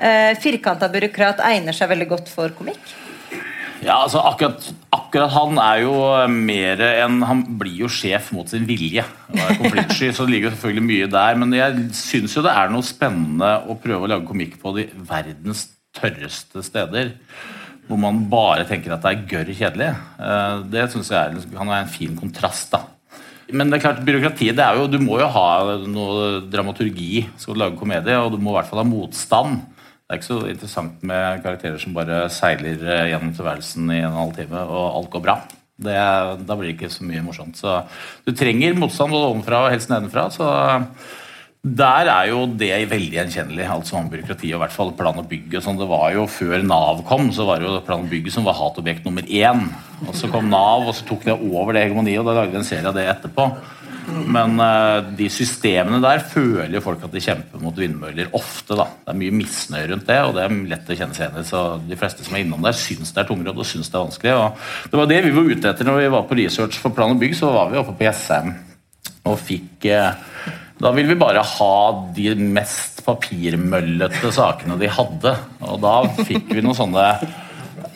eh, 0.00 0.32
firkanta 0.40 0.88
byråkrat 0.92 1.44
egner 1.50 1.76
seg 1.76 1.92
veldig 1.92 2.08
godt 2.14 2.32
for 2.32 2.54
komikk? 2.56 2.80
Ja, 3.78 4.00
altså 4.02 4.20
akkurat, 4.26 4.64
akkurat, 4.94 5.30
han 5.36 5.58
er 5.62 5.82
jo 5.84 5.92
mer 6.32 6.80
enn 6.88 7.20
Han 7.26 7.44
blir 7.60 7.84
jo 7.84 7.90
sjef 7.92 8.32
mot 8.34 8.50
sin 8.50 8.66
vilje. 8.68 9.04
Og 9.30 9.38
er 9.44 9.60
konfliktsky, 9.60 10.10
så 10.10 10.26
det 10.26 10.34
ligger 10.34 10.54
selvfølgelig 10.54 10.86
mye 10.88 11.10
der. 11.12 11.38
Men 11.38 11.54
jeg 11.54 11.86
syns 11.96 12.34
jo 12.34 12.42
det 12.46 12.54
er 12.58 12.72
noe 12.74 12.86
spennende 12.86 13.52
å 13.70 13.78
prøve 13.78 14.08
å 14.08 14.10
lage 14.14 14.28
komikk 14.28 14.58
på 14.62 14.74
de 14.78 14.88
verdens 15.08 15.68
tørreste 15.96 16.64
steder. 16.66 17.14
Hvor 17.88 18.00
man 18.02 18.24
bare 18.28 18.66
tenker 18.68 18.92
at 18.92 19.04
det 19.04 19.14
er 19.14 19.26
gørr 19.30 19.54
kjedelig. 19.56 19.92
Eh, 20.20 20.66
det 20.74 20.88
syns 20.92 21.14
jeg 21.14 21.46
kan 21.54 21.70
være 21.70 21.84
en 21.86 21.92
fin 21.92 22.18
kontrast. 22.18 22.74
da. 22.74 22.82
Men 23.48 23.70
det 23.70 23.78
er 23.78 23.86
klart, 23.86 24.04
byråkratiet 24.04 24.58
det 24.58 24.64
er 24.64 24.76
jo, 24.76 24.90
du 24.90 24.98
må 25.00 25.16
jo 25.22 25.30
ha 25.32 25.78
noe 25.88 26.42
dramaturgi 26.52 27.22
skal 27.38 27.54
du 27.54 27.62
lage 27.62 27.80
komedie, 27.80 28.18
og 28.20 28.34
du 28.34 28.42
må 28.42 28.52
i 28.52 28.58
hvert 28.58 28.68
fall 28.68 28.82
ha 28.82 28.88
motstand. 28.88 29.62
Det 30.08 30.14
er 30.14 30.20
ikke 30.22 30.30
så 30.30 30.48
interessant 30.48 31.02
med 31.04 31.42
karakterer 31.44 31.80
som 31.82 31.92
bare 31.92 32.22
seiler 32.32 32.80
eh, 32.80 33.10
gjennom 33.10 33.34
tilværelsen 33.36 33.90
i 33.92 33.98
en 34.00 34.14
halv 34.16 34.30
time, 34.38 34.62
og 34.64 34.86
alt 34.96 35.10
går 35.12 35.24
bra. 35.26 35.34
Det, 35.76 35.96
da 36.48 36.56
blir 36.56 36.70
det 36.70 36.78
ikke 36.78 36.88
så 36.94 37.04
mye 37.04 37.20
morsomt. 37.26 37.60
Så 37.60 37.74
du 38.24 38.32
trenger 38.32 38.78
motstand 38.80 39.12
både 39.12 39.28
ovenfra 39.28 39.66
og 39.66 39.74
helst 39.74 39.92
nedenfra. 39.92 40.24
Så 40.32 40.48
Der 41.60 42.08
er 42.08 42.30
jo 42.30 42.46
det 42.48 42.88
veldig 42.88 43.18
gjenkjennelig, 43.18 43.68
alt 43.68 43.90
som 43.90 44.08
byråkrati 44.08 44.48
og 44.54 44.56
i 44.56 44.62
hvert 44.64 44.76
fall 44.78 44.94
plan 44.96 45.20
og 45.20 45.28
bygg. 45.28 45.60
sånn. 45.60 45.76
Det 45.76 45.90
var 45.92 46.16
jo 46.16 46.24
Før 46.24 46.64
Nav 46.64 47.04
kom, 47.04 47.28
så 47.28 47.44
var 47.44 47.60
det 47.60 47.68
jo 47.68 47.80
plan 47.84 48.08
og 48.08 48.08
bygg 48.08 48.32
som 48.32 48.48
var 48.48 48.56
hatobjekt 48.56 49.04
nummer 49.04 49.28
én. 49.28 49.68
Og 50.08 50.14
Så 50.16 50.32
kom 50.32 50.48
Nav, 50.48 50.88
og 50.88 50.94
så 50.94 51.04
tok 51.04 51.28
det 51.28 51.36
over 51.36 51.74
det 51.74 51.84
hegemoniet, 51.84 52.24
og 52.24 52.32
da 52.32 52.40
lagde 52.40 52.56
vi 52.56 52.62
en 52.62 52.64
serie 52.64 52.88
av 52.88 52.96
det 52.96 53.04
etterpå. 53.12 53.52
Men 54.08 54.56
uh, 54.60 55.00
de 55.18 55.28
systemene 55.32 56.00
der 56.02 56.22
føler 56.24 56.78
jo 56.78 56.84
folk 56.84 57.02
at 57.06 57.14
de 57.14 57.22
kjemper 57.22 57.62
mot 57.62 57.76
vindmøller 57.76 58.30
ofte. 58.36 58.76
da. 58.78 58.88
Det 59.04 59.14
er 59.14 59.20
mye 59.22 59.36
misnøye 59.40 59.88
rundt 59.92 60.06
det, 60.08 60.20
og 60.24 60.36
det 60.36 60.44
er 60.44 60.56
lett 60.72 60.92
å 60.92 60.98
kjenne 61.00 61.16
seg 61.16 61.26
igjen 61.26 61.42
i. 61.42 61.48
Så 61.48 61.64
de 61.88 61.98
fleste 62.00 62.26
som 62.26 62.36
er 62.36 62.44
innom 62.44 62.64
der, 62.64 62.76
syns 62.76 63.12
det 63.14 63.24
er 63.24 63.28
tungrodd 63.30 63.64
og 63.64 63.68
syns 63.68 63.90
det 63.90 63.98
er 63.98 64.06
vanskelig. 64.06 64.36
og 64.38 64.92
Det 64.92 65.02
var 65.02 65.10
det 65.10 65.20
vi 65.26 65.34
var 65.36 65.52
ute 65.52 65.74
etter 65.74 65.88
når 65.88 66.00
vi 66.02 66.14
var 66.16 66.28
på 66.28 66.40
research 66.40 66.80
for 66.82 66.96
plan 66.96 67.16
og 67.16 67.20
bygg. 67.22 67.36
Så 67.38 67.52
var 67.52 67.72
vi 67.72 67.80
oppe 67.80 67.96
på 67.98 68.08
Jessheim 68.08 68.56
og 69.28 69.36
fikk 69.44 69.90
uh, 69.92 70.14
da 70.78 70.92
ville 70.94 71.10
vi 71.10 71.18
bare 71.18 71.42
ha 71.42 71.74
de 72.14 72.32
mest 72.38 73.02
papirmøllete 73.06 74.30
sakene 74.34 74.78
de 74.78 74.90
hadde. 74.94 75.34
Og 75.66 75.80
da 75.82 75.94
fikk 76.22 76.52
vi 76.54 76.62
noen 76.62 76.78
sånne 76.78 77.06
eh, 77.16 77.38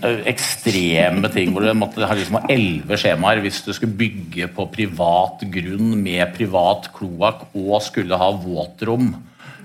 ekstreme 0.02 1.30
ting 1.32 1.52
hvor 1.54 1.64
du 1.64 1.72
måtte 1.78 2.06
ha 2.08 2.16
liksom 2.16 2.40
elleve 2.50 2.98
skjemaer 2.98 3.42
hvis 3.44 3.62
du 3.66 3.72
skulle 3.74 3.96
bygge 3.98 4.48
på 4.54 4.66
privat 4.74 5.44
grunn 5.52 5.94
med 6.02 6.32
privat 6.36 6.90
kloakk 6.96 7.52
og 7.52 7.76
skulle 7.84 8.18
ha 8.18 8.32
våtrom. 8.42 9.12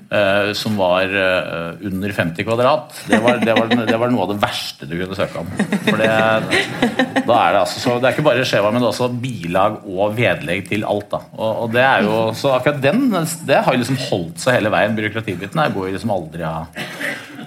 Uh, 0.08 0.54
som 0.56 0.78
var 0.80 1.12
uh, 1.12 1.74
under 1.84 2.14
50 2.16 2.46
kvadrat. 2.48 2.94
Det 3.10 3.18
var, 3.20 3.42
det, 3.42 3.52
var, 3.58 3.74
det 3.90 3.98
var, 4.00 4.08
noe 4.14 4.24
av 4.24 4.30
det 4.32 4.38
verste 4.40 4.88
du 4.88 4.94
kunne 4.96 5.18
søke 5.20 5.42
om. 5.42 5.50
For 5.84 6.00
det, 6.00 6.12
da 7.28 7.40
er 7.42 7.58
det 7.58 7.60
altså 7.60 7.82
så, 7.82 7.98
Det 8.00 8.08
er 8.08 8.16
ikke 8.16 8.24
bare 8.30 8.46
skjema, 8.48 8.72
men 8.72 8.88
også 8.88 9.10
bilag 9.20 9.82
og 9.84 10.16
vedlegg 10.16 10.64
til 10.70 10.88
alt. 10.88 11.10
da. 11.12 11.20
Og, 11.36 11.52
og 11.66 11.76
det 11.76 11.84
er 11.84 12.08
jo, 12.08 12.16
så 12.40 12.56
akkurat 12.56 12.80
den 12.86 13.04
det 13.50 13.60
har 13.68 13.76
liksom 13.76 14.00
holdt 14.06 14.40
seg 14.46 14.62
hele 14.62 14.72
veien. 14.72 14.96
Byråkratibiten 14.96 15.66
går 15.76 15.90
jo 15.90 15.98
liksom 15.98 16.16
aldri 16.16 16.48
av, 16.54 16.82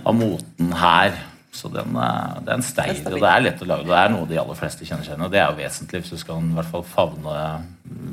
av 0.05 0.20
moten 0.20 0.76
her. 0.85 1.16
Så 1.53 1.69
den, 1.73 1.97
eh, 1.97 2.41
det 2.45 2.53
er 2.53 2.59
en 2.59 2.63
stein, 2.63 3.03
og 3.07 3.19
det 3.19 3.31
er 3.31 3.45
lett 3.45 3.63
å 3.63 3.67
lage. 3.67 3.89
Det 3.89 3.99
er 3.99 4.13
noe 4.15 4.29
de 4.31 4.39
aller 4.39 4.59
fleste 4.59 4.87
kjenner 4.87 5.07
seg 5.07 5.17
igjen 5.17 5.27
og 5.27 5.33
Det 5.33 5.41
er 5.43 5.51
jo 5.51 5.59
vesentlig 5.59 6.03
hvis 6.03 6.15
du 6.15 6.21
skal 6.23 6.45
i 6.45 6.55
hvert 6.59 6.71
fall 6.71 6.87
favne 6.87 7.41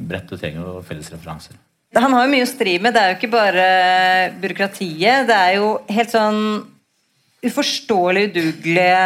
bredt. 0.09 0.31
Du 0.31 0.37
trenger 0.37 0.63
jo 0.63 0.81
felles 0.87 1.11
referanser. 1.13 1.59
Han 1.95 2.13
har 2.13 2.25
jo 2.25 2.33
mye 2.33 2.45
å 2.45 2.49
stri 2.49 2.75
med. 2.81 2.93
Det 2.93 3.01
er 3.01 3.13
jo 3.13 3.17
ikke 3.19 3.35
bare 3.35 3.67
byråkratiet. 4.41 5.29
Det 5.29 5.37
er 5.37 5.53
jo 5.57 5.69
helt 5.87 6.11
sånn 6.11 6.41
uforståelig 7.47 8.27
udugelige 8.31 9.05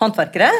håndverkere. 0.00 0.50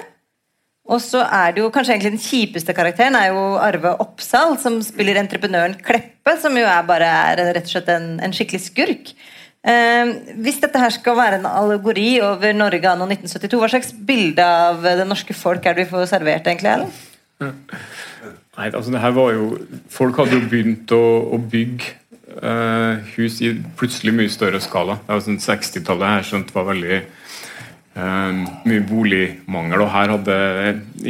Og 0.91 0.99
så 1.03 1.23
er 1.23 1.55
det 1.55 1.63
jo 1.63 1.71
kanskje 1.73 1.95
egentlig 1.95 2.15
den 2.17 2.23
kjipeste 2.23 2.75
karakteren 2.75 3.17
er 3.19 3.31
jo 3.31 3.43
Arve 3.63 3.93
Oppsal, 4.03 4.57
som 4.59 4.81
spiller 4.83 5.21
entreprenøren 5.21 5.77
Kleppe, 5.87 6.35
som 6.43 6.57
jo 6.59 6.67
er 6.67 6.87
bare 6.89 7.11
er 7.31 7.43
rett 7.55 7.69
og 7.69 7.75
slett 7.75 7.93
en, 7.95 8.17
en 8.25 8.35
skikkelig 8.35 8.63
skurk. 8.65 9.13
Eh, 9.61 10.11
hvis 10.41 10.61
dette 10.63 10.81
her 10.81 10.93
skal 10.95 11.19
være 11.19 11.41
en 11.41 11.49
allegori 11.51 12.15
over 12.25 12.55
Norge 12.57 12.89
anno 12.89 13.09
1972, 13.11 13.61
hva 13.61 13.69
slags 13.69 13.93
bilde 13.93 14.45
av 14.45 14.81
det 14.85 15.05
norske 15.09 15.37
folk 15.37 15.67
er 15.67 15.77
det 15.77 15.85
vi 15.85 15.93
får 15.93 16.09
servert, 16.15 16.49
egentlig? 16.49 16.73
eller? 16.73 17.11
Nei, 17.41 18.69
altså 18.69 18.93
det 18.93 19.01
her 19.01 19.15
var 19.17 19.31
jo 19.33 19.45
Folk 19.89 20.19
hadde 20.21 20.37
jo 20.37 20.49
begynt 20.51 20.91
å, 20.93 21.05
å 21.33 21.39
bygge 21.41 21.95
eh, 22.43 23.13
hus 23.15 23.39
i 23.45 23.55
plutselig 23.79 24.13
mye 24.17 24.33
større 24.33 24.61
skala. 24.65 24.99
Det 25.05 25.15
var 25.15 25.25
sånn 25.25 25.41
60-tallet 25.41 26.15
her 26.15 26.27
skjønt 26.29 26.53
var 26.57 26.69
veldig 26.69 26.99
eh, 26.99 28.43
mye 28.69 28.85
boligmangel. 28.89 29.85
Og 29.85 29.93
her 29.95 30.15
hadde 30.17 30.39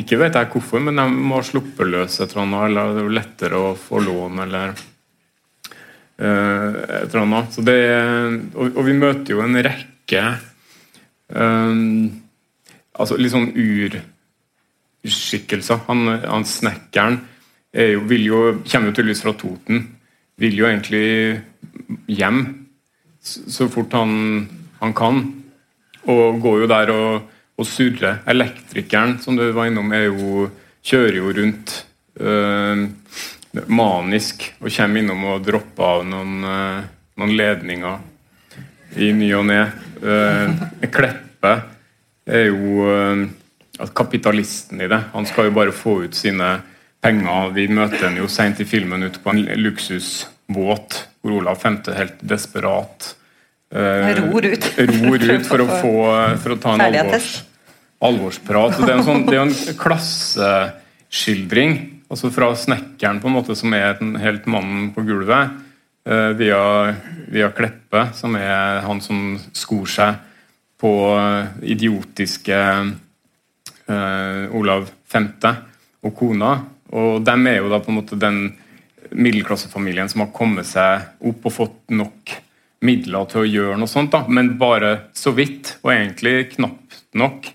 Ikke 0.03 0.21
vet 0.23 0.39
jeg 0.39 0.51
hvorfor, 0.55 0.83
men 0.87 1.01
de 1.01 1.07
må 1.11 1.41
ha 1.41 1.47
sluppet 1.47 1.91
løs 1.91 2.21
et 2.21 2.31
eller 2.31 2.45
annet. 2.47 2.65
Eller 2.69 2.95
det 2.99 3.07
var 3.09 3.19
lettere 3.21 3.63
å 3.63 3.75
få 3.79 4.03
lån, 4.07 4.43
eller 4.47 4.75
et 6.21 7.09
eller 7.09 7.23
annet. 7.25 7.55
Så 7.55 7.65
det, 7.65 7.81
og, 8.55 8.67
og, 8.75 8.83
vi 8.85 8.95
møter 8.99 9.33
jo 9.35 9.41
en 9.45 9.57
rekke 9.65 10.25
altså 13.01 13.17
litt 13.17 13.33
sånn 13.33 13.53
urskikkelser. 15.07 15.79
Han, 15.87 16.01
han 16.25 16.45
snekkeren 16.49 17.21
jo, 17.71 18.03
jo, 18.19 18.41
kommer 18.67 18.91
jo 18.91 18.97
tydeligvis 18.97 19.23
fra 19.25 19.35
Toten. 19.39 19.85
Vil 20.41 20.59
jo 20.59 20.67
egentlig 20.67 21.41
hjem 22.11 22.41
så 23.21 23.69
fort 23.71 23.93
han, 23.97 24.49
han 24.81 24.95
kan. 24.97 25.23
Og 26.09 26.41
går 26.41 26.63
jo 26.63 26.71
der 26.71 26.93
og, 26.95 27.29
og 27.61 27.69
surrer. 27.69 28.23
Elektrikeren 28.31 29.19
som 29.23 29.37
du 29.39 29.45
var 29.57 29.69
innom, 29.69 29.93
jo, 29.93 30.49
kjører 30.83 31.21
jo 31.21 31.33
rundt 31.37 31.75
øh, 32.21 32.87
manisk 33.53 34.55
og 34.61 34.71
kommer 34.71 35.01
innom 35.03 35.25
og 35.33 35.45
dropper 35.47 35.85
av 35.85 36.05
noen, 36.07 36.45
øh, 36.47 36.83
noen 37.21 37.37
ledninger 37.37 37.99
i 39.01 39.13
ny 39.15 39.35
og 39.39 39.47
ne. 39.51 39.73
Øh, 40.01 40.49
Kleppe 40.91 41.63
er 42.31 42.45
jo 42.49 42.87
øh, 42.87 43.29
kapitalisten 43.95 44.81
i 44.81 44.89
det. 44.91 45.01
Han 45.15 45.27
skal 45.27 45.45
jo 45.49 45.53
bare 45.57 45.73
få 45.75 46.03
ut 46.07 46.15
sine 46.15 46.61
penger. 47.03 47.51
Vi 47.57 47.69
møter 47.69 48.09
ham 48.09 48.17
jo 48.21 48.27
seint 48.31 48.61
i 48.61 48.65
filmen 48.69 49.03
ute 49.03 49.19
på 49.23 49.31
en 49.35 49.43
luksusbåt 49.59 51.07
hvor 51.21 51.33
Olav 51.37 51.57
5. 51.61 51.83
helt 51.97 52.19
desperat 52.25 53.17
eh, 53.75 54.23
ror 54.23 54.45
ut. 54.47 54.65
ror 54.79 55.21
ut 55.21 55.47
for 55.47 55.61
å, 55.61 55.67
få, 55.83 55.95
for 56.41 56.51
å 56.55 56.57
ta 56.63 56.71
en 56.77 56.83
alvors, 56.87 57.45
alvorsprat. 58.01 58.75
Så 58.77 58.81
det 58.87 58.93
er 58.95 58.99
en, 58.99 59.09
sånn, 59.11 59.27
det 59.29 59.37
er 59.37 59.43
en 59.45 59.57
klasseskildring 59.81 62.00
altså 62.11 62.31
fra 62.35 62.51
snekkeren, 62.59 63.21
på 63.23 63.31
en 63.31 63.37
måte, 63.39 63.57
som 63.59 63.75
er 63.77 63.95
den, 64.01 64.17
helt 64.21 64.49
mannen 64.51 64.91
på 64.95 65.05
gulvet, 65.07 65.55
eh, 66.09 66.31
via, 66.39 66.63
via 67.31 67.51
Kleppe, 67.55 68.09
som 68.19 68.35
er 68.39 68.83
han 68.87 69.03
som 69.05 69.39
skor 69.57 69.87
seg 69.91 70.27
på 70.81 70.93
idiotiske 71.63 72.59
eh, 73.91 74.45
Olav 74.57 74.91
5. 75.13 75.29
og 76.03 76.15
kona. 76.17 76.53
Og 76.97 77.23
dem 77.25 77.47
er 77.47 77.61
jo 77.61 77.71
da 77.71 77.81
på 77.83 77.93
en 77.93 78.01
måte 78.01 78.19
den 78.19 78.43
middelklassefamilien 79.11 80.09
som 80.11 80.25
har 80.25 80.33
kommet 80.35 80.69
seg 80.71 81.27
opp 81.27 81.47
og 81.47 81.55
fått 81.55 81.95
nok 81.95 82.37
midler 82.87 83.27
til 83.29 83.43
å 83.43 83.49
gjøre 83.49 83.79
noe 83.81 83.91
sånt, 83.91 84.13
da. 84.15 84.25
men 84.29 84.55
bare 84.61 85.11
så 85.17 85.35
vidt, 85.37 85.77
og 85.85 85.93
egentlig 85.93 86.55
knapt 86.55 87.03
nok. 87.19 87.51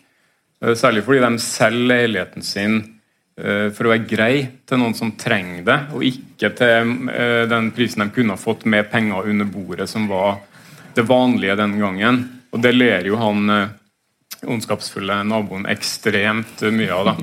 Eh, 0.61 0.75
særlig 0.77 1.05
fordi 1.07 1.23
de 1.23 1.41
selger 1.41 1.89
leiligheten 1.91 2.45
sin 2.45 2.77
eh, 2.77 2.94
for 3.35 3.87
å 3.87 3.91
være 3.91 4.07
grei 4.07 4.35
til 4.63 4.79
noen 4.79 4.93
som 4.95 5.11
trenger 5.19 5.63
det, 5.67 5.79
og 5.91 6.05
ikke 6.07 6.51
til 6.55 6.93
eh, 7.11 7.41
den 7.51 7.71
prisen 7.75 8.05
de 8.05 8.13
kunne 8.15 8.37
ha 8.37 8.39
fått 8.39 8.63
med 8.71 8.87
penger 8.91 9.27
under 9.31 9.49
bordet, 9.49 9.89
som 9.91 10.07
var 10.07 10.37
det 10.95 11.03
vanlige 11.09 11.57
den 11.59 11.75
gangen. 11.81 12.21
Og 12.55 12.63
det 12.63 12.71
ler 12.77 13.09
jo 13.09 13.19
han 13.19 13.49
ondskapsfulle 14.47 15.21
naboen 15.27 15.67
ekstremt 15.71 16.63
mye 16.71 16.93
av. 16.93 17.11
da. 17.11 17.15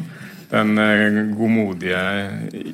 Den 0.52 0.78
eh, 0.78 1.20
godmodige 1.32 2.00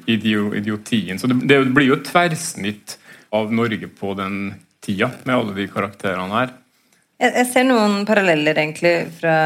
idiotien. 0.07 1.18
Så 1.18 1.31
det, 1.31 1.61
blir 1.74 1.92
jo 1.92 1.98
et 1.98 2.09
tverrsnitt 2.09 2.96
av 3.35 3.53
Norge 3.55 3.90
på 3.92 4.14
den 4.18 4.57
tida, 4.83 5.12
med 5.24 5.37
alle 5.37 5.55
de 5.55 5.68
karakterene 5.70 6.40
her. 6.40 6.57
Jeg 7.18 7.46
ser 7.51 7.66
noen 7.66 8.05
paralleller 8.07 8.59
egentlig 8.59 8.94
fra 9.18 9.37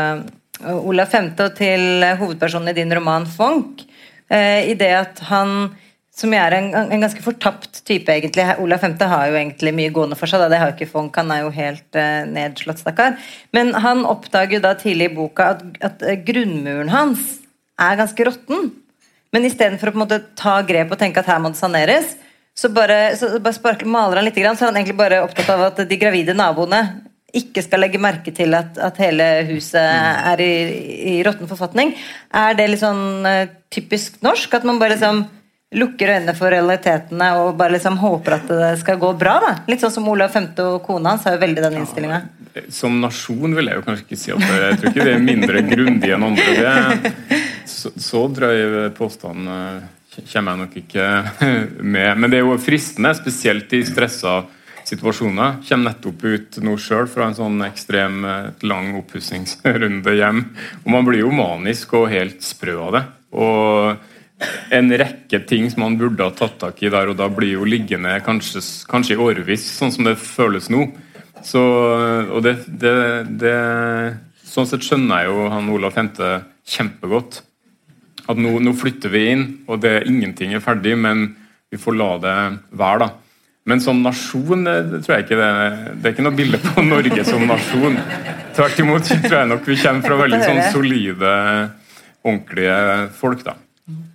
Olav 0.70 1.10
Femte 1.10 1.48
til 1.56 2.04
hovedpersonen 2.20 2.70
i 2.70 2.76
din 2.76 2.92
roman 2.94 3.26
Fonk. 3.26 3.82
Eh, 4.30 4.70
I 4.70 4.76
det 4.78 4.92
at 4.96 5.24
han 5.28 5.72
som 6.12 6.34
er 6.36 6.52
en, 6.52 6.66
en, 6.76 7.00
ganske 7.00 7.22
fortapt 7.24 7.80
type, 7.88 8.12
egentlig. 8.12 8.44
Olav 8.60 8.82
5. 8.84 8.98
har 9.08 9.30
jo 9.30 9.38
egentlig 9.38 9.72
mye 9.74 9.92
gående 9.94 10.18
for 10.18 10.28
seg. 10.28 10.42
Da. 10.42 10.50
Det 10.52 10.58
har 10.60 10.70
jo 10.70 10.76
ikke 10.76 10.90
Fonk, 10.90 11.16
han 11.16 11.32
er 11.32 11.46
jo 11.46 11.52
helt 11.56 11.96
uh, 11.96 12.24
nedslått, 12.28 12.82
stakkar. 12.82 13.16
Men 13.56 13.72
han 13.80 14.04
oppdager 14.08 14.58
jo 14.58 14.64
da 14.66 14.74
tidlig 14.76 15.08
i 15.08 15.14
boka 15.16 15.54
at, 15.54 15.62
at 15.80 16.04
eh, 16.04 16.20
grunnmuren 16.20 16.92
hans 16.92 17.38
er 17.80 17.96
ganske 18.00 18.28
råtten. 18.28 18.68
Men 19.32 19.48
istedenfor 19.48 19.88
å 19.88 19.94
på 19.94 20.02
en 20.02 20.04
måte 20.04 20.20
ta 20.36 20.58
grep 20.68 20.92
og 20.92 21.00
tenke 21.00 21.22
at 21.22 21.32
her 21.32 21.40
må 21.40 21.54
det 21.54 21.62
saneres, 21.62 22.12
så 22.52 22.68
bare, 22.68 23.14
så 23.16 23.38
bare 23.38 23.56
sparker, 23.56 23.88
maler 23.88 24.20
han 24.20 24.28
litt, 24.28 24.36
så 24.36 24.66
er 24.66 24.68
han 24.68 24.76
egentlig 24.76 24.98
bare 24.98 25.22
opptatt 25.24 25.48
av 25.54 25.70
at 25.70 25.80
de 25.88 25.96
gravide 25.96 26.36
naboene 26.36 26.82
ikke 27.32 27.62
skal 27.64 27.80
legge 27.84 28.00
merke 28.02 28.32
til 28.34 28.52
at, 28.56 28.76
at 28.76 28.98
hele 29.00 29.28
huset 29.48 29.80
er 29.80 30.42
i, 30.44 30.54
i 31.14 31.20
råtten 31.24 31.48
forfatning. 31.48 31.94
Er 32.28 32.58
det 32.58 32.68
litt 32.68 32.82
sånn 32.82 33.24
uh, 33.24 33.46
typisk 33.72 34.18
norsk? 34.24 34.52
At 34.58 34.66
man 34.68 34.80
bare 34.82 34.96
liksom 34.96 35.24
lukker 35.72 36.10
øynene 36.12 36.34
for 36.36 36.52
realitetene 36.52 37.30
og 37.40 37.56
bare 37.56 37.78
liksom 37.78 37.96
håper 38.00 38.36
at 38.36 38.50
det 38.50 38.72
skal 38.82 39.00
gå 39.00 39.12
bra. 39.16 39.38
da. 39.40 39.52
Litt 39.70 39.80
sånn 39.80 39.94
som 39.94 40.08
Olav 40.12 40.34
5. 40.34 40.50
og 40.66 40.82
kona 40.84 41.14
hans 41.14 41.24
har 41.24 41.38
jo 41.38 41.42
veldig 41.46 41.64
den 41.64 41.78
innstillinga. 41.80 42.20
Ja, 42.52 42.66
som 42.68 43.00
nasjon 43.00 43.56
vil 43.56 43.70
jeg 43.70 43.80
jo 43.80 43.86
kanskje 43.86 44.04
ikke 44.04 44.20
si 44.20 44.34
at 44.34 44.44
det, 44.44 44.58
jeg 44.60 44.78
tror 44.80 44.92
ikke 44.92 45.08
det 45.08 45.14
er 45.14 45.24
mindre 45.24 45.64
grundig 45.70 46.12
enn 46.12 46.26
andre. 46.28 46.56
Det, 46.60 47.42
så, 47.72 47.92
så 47.96 48.26
drøy 48.28 48.90
påstand 48.98 49.48
eh, 49.48 49.78
kommer 50.34 50.52
jeg 50.52 50.60
nok 50.66 50.76
ikke 50.82 51.06
med. 51.96 52.10
Men 52.20 52.28
det 52.28 52.42
er 52.42 52.44
jo 52.44 52.58
fristende, 52.60 53.14
spesielt 53.16 53.72
i 53.72 53.80
stressa 53.88 54.42
situasjoner. 54.88 55.60
Kommer 55.66 55.90
nettopp 55.90 56.24
ut 56.24 56.58
nå 56.64 56.76
sjøl 56.80 57.08
fra 57.10 57.28
en 57.28 57.36
sånn 57.38 57.60
ekstrem 57.66 58.24
eh, 58.28 58.48
lang 58.66 58.94
oppussingsrunde 59.00 60.16
hjem. 60.18 60.42
Og 60.84 60.88
man 60.94 61.06
blir 61.08 61.24
jo 61.24 61.34
manisk 61.34 61.94
og 61.98 62.10
helt 62.12 62.42
sprø 62.46 62.78
av 62.88 62.96
det. 62.96 63.04
Og 63.32 64.08
en 64.74 64.90
rekke 64.98 65.42
ting 65.46 65.68
som 65.70 65.84
man 65.84 65.96
burde 66.00 66.26
ha 66.26 66.34
tatt 66.34 66.58
tak 66.60 66.82
i 66.82 66.90
der, 66.90 67.12
og 67.12 67.18
da 67.20 67.28
blir 67.30 67.56
jo 67.56 67.68
liggende 67.68 68.16
kanskje, 68.26 68.62
kanskje 68.90 69.16
i 69.16 69.22
årevis, 69.22 69.64
sånn 69.78 69.94
som 69.94 70.08
det 70.08 70.16
føles 70.20 70.68
nå. 70.72 70.88
Så, 71.46 71.62
og 71.62 72.44
det, 72.44 72.58
det, 72.66 72.92
det 73.40 73.56
Sånn 74.52 74.66
sett 74.68 74.84
skjønner 74.84 75.22
jeg 75.22 75.30
jo 75.30 75.44
han 75.48 75.68
Olav 75.72 75.94
Fente 75.96 76.26
kjempegodt. 76.68 77.38
At 78.28 78.36
nå, 78.36 78.50
nå, 78.60 78.74
flytter 78.76 79.08
vi 79.08 79.22
inn, 79.32 79.44
og 79.64 79.80
det, 79.80 80.02
ingenting 80.10 80.52
er 80.52 80.60
ferdig, 80.60 80.92
men 81.00 81.30
vi 81.72 81.80
får 81.80 81.96
la 81.96 82.10
det 82.20 82.34
være. 82.76 83.06
da. 83.06 83.08
Men 83.68 83.78
som 83.82 84.00
nasjon 84.02 84.66
tror 84.66 85.12
jeg 85.14 85.26
ikke 85.26 85.38
det, 85.38 85.50
det 86.02 86.08
er 86.08 86.14
ikke 86.16 86.26
noe 86.26 86.38
bilde 86.38 86.58
på 86.64 86.82
Norge 86.82 87.24
som 87.28 87.44
nasjon. 87.46 87.98
Tvert 88.56 88.80
imot 88.82 89.06
tror 89.06 89.38
jeg 89.38 89.50
nok 89.52 89.68
vi 89.70 89.78
kommer 89.84 90.08
fra 90.08 90.18
veldig 90.24 90.40
sånn 90.42 90.62
solide, 90.74 91.34
ordentlige 92.26 92.78
folk. 93.20 93.44
da. 93.46 93.56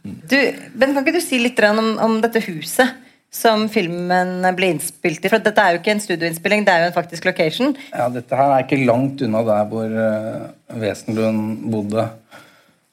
Du, 0.03 0.37
ben, 0.75 0.93
kan 0.93 1.03
ikke 1.03 1.15
du 1.15 1.23
si 1.23 1.39
litt 1.39 1.59
om, 1.67 1.95
om 2.03 2.19
dette 2.23 2.43
huset? 2.49 3.03
som 3.33 3.67
filmen 3.71 4.45
ble 4.55 4.71
innspilt 4.73 5.25
i? 5.25 5.31
For 5.31 5.43
dette 5.43 5.63
er 5.63 5.75
jo 5.75 5.81
ikke 5.81 5.93
en 5.95 6.03
studioinnspilling, 6.03 6.65
det 6.65 6.73
er 6.73 6.85
jo 6.85 6.91
en 6.91 6.95
faktisk 6.95 7.27
location. 7.27 7.75
Ja, 7.91 8.07
dette 8.13 8.39
her 8.39 8.53
er 8.53 8.65
ikke 8.65 8.79
langt 8.87 9.21
unna 9.25 9.43
der 9.47 9.67
hvor 9.71 9.97
uh, 9.99 10.77
Wesenlund 10.81 11.67
bodde. 11.73 12.07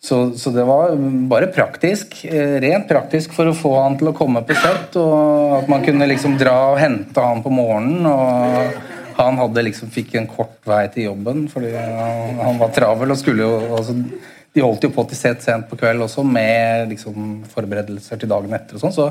Så, 0.04 0.18
så, 0.36 0.50
det 0.52 0.66
var 0.68 0.92
bare 1.30 1.48
praktisk. 1.52 2.18
Uh, 2.28 2.58
rent 2.60 2.88
praktisk 2.90 3.32
for 3.36 3.48
å 3.48 3.56
få 3.56 3.72
han 3.78 3.96
til 4.00 4.10
å 4.10 4.16
komme 4.16 4.42
på 4.44 4.56
sett. 4.58 4.98
Og 5.00 5.54
at 5.62 5.70
man 5.72 5.84
kunne 5.86 6.08
liksom 6.10 6.36
dra 6.40 6.56
og 6.74 6.80
hente 6.82 7.24
han 7.24 7.40
på 7.44 7.52
morgenen. 7.54 8.04
Og 8.10 9.16
han 9.16 9.40
hadde 9.40 9.64
liksom 9.70 9.92
fikk 9.94 10.18
en 10.20 10.28
kort 10.28 10.58
vei 10.66 10.82
til 10.90 11.06
jobben 11.06 11.44
fordi 11.46 11.70
han, 11.76 12.40
han 12.40 12.56
var 12.58 12.72
travel 12.74 13.14
og 13.14 13.18
skulle 13.20 13.44
jo 13.46 13.76
altså, 13.76 13.94
De 13.94 14.62
holdt 14.64 14.88
jo 14.88 14.90
på 14.90 15.04
til 15.06 15.20
sett 15.20 15.44
sent 15.44 15.68
på 15.70 15.78
kveld 15.78 16.02
også 16.02 16.24
med 16.26 16.90
liksom 16.90 17.44
forberedelser 17.52 18.18
til 18.18 18.32
dagen 18.32 18.56
etter 18.58 18.74
og 18.74 18.82
sånn. 18.82 18.96
så 18.96 19.06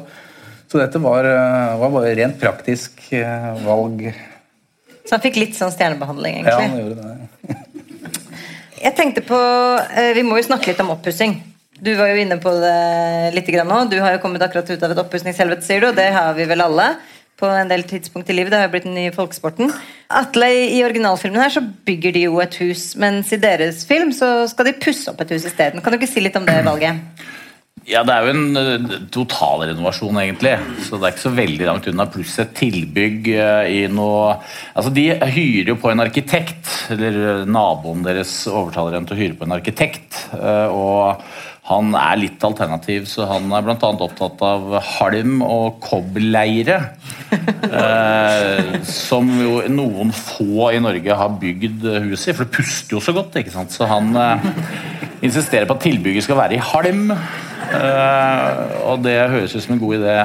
så 0.74 0.80
dette 0.82 0.98
var, 0.98 1.26
eh, 1.30 1.78
var 1.78 1.92
bare 1.94 2.16
rent 2.18 2.40
praktisk 2.42 3.12
eh, 3.14 3.50
valg. 3.62 4.08
Så 5.06 5.12
han 5.14 5.22
fikk 5.22 5.36
litt 5.38 5.54
sånn 5.54 5.70
stjernebehandling, 5.70 6.40
egentlig? 6.40 6.50
Ja, 6.50 6.64
han 6.66 6.80
gjorde 6.80 7.04
det. 7.04 7.58
Jeg 8.84 8.96
tenkte 8.98 9.24
på 9.24 9.40
eh, 9.96 10.12
Vi 10.18 10.26
må 10.28 10.38
jo 10.40 10.48
snakke 10.50 10.72
litt 10.72 10.84
om 10.84 10.92
oppussing. 10.94 11.38
Du 11.84 11.92
var 12.00 12.12
jo 12.12 12.20
inne 12.22 12.38
på 12.40 12.52
det 12.62 13.34
litt 13.36 13.50
nå. 13.68 13.80
Du 13.92 13.98
har 14.00 14.16
jo 14.16 14.22
kommet 14.24 14.44
akkurat 14.44 14.70
ut 14.70 14.84
av 14.84 14.94
et 14.94 15.02
oppussingshelvete, 15.02 15.66
sier 15.66 15.84
du, 15.84 15.90
og 15.90 15.98
det 15.98 16.12
har 16.16 16.32
vi 16.38 16.48
vel 16.48 16.64
alle 16.64 16.94
på 17.40 17.50
en 17.50 17.72
del 17.72 17.84
tidspunkt 17.88 18.30
i 18.30 18.36
livet. 18.38 18.54
Det 18.54 18.60
har 18.62 18.70
jo 18.70 18.74
blitt 18.76 18.88
den 18.88 18.96
nye 18.96 19.12
folkesporten. 19.16 19.72
Atle, 20.14 20.48
I 20.78 20.84
originalfilmen 20.86 21.42
her 21.44 21.52
så 21.52 21.64
bygger 21.64 22.16
de 22.16 22.26
jo 22.28 22.38
et 22.44 22.56
hus, 22.62 22.94
mens 23.00 23.34
i 23.36 23.42
deres 23.42 23.84
film 23.90 24.14
så 24.16 24.46
skal 24.52 24.70
de 24.70 24.78
pusse 24.84 25.12
opp 25.12 25.24
et 25.26 25.34
hus 25.36 25.48
isteden. 25.50 25.84
Kan 25.84 25.92
du 25.96 26.00
ikke 26.00 26.12
si 26.14 26.24
litt 26.24 26.38
om 26.40 26.48
det 26.48 26.62
valget? 26.64 27.26
Ja, 27.84 28.00
Det 28.08 28.14
er 28.16 28.24
jo 28.24 28.32
en 28.32 28.56
uh, 28.56 28.94
totalrenovasjon, 29.12 30.20
egentlig. 30.22 30.54
Så 30.86 30.96
det 30.96 31.08
er 31.08 31.16
ikke 31.16 31.26
så 31.26 31.36
veldig 31.36 31.66
langt 31.68 31.90
unna. 31.92 32.08
Pluss 32.12 32.38
et 32.40 32.56
tilbygg 32.56 33.28
uh, 33.36 33.68
i 33.68 33.82
noe 33.92 34.38
Altså, 34.72 34.94
De 34.96 35.10
hyrer 35.12 35.74
jo 35.74 35.80
på 35.82 35.92
en 35.92 36.04
arkitekt. 36.04 36.70
Eller 36.96 37.20
uh, 37.44 37.50
naboen 37.50 38.06
deres 38.06 38.32
overtaler 38.48 38.96
dem 38.96 39.10
til 39.10 39.18
å 39.18 39.22
hyre 39.24 39.40
på 39.40 39.48
en 39.48 39.58
arkitekt. 39.60 40.22
og 40.34 41.26
han 41.64 41.94
er 41.96 42.18
litt 42.20 42.44
alternativ, 42.44 43.06
så 43.08 43.24
han 43.30 43.46
er 43.56 43.64
bl.a. 43.64 43.78
opptatt 43.80 44.42
av 44.44 44.74
halm 44.98 45.38
og 45.46 45.78
kobbleire. 45.84 46.82
som 48.88 49.32
jo 49.40 49.62
noen 49.72 50.12
få 50.12 50.74
i 50.76 50.82
Norge 50.84 51.16
har 51.22 51.40
bygd 51.40 51.88
huset 52.10 52.34
i, 52.34 52.36
for 52.36 52.44
det 52.44 52.58
puster 52.58 52.98
jo 52.98 53.04
så 53.04 53.16
godt. 53.16 53.40
ikke 53.40 53.56
sant? 53.56 53.72
Så 53.72 53.88
han 53.88 54.12
insisterer 55.24 55.70
på 55.70 55.80
at 55.80 55.88
tilbygget 55.88 56.28
skal 56.28 56.42
være 56.44 56.60
i 56.60 56.64
halm. 56.74 57.16
Uh, 57.74 58.92
og 58.92 59.02
det 59.06 59.18
høres 59.32 59.56
ut 59.56 59.64
som 59.66 59.76
en 59.76 59.82
god 59.82 59.98
idé 59.98 60.18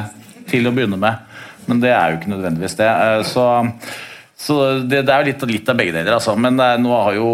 til 0.51 0.69
å 0.69 0.75
begynne 0.75 0.99
med, 1.01 1.25
men 1.69 1.81
det 1.83 1.93
er 1.95 2.13
jo 2.13 2.21
ikke 2.21 2.33
nødvendigvis 2.35 2.77
det. 2.81 2.89
Uh, 2.89 3.23
så, 3.27 3.47
så 4.39 4.59
det, 4.83 5.03
det, 5.09 5.15
er 5.15 5.23
jo 5.23 5.31
litt, 5.31 5.47
litt, 5.53 5.71
av 5.73 5.79
begge 5.81 5.97
deler, 5.97 6.17
altså. 6.19 6.37
Men 6.41 6.61
det, 6.61 6.69
har 6.89 7.17
jo, 7.17 7.31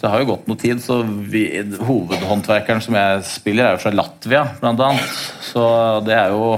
det 0.00 0.12
har 0.12 0.22
jo 0.22 0.30
gått 0.32 0.46
noe 0.50 0.60
tid, 0.60 0.82
så 0.84 1.00
vi, 1.04 1.48
hovedhåndverkeren 1.80 2.84
som 2.84 2.98
jeg 2.98 3.26
spiller, 3.30 3.66
er 3.66 3.76
jo 3.76 3.82
fra 3.86 3.94
Latvia, 3.96 4.44
blant 4.62 4.86
annet. 4.90 5.18
Så 5.50 5.66
det 6.06 6.16
er 6.16 6.36
jo 6.36 6.54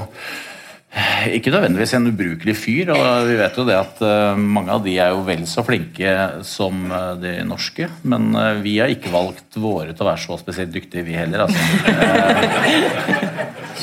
ikke 1.36 1.52
nødvendigvis 1.52 1.94
en 1.96 2.10
ubrukelig 2.10 2.54
fyr. 2.58 2.92
og 2.94 3.28
Vi 3.28 3.36
vet 3.38 3.58
jo 3.58 3.64
det 3.68 3.76
at 3.78 4.00
uh, 4.04 4.38
mange 4.38 4.74
av 4.74 4.82
de 4.84 4.96
er 5.00 5.12
jo 5.14 5.22
vel 5.26 5.44
så 5.50 5.64
flinke 5.66 6.14
som 6.46 6.88
uh, 6.92 7.14
de 7.20 7.38
norske. 7.46 7.88
Men 8.08 8.30
uh, 8.36 8.60
vi 8.64 8.78
har 8.80 8.92
ikke 8.92 9.12
valgt 9.12 9.58
våre 9.60 9.92
til 9.92 10.04
å 10.04 10.10
være 10.10 10.22
så 10.24 10.38
spesielt 10.40 10.74
dyktige, 10.74 11.06
vi 11.06 11.18
heller. 11.18 11.46
Altså. 11.46 11.60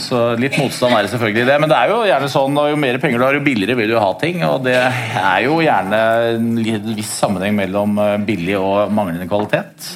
så 0.06 0.22
litt 0.40 0.58
motstand 0.60 0.96
er 0.98 1.06
det 1.06 1.14
selvfølgelig 1.16 1.48
det. 1.52 1.58
Men 1.64 1.72
det 1.72 1.80
er 1.80 1.94
jo 1.94 2.04
gjerne 2.12 2.32
sånn, 2.36 2.62
og 2.62 2.70
jo 2.72 2.82
mer 2.84 3.02
penger 3.04 3.22
du 3.22 3.28
har, 3.28 3.40
jo 3.40 3.48
billigere 3.48 3.80
vil 3.80 3.96
du 3.96 4.00
ha 4.02 4.12
ting. 4.22 4.44
Og 4.50 4.62
det 4.68 4.78
er 4.78 5.40
jo 5.48 5.60
gjerne 5.64 6.04
en 6.36 6.54
viss 6.96 7.16
sammenheng 7.24 7.58
mellom 7.58 8.00
billig 8.28 8.60
og 8.60 8.94
manglende 8.94 9.30
kvalitet 9.32 9.96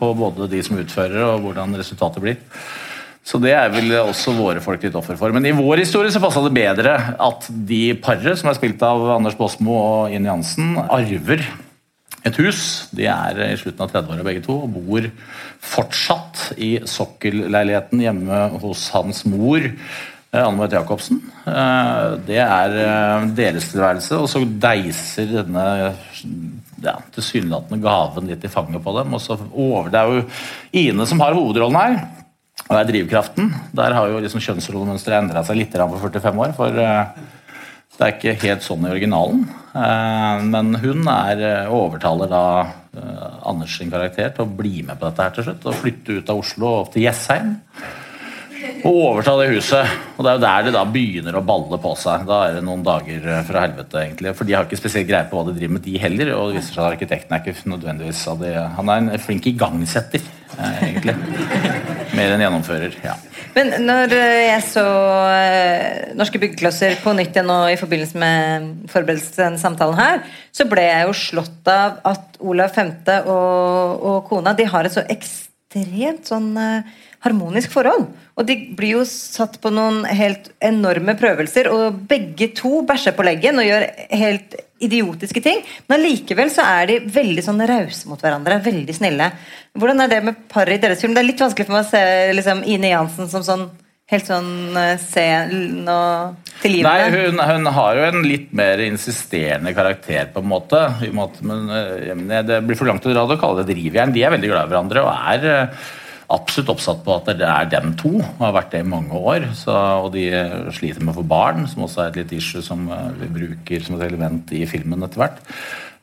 på 0.00 0.14
både 0.18 0.50
de 0.50 0.62
som 0.66 0.78
utfører 0.80 1.26
og 1.28 1.44
hvordan 1.46 1.78
resultatet 1.78 2.24
blir. 2.24 2.40
Så 3.26 3.38
det 3.42 3.52
er 3.52 3.68
vel 3.72 3.92
også 4.00 4.32
våre 4.34 4.62
folk 4.64 4.82
litt 4.82 4.96
offer 4.96 5.18
for. 5.20 5.32
Men 5.34 5.44
i 5.46 5.54
vår 5.54 5.82
historie 5.84 6.12
så 6.12 6.22
passa 6.22 6.42
det 6.44 6.54
bedre 6.56 6.94
at 7.20 7.48
de 7.68 7.82
paret, 8.00 8.38
som 8.40 8.50
er 8.50 8.56
spilt 8.58 8.80
av 8.86 9.04
Anders 9.18 9.36
Båsmo 9.38 9.76
og 9.76 10.14
Inn 10.16 10.28
Jansen, 10.28 10.78
arver 10.88 11.44
et 12.26 12.36
hus. 12.40 12.62
De 12.96 13.06
er 13.08 13.42
i 13.46 13.58
slutten 13.60 13.84
av 13.84 13.92
30-åra 13.92 14.24
begge 14.26 14.44
to 14.44 14.56
og 14.64 14.72
bor 14.76 15.08
fortsatt 15.64 16.50
i 16.60 16.78
sokkelleiligheten 16.88 18.02
hjemme 18.04 18.40
hos 18.62 18.88
hans 18.96 19.24
mor. 19.28 19.68
Eh, 20.30 20.40
Anne 20.40 20.56
Marit 20.56 20.76
Jacobsen. 20.76 21.20
Eh, 21.48 22.06
det 22.28 22.38
er 22.44 22.76
eh, 22.84 23.28
deres 23.36 23.70
tilværelse, 23.72 24.20
og 24.20 24.28
så 24.30 24.44
deiser 24.62 25.32
denne 25.40 25.64
ja, 26.80 26.94
tilsynelatende 27.16 27.80
gaven 27.82 28.30
litt 28.30 28.46
i 28.46 28.52
fanget 28.52 28.84
på 28.84 28.94
dem. 28.96 29.16
Og 29.16 29.24
så 29.24 29.38
over, 29.50 29.90
Det 29.90 30.00
er 30.00 30.14
jo 30.14 30.24
Ine 30.84 31.06
som 31.08 31.20
har 31.24 31.36
hovedrollen 31.36 31.80
her. 31.80 31.98
Og 32.70 32.76
det 32.76 32.82
er 32.84 32.90
drivkraften. 32.92 33.48
Der 33.74 33.96
har 33.96 34.08
jo 34.12 34.20
liksom 34.22 34.42
kjønnsrollemønsteret 34.44 35.24
endra 35.24 35.42
seg 35.42 35.58
litt 35.58 35.72
på 35.74 36.02
45 36.04 36.42
år. 36.44 36.52
For 36.54 36.76
eh, 36.78 37.16
det 37.96 38.04
er 38.06 38.12
ikke 38.14 38.34
helt 38.44 38.62
sånn 38.62 38.86
i 38.86 38.92
originalen. 38.92 39.40
Eh, 39.74 40.44
men 40.52 40.76
hun 40.78 41.02
er 41.10 41.42
eh, 41.48 41.72
overtaler 41.74 42.30
da 42.30 42.44
Anders 43.46 43.76
sin 43.78 43.90
karakter 43.90 44.32
til 44.34 44.42
å 44.42 44.52
bli 44.58 44.80
med 44.82 44.98
på 44.98 45.06
dette 45.06 45.26
her 45.26 45.34
til 45.34 45.48
slutt. 45.48 45.66
Og 45.66 45.80
flytte 45.82 46.20
ut 46.20 46.30
av 46.30 46.44
Oslo 46.44 46.68
og 46.68 46.78
opp 46.84 46.94
til 46.94 47.08
Jessheim. 47.08 47.56
Og 48.84 48.94
overta 48.94 49.34
det 49.40 49.50
huset. 49.56 49.98
Og 50.14 50.22
det 50.22 50.30
er 50.30 50.38
jo 50.38 50.44
der 50.46 50.66
det 50.68 50.74
da 50.76 50.86
begynner 50.94 51.38
å 51.40 51.44
balle 51.50 51.78
på 51.82 51.94
seg. 51.98 52.22
Da 52.30 52.40
er 52.46 52.58
det 52.60 52.64
noen 52.66 52.86
dager 52.86 53.26
fra 53.50 53.64
helvete, 53.66 54.04
egentlig. 54.04 54.36
For 54.38 54.46
de 54.46 54.54
har 54.54 54.68
ikke 54.68 54.78
spesielt 54.78 55.10
greie 55.10 55.26
på 55.26 55.40
hva 55.40 55.48
de 55.50 55.56
driver 55.58 55.74
med, 55.74 55.86
de 55.88 55.98
heller. 56.06 56.36
Og 56.36 56.52
det 56.52 56.60
viser 56.60 56.76
seg 56.76 56.86
at 56.86 56.94
arkitekten 56.94 57.34
er 57.34 57.42
ikke 57.42 57.74
nødvendigvis 57.74 58.26
av 58.30 58.46
det. 58.46 58.54
Han 58.78 58.94
er 58.94 59.02
en 59.02 59.24
flink 59.26 59.50
igangsetter, 59.50 60.22
egentlig. 60.84 61.18
Mer 62.20 62.34
enn 62.36 62.44
gjennomfører. 62.44 62.96
ja. 63.04 63.16
Men 63.56 63.72
når 63.82 64.14
eh, 64.14 64.46
jeg 64.46 64.64
så 64.68 64.84
uh, 64.86 66.14
Norske 66.18 66.38
byggeklosser 66.42 66.98
på 67.02 67.14
nytt 67.16 67.34
igjen 67.34 67.48
nå 67.50 67.58
i 67.72 67.78
forbindelse 67.80 68.20
med 68.20 68.68
forberedelsen 68.92 69.58
samtalen 69.60 69.98
her, 69.98 70.24
så 70.54 70.66
ble 70.70 70.84
jeg 70.86 71.08
jo 71.08 71.16
slått 71.16 71.70
av 71.70 71.98
at 72.06 72.38
Olav 72.40 72.74
5. 72.76 72.92
og, 73.24 74.04
og 74.10 74.18
kona 74.28 74.54
de 74.56 74.68
har 74.70 74.86
et 74.86 74.94
så 74.94 75.06
ekstremt 75.10 76.30
sånn 76.30 76.52
uh, 76.58 76.98
harmonisk 77.24 77.72
forhold. 77.74 78.08
Og 78.38 78.46
de 78.48 78.56
blir 78.76 78.96
jo 78.98 79.04
satt 79.08 79.58
på 79.60 79.72
noen 79.74 80.02
helt 80.08 80.50
enorme 80.64 81.16
prøvelser, 81.20 81.68
og 81.72 82.00
begge 82.08 82.50
to 82.56 82.80
bæsjer 82.88 83.16
på 83.16 83.26
leggen 83.26 83.60
og 83.60 83.68
gjør 83.68 83.86
helt 84.22 84.56
idiotiske 84.80 85.42
ting. 85.44 85.60
Men 85.88 85.98
allikevel 85.98 86.52
så 86.52 86.64
er 86.64 86.88
de 86.88 86.98
veldig 87.12 87.44
sånn 87.44 87.60
rause 87.68 88.08
mot 88.08 88.22
hverandre. 88.22 88.62
Veldig 88.64 88.96
snille. 88.96 89.28
Hvordan 89.76 90.00
er 90.04 90.14
det 90.14 90.24
med 90.30 90.40
paret 90.50 90.78
i 90.78 90.82
deres 90.86 91.04
film? 91.04 91.12
Det 91.16 91.22
er 91.24 91.28
litt 91.28 91.44
vanskelig 91.44 91.68
for 91.68 91.76
meg 91.76 91.86
å 91.86 91.92
se 91.92 92.02
liksom, 92.38 92.64
Ine 92.64 92.94
Jansen 92.94 93.30
som 93.32 93.44
sånn 93.44 93.68
helt 94.10 94.26
sånn 94.26 94.74
sen 95.04 95.86
og 95.86 96.48
tilgivende? 96.62 96.90
Nei, 96.90 97.26
hun, 97.28 97.38
hun, 97.46 97.70
har 97.76 97.98
jo 97.98 98.06
en 98.08 98.24
litt 98.26 98.48
mer 98.56 98.82
insisterende 98.82 99.70
karakter, 99.76 100.32
på 100.34 100.42
en 100.42 100.50
måte. 100.50 100.82
Men 101.12 101.70
uh, 101.70 102.40
det 102.48 102.62
blir 102.66 102.78
for 102.78 102.90
langt 102.90 103.06
å 103.06 103.12
dra 103.14 103.28
det 103.28 103.38
å 103.38 103.42
kalle 103.42 103.62
det 103.62 103.74
drivjern. 103.74 104.14
De 104.16 104.24
er 104.24 104.34
veldig 104.34 104.50
glad 104.50 104.66
i 104.66 104.72
hverandre 104.72 105.04
og 105.04 105.12
er 105.34 105.46
uh, 105.46 105.90
absolutt 106.30 106.72
oppsatt 106.76 107.04
på 107.04 107.16
at 107.16 107.28
det 107.40 107.46
er 107.46 107.68
dem 107.72 107.94
to, 107.98 108.14
og 108.20 108.42
har 108.44 108.56
vært 108.60 108.74
det 108.74 108.84
i 108.84 108.88
mange 108.88 109.18
år. 109.18 109.50
Så, 109.58 109.74
og 109.74 110.12
de 110.14 110.28
sliter 110.76 111.02
med 111.02 111.14
å 111.14 111.20
få 111.20 111.26
barn, 111.26 111.66
som 111.70 111.86
også 111.86 112.04
er 112.04 112.10
et 112.12 112.22
litt 112.22 112.34
issue 112.38 112.64
som 112.64 112.88
eh, 112.92 113.06
vi 113.24 113.30
bruker 113.40 113.86
som 113.86 113.98
et 113.98 114.08
element 114.08 114.54
i 114.56 114.64
filmen 114.70 115.06
etter 115.06 115.24
hvert. 115.24 115.40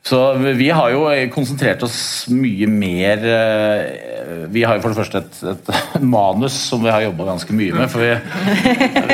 Så 0.08 0.18
vi 0.56 0.68
har 0.72 0.92
jo 0.94 1.08
konsentrert 1.34 1.82
oss 1.84 1.98
mye 2.30 2.68
mer 2.70 3.24
eh, 3.28 4.44
Vi 4.54 4.62
har 4.62 4.78
jo 4.78 4.84
for 4.84 4.94
det 4.94 5.00
første 5.00 5.20
et, 5.20 5.40
et 5.50 5.98
manus 6.14 6.54
som 6.68 6.80
vi 6.84 6.92
har 6.92 7.02
jobba 7.02 7.26
ganske 7.32 7.56
mye 7.58 7.74
med. 7.74 7.90
for 7.92 8.04
vi, 8.04 8.12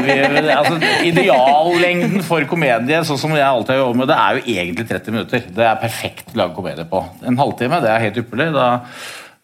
vi, 0.05 0.45
altså, 0.55 0.77
Ideallengden 1.09 2.23
for 2.27 2.47
komedie, 2.51 3.01
sånn 3.09 3.21
som 3.25 3.35
jeg 3.35 3.47
alltid 3.47 3.75
har 3.75 3.83
jobbet 3.83 4.03
med, 4.03 4.13
det 4.13 4.21
er 4.21 4.39
jo 4.39 4.57
egentlig 4.61 4.89
30 4.93 5.17
minutter. 5.17 5.51
Det 5.57 5.67
er 5.67 5.83
perfekt 5.83 6.35
å 6.35 6.43
lage 6.43 6.59
komedie 6.61 6.87
på. 6.91 7.03
En 7.27 7.41
halvtime 7.43 7.83
det 7.83 7.91
er 7.91 8.09
helt 8.09 8.25
ypperlig. 8.25 8.51
da 8.55 8.71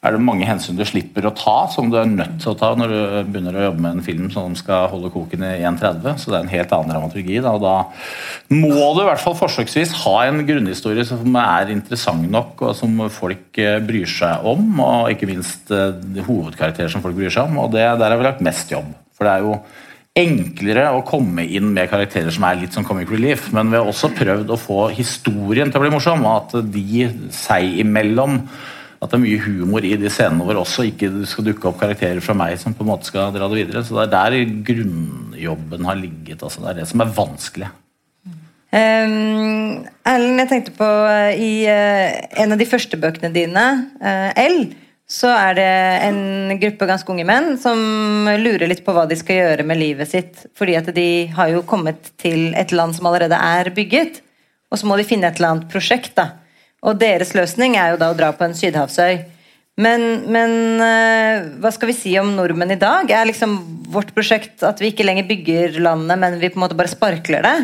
er 0.01 0.15
det 0.17 0.23
mange 0.25 0.47
hensyn 0.49 0.79
du 0.79 0.85
slipper 0.89 1.27
å 1.29 1.33
ta, 1.37 1.67
som 1.69 1.91
du 1.93 1.99
er 2.01 2.09
nødt 2.09 2.39
til 2.41 2.55
å 2.55 2.57
ta 2.57 2.71
når 2.79 2.93
du 2.93 3.01
begynner 3.29 3.59
å 3.59 3.65
jobbe 3.67 3.83
med 3.85 3.99
en 3.99 4.07
film 4.07 4.31
som 4.33 4.55
skal 4.57 4.87
holde 4.89 5.11
koken 5.13 5.45
i 5.45 5.59
1,30. 5.69 6.17
Så 6.23 6.33
det 6.33 6.39
er 6.39 6.47
en 6.47 6.55
helt 6.55 6.73
annen 6.73 6.95
dramaturgi. 6.95 7.37
Da, 7.45 7.53
og 7.53 7.61
da 7.61 8.55
må 8.57 8.87
du 8.97 9.03
i 9.03 9.09
hvert 9.11 9.21
fall 9.21 9.37
forsøksvis 9.37 9.93
ha 10.07 10.15
en 10.25 10.41
grunnhistorie 10.49 11.05
som 11.05 11.37
er 11.43 11.75
interessant 11.75 12.25
nok, 12.33 12.65
og 12.65 12.73
som 12.79 12.97
folk 13.13 13.61
eh, 13.61 13.77
bryr 13.85 14.09
seg 14.09 14.49
om. 14.49 14.73
Og 14.87 15.13
ikke 15.13 15.29
minst 15.29 15.69
eh, 15.69 15.93
hovedkarakterer 16.25 16.97
som 16.97 17.05
folk 17.05 17.21
bryr 17.21 17.37
seg 17.37 17.53
om. 17.53 17.61
Og 17.67 17.77
det, 17.77 17.85
der 18.01 18.09
har 18.09 18.17
vi 18.17 18.29
lagt 18.31 18.43
mest 18.47 18.73
jobb. 18.73 18.89
For 19.13 19.29
det 19.29 19.37
er 19.37 19.47
jo 19.51 19.61
enklere 20.17 20.89
å 20.97 21.05
komme 21.07 21.45
inn 21.45 21.75
med 21.77 21.93
karakterer 21.93 22.33
som 22.33 22.49
er 22.49 22.65
litt 22.65 22.75
som 22.75 22.89
comic 22.89 23.13
relief, 23.13 23.53
men 23.53 23.69
vi 23.69 23.77
har 23.77 23.89
også 23.89 24.15
prøvd 24.17 24.49
å 24.49 24.59
få 24.59 24.83
historien 24.97 25.69
til 25.69 25.79
å 25.79 25.85
bli 25.85 25.93
morsom, 25.93 26.25
og 26.25 26.57
at 26.57 26.73
de 26.73 27.05
seg 27.37 27.83
imellom 27.85 28.41
at 29.01 29.09
det 29.09 29.17
er 29.17 29.23
mye 29.23 29.41
humor 29.41 29.85
i 29.87 29.95
de 29.97 30.11
scenene 30.13 30.45
hvor 30.45 30.59
også 30.61 30.85
ikke 30.91 31.09
det 31.15 31.29
skal 31.31 31.47
dukke 31.47 31.71
opp 31.71 31.79
karakterer 31.81 32.21
fra 32.25 32.35
meg 32.37 32.59
som 32.61 32.75
på 32.77 32.85
en 32.85 32.91
måte 32.91 33.09
skal 33.09 33.33
dra 33.33 33.49
det 33.49 33.63
videre. 33.63 33.83
Så 33.85 33.97
det 33.97 34.05
er 34.05 34.13
der 34.13 34.59
grunnjobben 34.67 35.89
har 35.89 35.97
ligget. 35.97 36.43
Altså. 36.43 36.61
Det 36.61 36.73
er 36.73 36.83
det 36.83 36.89
som 36.91 37.05
er 37.05 37.15
vanskelig. 37.17 37.71
Um, 38.71 39.81
Ellen, 40.07 40.37
jeg 40.39 40.51
tenkte 40.53 40.75
på 40.77 40.87
uh, 40.87 41.33
i 41.33 41.65
uh, 41.67 42.13
en 42.45 42.55
av 42.55 42.61
de 42.61 42.69
første 42.69 43.01
bøkene 43.01 43.33
dine, 43.35 43.65
uh, 43.99 44.29
L, 44.39 44.61
så 45.11 45.33
er 45.33 45.57
det 45.59 45.73
en 46.07 46.53
gruppe 46.61 46.87
ganske 46.87 47.11
unge 47.11 47.25
menn 47.27 47.57
som 47.59 47.81
lurer 48.39 48.69
litt 48.71 48.85
på 48.87 48.95
hva 48.95 49.09
de 49.11 49.19
skal 49.19 49.41
gjøre 49.41 49.67
med 49.67 49.81
livet 49.81 50.13
sitt. 50.13 50.45
Fordi 50.55 50.77
at 50.79 50.93
de 50.95 51.09
har 51.35 51.51
jo 51.51 51.65
kommet 51.67 52.13
til 52.21 52.53
et 52.55 52.71
land 52.71 52.95
som 52.95 53.09
allerede 53.11 53.35
er 53.35 53.73
bygget, 53.75 54.21
og 54.71 54.79
så 54.79 54.87
må 54.87 55.01
de 55.01 55.09
finne 55.09 55.27
et 55.27 55.41
eller 55.41 55.57
annet 55.57 55.73
prosjekt. 55.73 56.15
da 56.21 56.29
og 56.81 56.97
deres 57.01 57.35
løsning 57.37 57.77
er 57.77 57.95
jo 57.95 58.01
da 58.01 58.11
å 58.13 58.17
dra 58.17 58.31
på 58.37 58.47
en 58.47 58.57
sydhavsøy. 58.57 59.21
Men, 59.81 60.07
men 60.33 60.55
uh, 60.83 61.59
hva 61.61 61.71
skal 61.73 61.91
vi 61.91 61.97
si 61.97 62.15
om 62.21 62.33
nordmenn 62.37 62.75
i 62.75 62.81
dag? 62.81 63.09
Er 63.13 63.29
liksom 63.29 63.57
vårt 63.93 64.13
prosjekt 64.17 64.65
at 64.67 64.81
vi 64.83 64.91
ikke 64.93 65.07
lenger 65.07 65.29
bygger 65.29 65.79
landet, 65.81 66.21
men 66.21 66.41
vi 66.41 66.51
på 66.53 66.61
en 66.61 66.65
måte 66.67 66.79
bare 66.79 66.93
sparkler 66.93 67.47
det? 67.47 67.59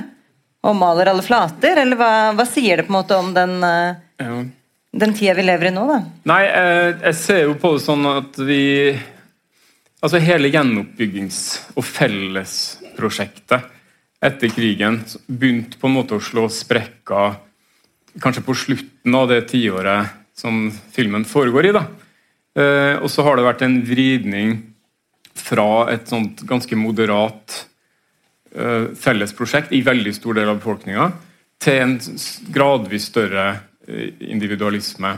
Og 0.66 0.76
maler 0.78 1.10
alle 1.12 1.24
flater? 1.24 1.82
Eller 1.82 1.98
hva, 1.98 2.12
hva 2.36 2.46
sier 2.48 2.80
det 2.80 2.86
på 2.86 2.94
en 2.94 2.98
måte 3.00 3.18
om 3.20 3.32
den, 3.36 3.58
uh, 3.64 3.98
ja. 4.22 4.38
den 5.04 5.16
tida 5.16 5.36
vi 5.36 5.44
lever 5.48 5.70
i 5.70 5.74
nå, 5.76 5.84
da? 5.90 6.00
Nei, 6.32 6.40
jeg, 6.48 6.96
jeg 7.02 7.20
ser 7.20 7.42
jo 7.44 7.58
på 7.60 7.76
det 7.76 7.84
sånn 7.88 8.10
at 8.14 8.42
vi 8.46 8.64
Altså 10.04 10.20
hele 10.20 10.50
gjenoppbyggings- 10.52 11.72
og 11.72 11.82
fellesprosjektet 11.88 13.64
etter 14.22 14.52
krigen 14.52 15.00
begynte 15.26 15.80
på 15.80 15.88
en 15.88 15.94
måte 15.96 16.18
å 16.18 16.22
slå 16.22 16.44
sprekker 16.52 17.38
kanskje 18.22 18.44
på 18.46 18.54
slutten 18.56 19.14
av 19.14 19.28
det 19.30 19.42
tiåret 19.50 20.12
som 20.36 20.70
filmen 20.92 21.24
foregår 21.24 21.66
i. 21.66 21.72
da. 21.76 21.84
Eh, 22.56 22.96
og 23.00 23.10
så 23.12 23.24
har 23.26 23.36
det 23.36 23.46
vært 23.46 23.64
en 23.66 23.78
vridning 23.84 24.56
fra 25.36 25.86
et 25.92 26.08
sånt 26.08 26.40
ganske 26.48 26.76
moderat 26.78 27.66
eh, 28.54 28.92
fellesprosjekt 28.96 29.74
i 29.76 29.84
veldig 29.84 30.14
stor 30.16 30.38
del 30.38 30.52
av 30.52 30.60
befolkninga 30.60 31.10
til 31.62 31.82
en 31.82 31.96
gradvis 32.52 33.10
større 33.12 33.46
eh, 33.88 34.12
individualisme. 34.32 35.12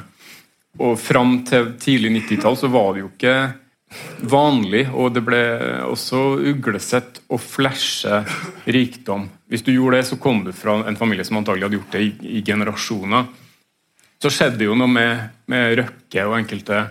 Og 0.79 0.99
fram 1.01 1.41
til 1.49 1.73
tidlig 1.83 2.15
90-tall 2.21 2.59
så 2.59 2.71
var 2.71 2.93
det 2.95 3.05
jo 3.05 3.11
ikke 3.13 3.39
vanlig, 4.21 4.85
og 4.93 5.15
det 5.17 5.23
ble 5.25 5.41
også 5.89 6.23
uglesett 6.51 7.23
å 7.33 7.39
flashe 7.41 8.23
rikdom. 8.69 9.29
Hvis 9.49 9.65
du 9.65 9.73
gjorde 9.73 10.01
det, 10.01 10.09
så 10.11 10.19
kom 10.21 10.43
du 10.45 10.53
fra 10.57 10.79
en 10.89 10.99
familie 10.99 11.25
som 11.27 11.41
antagelig 11.41 11.69
hadde 11.69 11.79
gjort 11.81 11.97
det 11.97 12.05
i, 12.05 12.11
i 12.39 12.43
generasjoner. 12.45 13.29
Så 14.19 14.33
skjedde 14.35 14.67
jo 14.67 14.77
noe 14.77 14.91
med, 14.91 15.29
med 15.51 15.79
Røkke 15.79 16.27
og 16.27 16.37
enkelte 16.41 16.83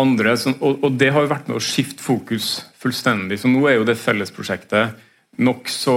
andre, 0.00 0.34
som, 0.40 0.56
og, 0.60 0.82
og, 0.84 0.96
det 0.98 1.10
har 1.14 1.24
jo 1.24 1.32
vært 1.32 1.48
med 1.50 1.58
å 1.60 1.64
skifte 1.64 2.02
fokus 2.04 2.52
fullstendig. 2.80 3.40
Så 3.40 3.50
nå 3.50 3.62
er 3.68 3.78
jo 3.78 3.88
det 3.88 3.98
fellesprosjektet 4.00 4.98
nokså 5.40 5.96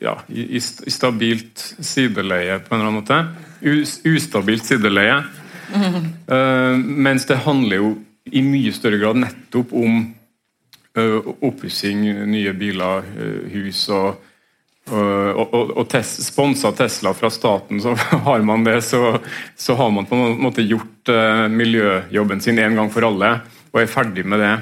ja, 0.00 0.16
i, 0.28 0.46
i, 0.58 0.60
stabilt 0.60 1.64
sideleie, 1.84 2.60
på 2.64 2.74
en 2.74 2.80
eller 2.80 2.90
annen 2.90 3.00
måte. 3.00 3.20
U, 3.60 3.82
ustabilt 4.14 4.68
sideleie. 4.68 5.22
Mm. 5.70 6.06
Uh, 6.30 6.74
mens 6.78 7.24
det 7.26 7.40
handler 7.42 7.80
jo 7.80 7.88
i 8.32 8.42
mye 8.44 8.72
større 8.74 9.00
grad 9.00 9.20
nettopp 9.22 9.72
om 9.76 10.00
uh, 10.98 11.30
oppussing, 11.46 12.02
nye 12.30 12.52
biler, 12.56 13.06
uh, 13.16 13.46
hus 13.54 13.86
og, 13.94 14.26
og, 14.90 15.52
og 15.78 15.84
tes, 15.92 16.08
sponsa 16.24 16.72
Tesla 16.74 17.12
fra 17.14 17.28
staten, 17.30 17.78
så 17.82 17.92
har 18.26 18.42
man 18.42 18.64
det, 18.66 18.80
så, 18.82 19.20
så 19.54 19.76
har 19.78 19.92
man 19.94 20.08
på 20.08 20.18
en 20.18 20.40
måte 20.42 20.64
gjort 20.66 21.12
uh, 21.12 21.46
miljøjobben 21.52 22.42
sin 22.42 22.58
en 22.58 22.80
gang 22.80 22.90
for 22.90 23.06
alle 23.06 23.36
og 23.70 23.82
er 23.82 23.90
ferdig 23.90 24.26
med 24.26 24.42
det. 24.42 24.54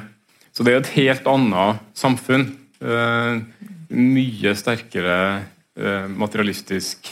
Så 0.52 0.64
det 0.66 0.74
er 0.74 0.83
et 0.83 0.94
helt 0.96 1.28
annet 1.31 1.85
samfunn. 1.96 2.48
Uh, 2.83 3.40
mye 3.88 4.52
sterkere 4.59 5.18
uh, 5.78 6.07
materialistisk 6.11 7.09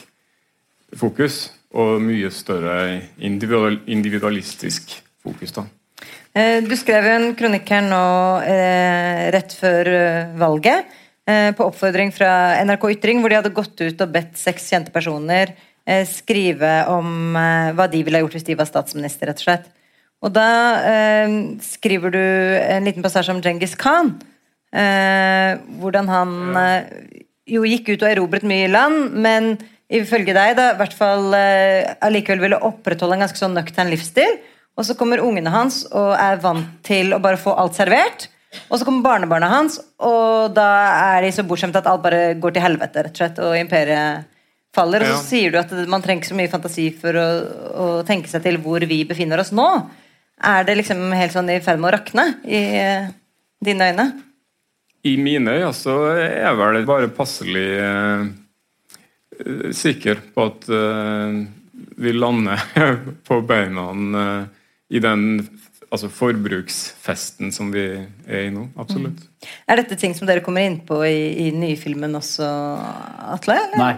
fokus 0.97 1.47
og 1.77 2.01
mye 2.05 2.31
større 2.33 3.03
individualistisk 3.19 4.97
fokus. 5.23 5.53
da. 5.53 5.67
Eh, 6.37 6.61
du 6.61 6.75
skrev 6.77 7.07
en 7.09 7.31
kronikk 7.37 7.71
her 7.73 7.85
nå 7.87 8.07
eh, 8.45 9.27
rett 9.33 9.55
før 9.57 9.89
eh, 9.89 10.33
valget, 10.37 10.95
på 11.27 11.65
oppfordring 11.67 12.13
fra 12.15 12.55
NRK 12.63 12.85
Ytring, 12.93 13.19
hvor 13.19 13.33
de 13.33 13.35
hadde 13.41 13.51
gått 13.51 13.81
ut 13.81 14.03
og 14.05 14.11
bedt 14.15 14.37
seks 14.39 14.69
kjente 14.71 14.93
personer 14.95 15.57
skrive 16.07 16.85
om 16.87 17.35
hva 17.35 17.89
de 17.91 18.05
ville 18.07 18.15
ha 18.15 18.23
gjort 18.23 18.37
hvis 18.37 18.47
de 18.47 18.55
var 18.55 18.69
statsminister, 18.71 19.27
rett 19.27 19.43
og 19.43 19.47
slett. 19.49 19.67
Og 20.23 20.31
da 20.31 20.47
skriver 21.67 22.15
du 22.15 22.23
en 22.23 22.87
liten 22.87 23.03
passasje 23.03 23.35
om 23.35 23.43
Djengis 23.43 23.75
Khan. 23.75 24.13
hvordan 24.71 26.13
han 26.15 26.33
jo 27.43 27.67
gikk 27.67 27.91
ut 27.97 28.07
og 28.07 28.11
erobret 28.13 28.47
mye 28.47 28.71
land, 28.71 29.19
men 29.19 29.57
ifølge 29.91 30.31
deg 30.31 30.55
da, 30.61 30.69
i 30.77 30.79
hvert 30.79 30.95
fall 30.95 31.35
allikevel 31.35 32.47
ville 32.47 32.63
opprettholde 32.71 33.19
en 33.19 33.27
ganske 33.27 33.43
sånn 33.43 33.59
nøktern 33.59 33.91
livsstil. 33.91 34.39
Og 34.77 34.85
så 34.85 34.97
kommer 34.99 35.25
ungene 35.25 35.53
hans 35.53 35.85
og 35.89 36.13
er 36.21 36.41
vant 36.43 36.81
til 36.85 37.15
å 37.17 37.21
bare 37.23 37.41
få 37.41 37.55
alt 37.57 37.79
servert. 37.79 38.29
Og 38.71 38.79
så 38.79 38.87
kommer 38.87 39.05
barnebarna 39.05 39.49
hans, 39.51 39.77
og 40.01 40.55
da 40.57 40.69
er 41.17 41.27
de 41.27 41.33
så 41.35 41.45
bortskjemte 41.45 41.83
at 41.83 41.89
alt 41.91 42.05
bare 42.05 42.37
går 42.41 42.55
til 42.55 42.65
helvete. 42.65 43.05
rett 43.05 43.13
og 43.13 43.21
slett, 43.21 43.41
og 43.43 43.57
imperiet 43.59 44.29
faller. 44.77 45.05
Og 45.05 45.11
så 45.11 45.17
ja. 45.17 45.25
sier 45.27 45.53
du 45.53 45.61
at 45.61 45.73
man 45.91 46.05
trenger 46.05 46.23
ikke 46.23 46.33
så 46.33 46.39
mye 46.39 46.53
fantasi 46.53 46.87
for 46.97 47.19
å, 47.21 47.27
å, 47.85 47.87
tenke 48.09 48.31
seg 48.31 48.45
til 48.47 48.61
hvor 48.65 48.85
vi 48.89 49.03
befinner 49.09 49.43
oss 49.43 49.53
nå. 49.57 49.67
Er 50.37 50.65
det 50.69 50.79
liksom 50.81 51.05
helt 51.17 51.33
sånn 51.33 51.51
i 51.53 51.61
ferd 51.65 51.81
med 51.81 51.91
å 51.91 51.97
rakne 51.97 52.27
i 52.45 52.63
uh, 52.77 53.13
dine 53.65 53.91
øyne? 53.93 54.09
I 55.07 55.15
mine 55.21 55.55
øyne 55.57 55.73
så 55.77 55.97
er 56.13 56.43
jeg 56.43 56.59
vel 56.59 56.81
bare 56.89 57.09
passelig 57.15 57.67
eh, 57.79 58.25
sikker 59.77 60.23
på 60.35 60.47
at 60.51 60.67
eh, 60.73 61.37
vi 62.03 62.15
lander 62.17 62.65
på 63.29 63.39
beina 63.47 63.85
i 64.91 64.99
den 65.03 65.49
altså 65.91 66.09
forbruksfesten 66.11 67.53
som 67.55 67.73
vi 67.75 67.85
er 68.27 68.43
i 68.47 68.51
nå. 68.55 68.69
Absolutt. 68.81 69.21
Mm. 69.23 69.29
Er 69.71 69.75
dette 69.83 69.97
ting 70.01 70.13
som 70.19 70.27
dere 70.29 70.45
kommer 70.45 70.63
inn 70.67 70.81
på 70.87 70.97
i, 71.07 71.19
i 71.47 71.49
nye 71.55 71.77
filmen 71.79 72.15
også, 72.19 72.45
Atle? 73.37 73.55
Eller? 73.69 73.81
Nei. 73.81 73.95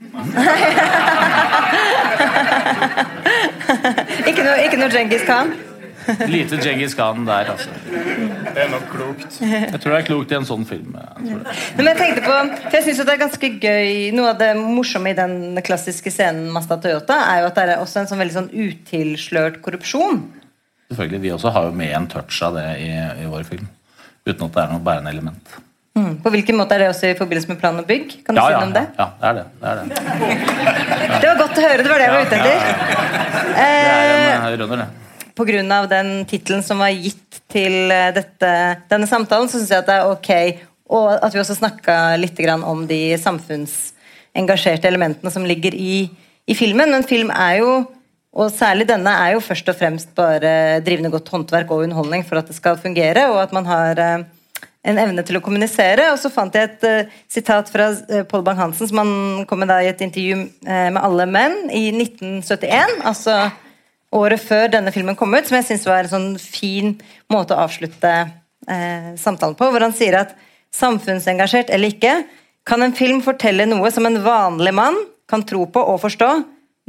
ikke 4.30 4.42
noe, 4.44 4.56
ikke 4.64 4.78
noe 4.80 4.90
Djengis 4.92 5.24
Khan? 5.28 5.48
Lite 6.30 6.58
Djengis 6.60 6.94
Khan 6.98 7.24
der, 7.26 7.50
altså. 7.52 7.70
Det 7.84 8.62
er 8.64 8.70
nok 8.72 8.86
klokt. 8.92 9.38
Jeg 9.40 9.80
tror 9.80 9.94
det 9.94 10.00
er 10.00 10.06
klokt 10.08 10.32
i 10.32 10.38
en 10.38 10.48
sånn 10.48 10.66
film. 10.68 10.96
Jeg 10.96 11.38
Men 11.76 11.90
jeg 11.90 11.98
tenkte 12.00 12.24
på, 12.24 12.36
for 12.64 12.76
jeg 12.78 12.86
synes 12.88 13.02
det 13.04 13.14
er 13.14 13.22
ganske 13.22 13.50
gøy 13.62 14.10
Noe 14.16 14.32
av 14.32 14.40
det 14.40 14.50
morsomme 14.58 15.12
i 15.12 15.16
den 15.18 15.60
klassiske 15.66 16.12
scenen 16.12 16.50
Mazda 16.54 16.80
Toyota, 16.82 17.18
er 17.30 17.44
jo 17.44 17.50
at 17.50 17.58
det 17.58 17.66
er 17.66 17.82
også 17.82 18.02
en 18.02 18.10
sånn 18.10 18.22
veldig 18.22 18.36
sånn 18.36 18.52
utilslørt 18.52 19.60
korrupsjon. 19.64 20.22
Selvfølgelig, 20.90 21.22
Vi 21.22 21.34
også 21.36 21.54
har 21.54 21.68
jo 21.68 21.74
med 21.82 21.94
en 21.96 22.08
touch 22.10 22.42
av 22.46 22.56
det 22.58 22.68
i, 22.82 22.92
i 23.22 23.26
vår 23.30 23.44
film. 23.48 23.68
Uten 24.26 24.46
at 24.46 24.54
det 24.56 24.62
er 24.64 24.72
noe 24.74 24.84
bærende 24.84 25.12
element. 25.14 25.58
Mm. 25.98 26.16
På 26.22 26.30
hvilken 26.30 26.56
måte 26.58 26.76
er 26.76 26.84
det 26.84 26.88
også 26.92 27.10
i 27.10 27.16
forbindelse 27.18 27.50
med 27.50 27.58
plan 27.60 27.78
og 27.78 27.86
bygg? 27.86 28.12
Kan 28.26 28.36
du 28.36 28.40
ja, 28.40 28.46
si 28.46 28.56
noe 28.56 28.68
om 28.68 28.74
det? 28.74 28.84
Ja, 28.98 29.06
det 29.20 29.28
er 29.28 29.38
det. 29.38 29.44
Det, 29.60 29.70
er 29.70 29.76
det. 29.76 29.86
det 31.20 31.30
var 31.30 31.40
godt 31.40 31.58
å 31.58 31.64
høre. 31.66 31.84
Det 31.84 31.92
var 31.92 32.02
det 32.02 32.08
jeg 32.08 32.14
var 32.14 32.26
ute 32.26 32.40
etter. 32.40 32.58
Det 33.50 33.64
er 33.66 34.34
en 34.34 34.60
runner, 34.62 34.84
det 34.84 35.09
pga. 35.40 35.86
den 35.90 36.24
tittelen 36.28 36.62
som 36.62 36.78
var 36.78 36.92
gitt 36.92 37.40
til 37.50 37.90
eh, 37.90 38.12
dette, 38.14 38.50
denne 38.90 39.08
samtalen, 39.08 39.48
så 39.48 39.58
syns 39.58 39.72
jeg 39.72 39.82
at 39.82 39.88
det 39.88 39.96
er 39.98 40.10
ok 40.12 40.68
og 40.90 41.12
at 41.22 41.34
vi 41.34 41.40
også 41.42 41.58
snakka 41.60 42.16
litt 42.18 42.40
om 42.66 42.82
de 42.90 43.14
samfunnsengasjerte 43.22 44.90
elementene 44.90 45.30
som 45.30 45.46
ligger 45.46 45.74
i, 45.74 46.10
i, 46.46 46.54
filmen. 46.58 46.90
Men 46.90 47.06
film 47.06 47.30
er 47.30 47.60
jo, 47.60 47.70
og 48.34 48.50
særlig 48.50 48.88
denne, 48.90 49.12
er 49.14 49.36
jo 49.36 49.44
først 49.44 49.70
og 49.70 49.78
fremst 49.78 50.10
bare 50.18 50.80
drivende 50.82 51.12
godt 51.14 51.30
håndverk 51.30 51.70
og 51.70 51.86
underholdning 51.86 52.26
for 52.26 52.40
at 52.40 52.50
det 52.50 52.58
skal 52.58 52.80
fungere, 52.80 53.28
og 53.30 53.42
at 53.44 53.54
man 53.54 53.70
har 53.70 54.02
eh, 54.02 54.26
en 54.90 54.98
evne 54.98 55.22
til 55.26 55.38
å 55.38 55.44
kommunisere. 55.44 56.10
Og 56.10 56.18
så 56.18 56.32
fant 56.32 56.54
jeg 56.56 56.70
et 56.70 56.86
uh, 56.88 57.18
sitat 57.30 57.70
fra 57.70 57.90
uh, 57.94 58.22
Paul 58.28 58.44
Bang-Hansen 58.46 58.90
som 58.90 59.02
han 59.02 59.44
kom 59.48 59.62
med 59.62 59.72
i 59.76 59.90
et 59.92 60.04
intervju 60.06 60.38
uh, 60.66 60.88
med 60.90 61.02
Alle 61.04 61.26
menn 61.30 61.58
i 61.68 61.90
1971. 61.92 63.02
altså 63.04 63.42
året 64.16 64.42
før 64.42 64.70
denne 64.72 64.92
filmen 64.94 65.16
kom 65.18 65.34
ut, 65.34 65.46
som 65.46 65.58
jeg 65.58 65.68
syns 65.68 65.86
var 65.88 66.04
en 66.04 66.12
sånn 66.12 66.30
fin 66.40 66.94
måte 67.30 67.54
å 67.54 67.64
avslutte 67.66 68.12
eh, 68.20 69.12
samtalen 69.20 69.56
på, 69.58 69.70
hvor 69.70 69.84
han 69.84 69.94
sier 69.96 70.18
at 70.22 70.34
samfunnsengasjert 70.74 71.70
eller 71.74 71.94
ikke, 71.94 72.14
kan 72.66 72.82
en 72.84 72.94
film 72.94 73.22
fortelle 73.24 73.66
noe 73.66 73.90
som 73.94 74.06
en 74.06 74.20
vanlig 74.22 74.74
mann 74.76 74.98
kan 75.30 75.44
tro 75.46 75.64
på 75.70 75.82
og 75.92 76.02
forstå, 76.02 76.30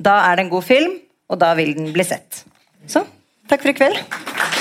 da 0.01 0.17
er 0.27 0.37
det 0.37 0.47
en 0.47 0.53
god 0.53 0.67
film, 0.67 0.97
og 1.31 1.39
da 1.41 1.53
vil 1.57 1.75
den 1.77 1.93
bli 1.95 2.05
sett. 2.05 2.43
Så 2.89 3.05
takk 3.49 3.63
for 3.63 3.73
i 3.73 3.77
kveld. 3.77 4.60